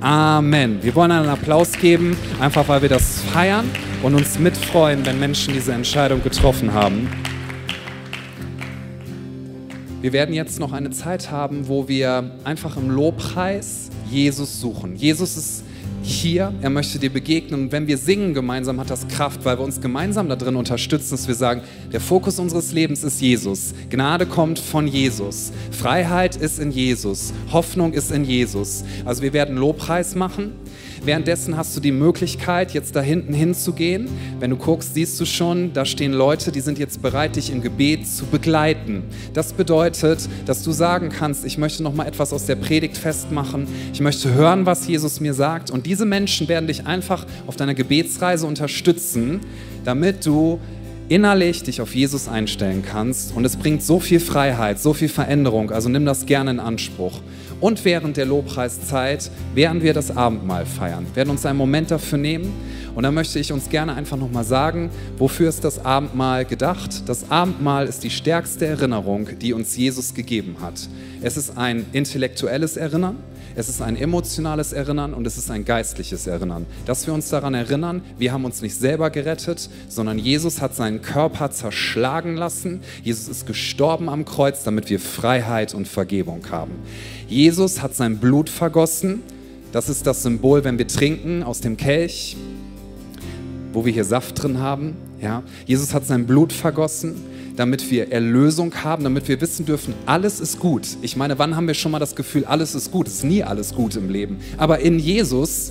Amen. 0.00 0.82
Wir 0.82 0.94
wollen 0.94 1.10
einen 1.10 1.28
Applaus 1.28 1.72
geben, 1.72 2.16
einfach 2.40 2.66
weil 2.68 2.80
wir 2.80 2.88
das 2.88 3.20
feiern 3.34 3.70
und 4.02 4.14
uns 4.14 4.38
mitfreuen, 4.38 5.04
wenn 5.04 5.20
Menschen 5.20 5.52
diese 5.52 5.74
Entscheidung 5.74 6.22
getroffen 6.22 6.72
haben. 6.72 7.06
Wir 10.00 10.14
werden 10.14 10.34
jetzt 10.34 10.58
noch 10.58 10.72
eine 10.72 10.88
Zeit 10.88 11.30
haben, 11.30 11.68
wo 11.68 11.86
wir 11.86 12.30
einfach 12.44 12.78
im 12.78 12.88
Lobpreis 12.88 13.90
Jesus 14.10 14.58
suchen. 14.58 14.96
Jesus 14.96 15.36
ist 15.36 15.64
hier, 16.12 16.52
er 16.60 16.70
möchte 16.70 16.98
dir 16.98 17.10
begegnen. 17.10 17.64
Und 17.64 17.72
wenn 17.72 17.86
wir 17.86 17.98
singen 17.98 18.34
gemeinsam, 18.34 18.80
hat 18.80 18.90
das 18.90 19.08
Kraft, 19.08 19.44
weil 19.44 19.58
wir 19.58 19.64
uns 19.64 19.80
gemeinsam 19.80 20.28
darin 20.28 20.56
unterstützen, 20.56 21.10
dass 21.10 21.28
wir 21.28 21.34
sagen, 21.34 21.62
der 21.92 22.00
Fokus 22.00 22.38
unseres 22.38 22.72
Lebens 22.72 23.04
ist 23.04 23.20
Jesus. 23.20 23.74
Gnade 23.88 24.26
kommt 24.26 24.58
von 24.58 24.86
Jesus. 24.86 25.52
Freiheit 25.70 26.36
ist 26.36 26.58
in 26.58 26.70
Jesus. 26.70 27.32
Hoffnung 27.52 27.92
ist 27.92 28.10
in 28.10 28.24
Jesus. 28.24 28.84
Also 29.04 29.22
wir 29.22 29.32
werden 29.32 29.56
Lobpreis 29.56 30.14
machen. 30.14 30.52
Währenddessen 31.02 31.56
hast 31.56 31.74
du 31.74 31.80
die 31.80 31.92
Möglichkeit, 31.92 32.72
jetzt 32.72 32.94
da 32.94 33.00
hinten 33.00 33.32
hinzugehen. 33.32 34.06
Wenn 34.38 34.50
du 34.50 34.56
guckst, 34.56 34.94
siehst 34.94 35.18
du 35.18 35.24
schon, 35.24 35.72
da 35.72 35.86
stehen 35.86 36.12
Leute, 36.12 36.52
die 36.52 36.60
sind 36.60 36.78
jetzt 36.78 37.00
bereit, 37.00 37.36
dich 37.36 37.50
im 37.50 37.62
Gebet 37.62 38.06
zu 38.06 38.26
begleiten. 38.26 39.04
Das 39.32 39.54
bedeutet, 39.54 40.28
dass 40.44 40.62
du 40.62 40.72
sagen 40.72 41.08
kannst, 41.08 41.46
ich 41.46 41.56
möchte 41.56 41.82
noch 41.82 41.94
mal 41.94 42.06
etwas 42.06 42.34
aus 42.34 42.44
der 42.44 42.56
Predigt 42.56 42.98
festmachen. 42.98 43.66
Ich 43.94 44.00
möchte 44.00 44.34
hören, 44.34 44.66
was 44.66 44.86
Jesus 44.86 45.20
mir 45.20 45.32
sagt. 45.32 45.70
Und 45.70 45.86
diese 45.86 46.04
Menschen 46.04 46.48
werden 46.48 46.66
dich 46.66 46.86
einfach 46.86 47.26
auf 47.46 47.56
deiner 47.56 47.74
Gebetsreise 47.74 48.46
unterstützen, 48.46 49.40
damit 49.84 50.26
du 50.26 50.60
innerlich 51.08 51.62
dich 51.62 51.80
auf 51.80 51.94
Jesus 51.94 52.28
einstellen 52.28 52.84
kannst. 52.86 53.34
Und 53.34 53.44
es 53.44 53.56
bringt 53.56 53.82
so 53.82 54.00
viel 54.00 54.20
Freiheit, 54.20 54.78
so 54.78 54.92
viel 54.92 55.08
Veränderung. 55.08 55.70
Also 55.70 55.88
nimm 55.88 56.04
das 56.04 56.26
gerne 56.26 56.50
in 56.52 56.60
Anspruch 56.60 57.20
und 57.60 57.84
während 57.84 58.16
der 58.16 58.26
Lobpreiszeit 58.26 59.30
werden 59.54 59.82
wir 59.82 59.94
das 59.94 60.16
Abendmahl 60.16 60.66
feiern. 60.66 61.06
Werden 61.14 61.30
uns 61.30 61.44
einen 61.46 61.58
Moment 61.58 61.90
dafür 61.90 62.18
nehmen 62.18 62.52
und 62.94 63.02
dann 63.02 63.14
möchte 63.14 63.38
ich 63.38 63.52
uns 63.52 63.68
gerne 63.68 63.94
einfach 63.94 64.16
nochmal 64.16 64.44
sagen, 64.44 64.90
wofür 65.18 65.48
ist 65.48 65.64
das 65.64 65.84
Abendmahl 65.84 66.44
gedacht? 66.44 67.08
Das 67.08 67.30
Abendmahl 67.30 67.86
ist 67.86 68.02
die 68.02 68.10
stärkste 68.10 68.66
Erinnerung, 68.66 69.28
die 69.40 69.52
uns 69.52 69.76
Jesus 69.76 70.14
gegeben 70.14 70.56
hat. 70.60 70.88
Es 71.22 71.36
ist 71.36 71.56
ein 71.56 71.86
intellektuelles 71.92 72.76
Erinnern, 72.76 73.16
es 73.54 73.68
ist 73.68 73.82
ein 73.82 73.96
emotionales 73.96 74.72
Erinnern 74.72 75.14
und 75.14 75.26
es 75.26 75.36
ist 75.36 75.50
ein 75.50 75.64
geistliches 75.64 76.26
Erinnern. 76.26 76.66
Dass 76.86 77.06
wir 77.06 77.14
uns 77.14 77.28
daran 77.28 77.54
erinnern, 77.54 78.02
wir 78.18 78.32
haben 78.32 78.44
uns 78.44 78.62
nicht 78.62 78.74
selber 78.74 79.10
gerettet, 79.10 79.68
sondern 79.88 80.18
Jesus 80.18 80.60
hat 80.60 80.74
seinen 80.74 81.02
Körper 81.02 81.50
zerschlagen 81.50 82.36
lassen. 82.36 82.80
Jesus 83.02 83.28
ist 83.28 83.46
gestorben 83.46 84.08
am 84.08 84.24
Kreuz, 84.24 84.62
damit 84.64 84.90
wir 84.90 85.00
Freiheit 85.00 85.74
und 85.74 85.88
Vergebung 85.88 86.42
haben. 86.50 86.72
Jesus 87.28 87.82
hat 87.82 87.94
sein 87.94 88.18
Blut 88.18 88.48
vergossen. 88.48 89.22
Das 89.72 89.88
ist 89.88 90.06
das 90.06 90.22
Symbol, 90.22 90.64
wenn 90.64 90.78
wir 90.78 90.88
trinken 90.88 91.42
aus 91.42 91.60
dem 91.60 91.76
Kelch, 91.76 92.36
wo 93.72 93.84
wir 93.84 93.92
hier 93.92 94.04
Saft 94.04 94.42
drin 94.42 94.58
haben. 94.58 94.96
Ja? 95.20 95.42
Jesus 95.66 95.94
hat 95.94 96.06
sein 96.06 96.26
Blut 96.26 96.52
vergossen, 96.52 97.14
damit 97.60 97.90
wir 97.90 98.10
Erlösung 98.10 98.72
haben, 98.82 99.04
damit 99.04 99.28
wir 99.28 99.38
wissen 99.42 99.66
dürfen, 99.66 99.92
alles 100.06 100.40
ist 100.40 100.58
gut. 100.58 100.88
Ich 101.02 101.14
meine, 101.14 101.38
wann 101.38 101.56
haben 101.56 101.66
wir 101.66 101.74
schon 101.74 101.92
mal 101.92 101.98
das 101.98 102.16
Gefühl, 102.16 102.46
alles 102.46 102.74
ist 102.74 102.90
gut? 102.90 103.06
Es 103.06 103.16
ist 103.16 103.24
nie 103.24 103.44
alles 103.44 103.74
gut 103.74 103.96
im 103.96 104.08
Leben. 104.08 104.38
Aber 104.56 104.78
in 104.78 104.98
Jesus, 104.98 105.70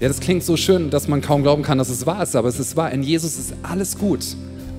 ja, 0.00 0.08
das 0.08 0.20
klingt 0.20 0.44
so 0.44 0.58
schön, 0.58 0.90
dass 0.90 1.08
man 1.08 1.22
kaum 1.22 1.42
glauben 1.42 1.62
kann, 1.62 1.78
dass 1.78 1.88
es 1.88 2.04
wahr 2.04 2.22
ist, 2.22 2.36
aber 2.36 2.48
es 2.48 2.60
ist 2.60 2.76
wahr. 2.76 2.92
In 2.92 3.02
Jesus 3.02 3.38
ist 3.38 3.54
alles 3.62 3.96
gut 3.96 4.22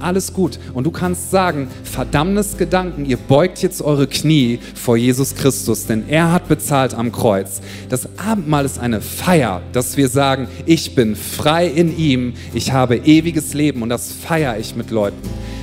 alles 0.02 0.34
gut. 0.34 0.60
Und 0.74 0.86
du 0.86 0.92
kannst 0.92 1.30
sagen, 1.30 1.68
Verdammnisgedanken, 1.84 3.06
ihr 3.06 3.18
beugt 3.18 3.62
jetzt 3.62 3.82
eure 3.82 4.08
Knie 4.08 4.60
vor 4.76 4.96
Jesus 4.96 5.36
Christus, 5.36 5.88
denn 5.88 6.08
er 6.08 6.32
hat 6.32 6.48
bezahlt 6.48 6.94
am 6.94 7.12
Kreuz. 7.12 7.60
Das 7.90 8.08
Abendmahl 8.18 8.64
ist 8.64 8.80
eine 8.80 9.02
Feier, 9.02 9.62
dass 9.74 9.98
wir 9.98 10.08
sagen, 10.08 10.48
ich 10.66 10.96
bin 10.96 11.18
frei 11.18 11.68
in 11.68 11.98
ihm, 11.98 12.34
ich 12.54 12.72
habe 12.72 12.96
ewiges 12.96 13.54
Leben 13.54 13.82
und 13.82 13.90
das 13.90 14.10
feiere 14.12 14.58
ich 14.58 14.74
mit 14.76 14.90
Leuten. 14.90 15.18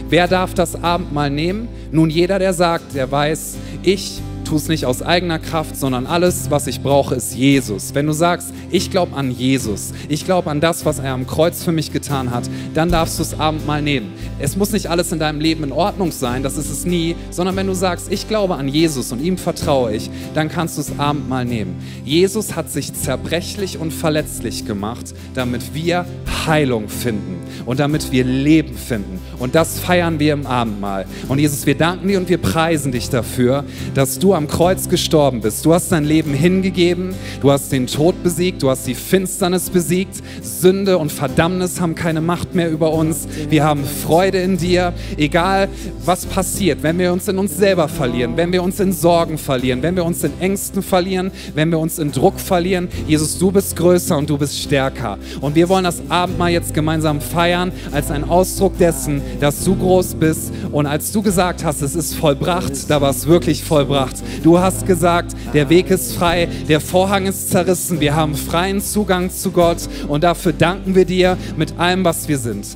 Wer 0.09 0.28
darf 0.28 0.54
das 0.54 0.80
Abendmahl 0.80 1.30
nehmen? 1.30 1.68
Nun 1.90 2.11
jeder, 2.11 2.38
der 2.38 2.52
sagt, 2.52 2.94
der 2.94 3.11
weiß, 3.11 3.57
ich 3.82 4.20
tue 4.44 4.59
es 4.59 4.68
nicht 4.68 4.86
aus 4.86 5.02
eigener 5.02 5.40
Kraft, 5.40 5.76
sondern 5.76 6.07
alles, 6.07 6.48
was 6.50 6.68
ich 6.68 6.80
brauche, 6.80 7.16
ist 7.16 7.34
Jesus. 7.34 7.92
Wenn 7.92 8.07
du 8.07 8.12
sagst, 8.12 8.52
ich 8.70 8.92
glaube 8.92 9.16
an 9.16 9.32
Jesus, 9.32 9.92
ich 10.09 10.24
glaube 10.24 10.48
an 10.50 10.61
das, 10.61 10.84
was 10.84 11.00
er 11.00 11.12
am 11.12 11.26
Kreuz 11.26 11.64
für 11.64 11.72
mich 11.72 11.92
getan 11.92 12.30
hat, 12.30 12.44
dann 12.72 12.88
darfst 12.88 13.18
du 13.18 13.24
das 13.24 13.40
Abendmahl 13.40 13.82
nehmen. 13.82 14.12
Es 14.38 14.57
muss 14.57 14.70
nicht 14.70 14.88
alles 14.88 15.11
in 15.11 15.18
deinem 15.18 15.40
Leben 15.40 15.64
in 15.64 15.72
Ordnung 15.72 16.12
sein, 16.12 16.44
das 16.44 16.57
ist 16.57 16.70
es 16.70 16.84
nie, 16.84 17.16
sondern 17.30 17.57
wenn 17.57 17.66
du 17.66 17.74
sagst, 17.74 18.12
ich 18.12 18.28
glaube 18.28 18.54
an 18.54 18.68
Jesus 18.68 19.11
und 19.11 19.20
ihm 19.20 19.38
vertraue 19.38 19.92
ich, 19.92 20.09
dann 20.34 20.48
kannst 20.48 20.78
du 20.78 20.82
das 20.82 20.96
Abendmahl 21.00 21.44
nehmen. 21.44 21.74
Jesus 22.04 22.54
hat 22.54 22.70
sich 22.70 22.94
zerbrechlich 22.94 23.78
und 23.78 23.92
verletzlich 23.92 24.64
gemacht, 24.64 25.14
damit 25.34 25.74
wir 25.74 26.07
Heilung 26.47 26.88
finden 26.88 27.36
und 27.66 27.80
damit 27.80 28.12
wir 28.12 28.24
Leben 28.24 28.74
finden. 28.76 29.18
Und 29.38 29.55
das 29.55 29.78
feiern 29.78 30.18
wir 30.18 30.32
im 30.32 30.47
Abendmahl. 30.47 31.05
Und 31.28 31.38
Jesus, 31.38 31.66
wir 31.66 31.74
danken 31.74 32.09
dir 32.09 32.18
und 32.18 32.28
wir 32.28 32.38
preisen 32.38 32.92
dich 32.92 33.11
dafür, 33.11 33.64
dass 33.94 34.18
du 34.18 34.34
am 34.34 34.49
Kreuz 34.49 34.88
gestorben 34.88 35.40
bist. 35.40 35.64
Du 35.66 35.74
hast 35.74 35.92
dein 35.92 36.05
Leben 36.05 36.32
hingegeben, 36.32 37.14
du 37.40 37.51
hast 37.51 37.70
den 37.72 37.86
Tod 37.86 38.22
besiegt, 38.22 38.62
du 38.62 38.70
hast 38.70 38.86
die 38.86 38.94
Finsternis 38.94 39.70
besiegt. 39.70 40.22
Sünde 40.42 40.99
und 40.99 41.12
Verdammnis 41.12 41.80
haben 41.80 41.94
keine 41.94 42.20
Macht 42.20 42.55
mehr 42.55 42.70
über 42.70 42.92
uns. 42.92 43.26
Wir 43.51 43.64
haben 43.64 43.84
Freude 43.84 44.38
in 44.38 44.57
dir, 44.57 44.92
egal 45.16 45.68
was 46.05 46.24
passiert, 46.26 46.82
wenn 46.82 46.99
wir 46.99 47.12
uns 47.12 47.28
in 47.28 47.38
uns 47.38 47.57
selber 47.57 47.88
verlieren, 47.88 48.36
wenn 48.36 48.53
wir 48.53 48.62
uns 48.62 48.80
in 48.80 48.92
Sorgen 48.92 49.38
verlieren, 49.38 49.82
wenn 49.82 49.97
wir 49.97 50.05
uns 50.05 50.22
in 50.24 50.32
Ängsten 50.40 50.82
verlieren, 50.82 51.30
wenn 51.55 51.70
wir 51.70 51.78
uns 51.78 51.99
in 51.99 52.12
Druck 52.12 52.40
verlieren. 52.40 52.88
Jesus, 53.07 53.38
du 53.38 53.51
bist 53.51 53.76
größer 53.76 54.16
und 54.16 54.30
du 54.30 54.38
bist 54.38 54.59
stärker. 54.59 55.18
Und 55.40 55.55
wir 55.55 55.68
wollen 55.68 55.84
das 55.84 56.01
Abendmahl 56.37 56.51
jetzt 56.51 56.74
gemeinsam 56.74 57.22
feiern 57.22 57.72
als 57.93 58.11
ein 58.11 58.22
Ausdruck 58.28 58.76
dessen, 58.76 59.22
dass 59.41 59.64
du 59.64 59.74
groß 59.74 60.16
bist. 60.16 60.53
Und 60.70 60.84
als 60.84 61.11
du 61.11 61.22
gesagt 61.22 61.64
hast, 61.64 61.80
es 61.80 61.95
ist 61.95 62.14
vollbracht, 62.14 62.91
da 62.91 63.01
war 63.01 63.09
es 63.09 63.26
wirklich 63.26 63.64
vollbracht. 63.64 64.16
Du 64.43 64.59
hast 64.59 64.87
gesagt, 64.87 65.34
der 65.55 65.70
Weg 65.70 65.91
ist 65.91 66.12
frei, 66.12 66.49
der 66.68 66.80
Vorhang 66.80 67.24
ist 67.24 67.51
zerrissen, 67.51 68.01
wir 68.01 68.14
haben 68.14 68.34
freien 68.34 68.82
Zugang 68.82 69.30
zu 69.30 69.51
Gott 69.51 69.78
und 70.09 70.24
dafür 70.24 70.53
danken 70.53 70.95
wir 70.95 71.07
dir 71.07 71.39
mit 71.57 71.78
allem, 71.78 72.05
was 72.05 72.28
wir 72.28 72.39
sind. 72.39 72.66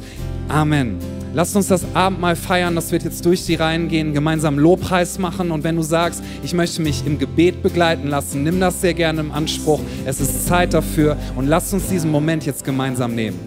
Amen. 0.49 1.20
Lasst 1.33 1.55
uns 1.55 1.68
das 1.68 1.85
Abendmahl 1.95 2.35
feiern, 2.35 2.74
das 2.74 2.91
wird 2.91 3.05
jetzt 3.05 3.24
durch 3.24 3.47
die 3.47 3.55
Reihen 3.55 3.87
gehen, 3.87 4.12
gemeinsam 4.12 4.59
Lobpreis 4.59 5.18
machen 5.18 5.53
und 5.53 5.62
wenn 5.62 5.76
du 5.76 5.83
sagst, 5.83 6.24
ich 6.43 6.55
möchte 6.55 6.83
mich 6.83 7.07
im 7.07 7.20
Gebet 7.20 7.62
begleiten 7.62 8.09
lassen, 8.09 8.43
nimm 8.43 8.59
das 8.59 8.81
sehr 8.81 8.95
gerne 8.95 9.20
im 9.20 9.31
Anspruch. 9.31 9.81
Es 10.05 10.20
ist 10.20 10.49
Zeit 10.49 10.74
dafür 10.74 11.16
und 11.37 11.47
lasst 11.47 11.72
uns 11.72 11.89
diesen 11.89 12.11
Moment 12.11 12.47
jetzt 12.47 12.64
gemeinsam 12.64 13.14
nehmen. 13.14 13.39